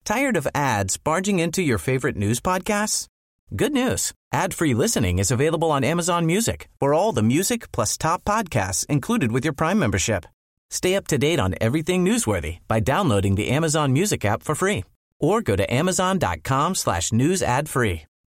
[0.05, 3.07] Tired of ads barging into your favorite news podcasts?
[3.55, 4.13] Good news.
[4.33, 9.33] Ad-free listening is available on Amazon Music for all the music plus top podcasts included
[9.33, 10.25] with your Prime membership.
[10.71, 14.85] Stay up to date on everything newsworthy by downloading the Amazon Music app for free
[15.21, 18.03] or go to amazon.com slash news ad free.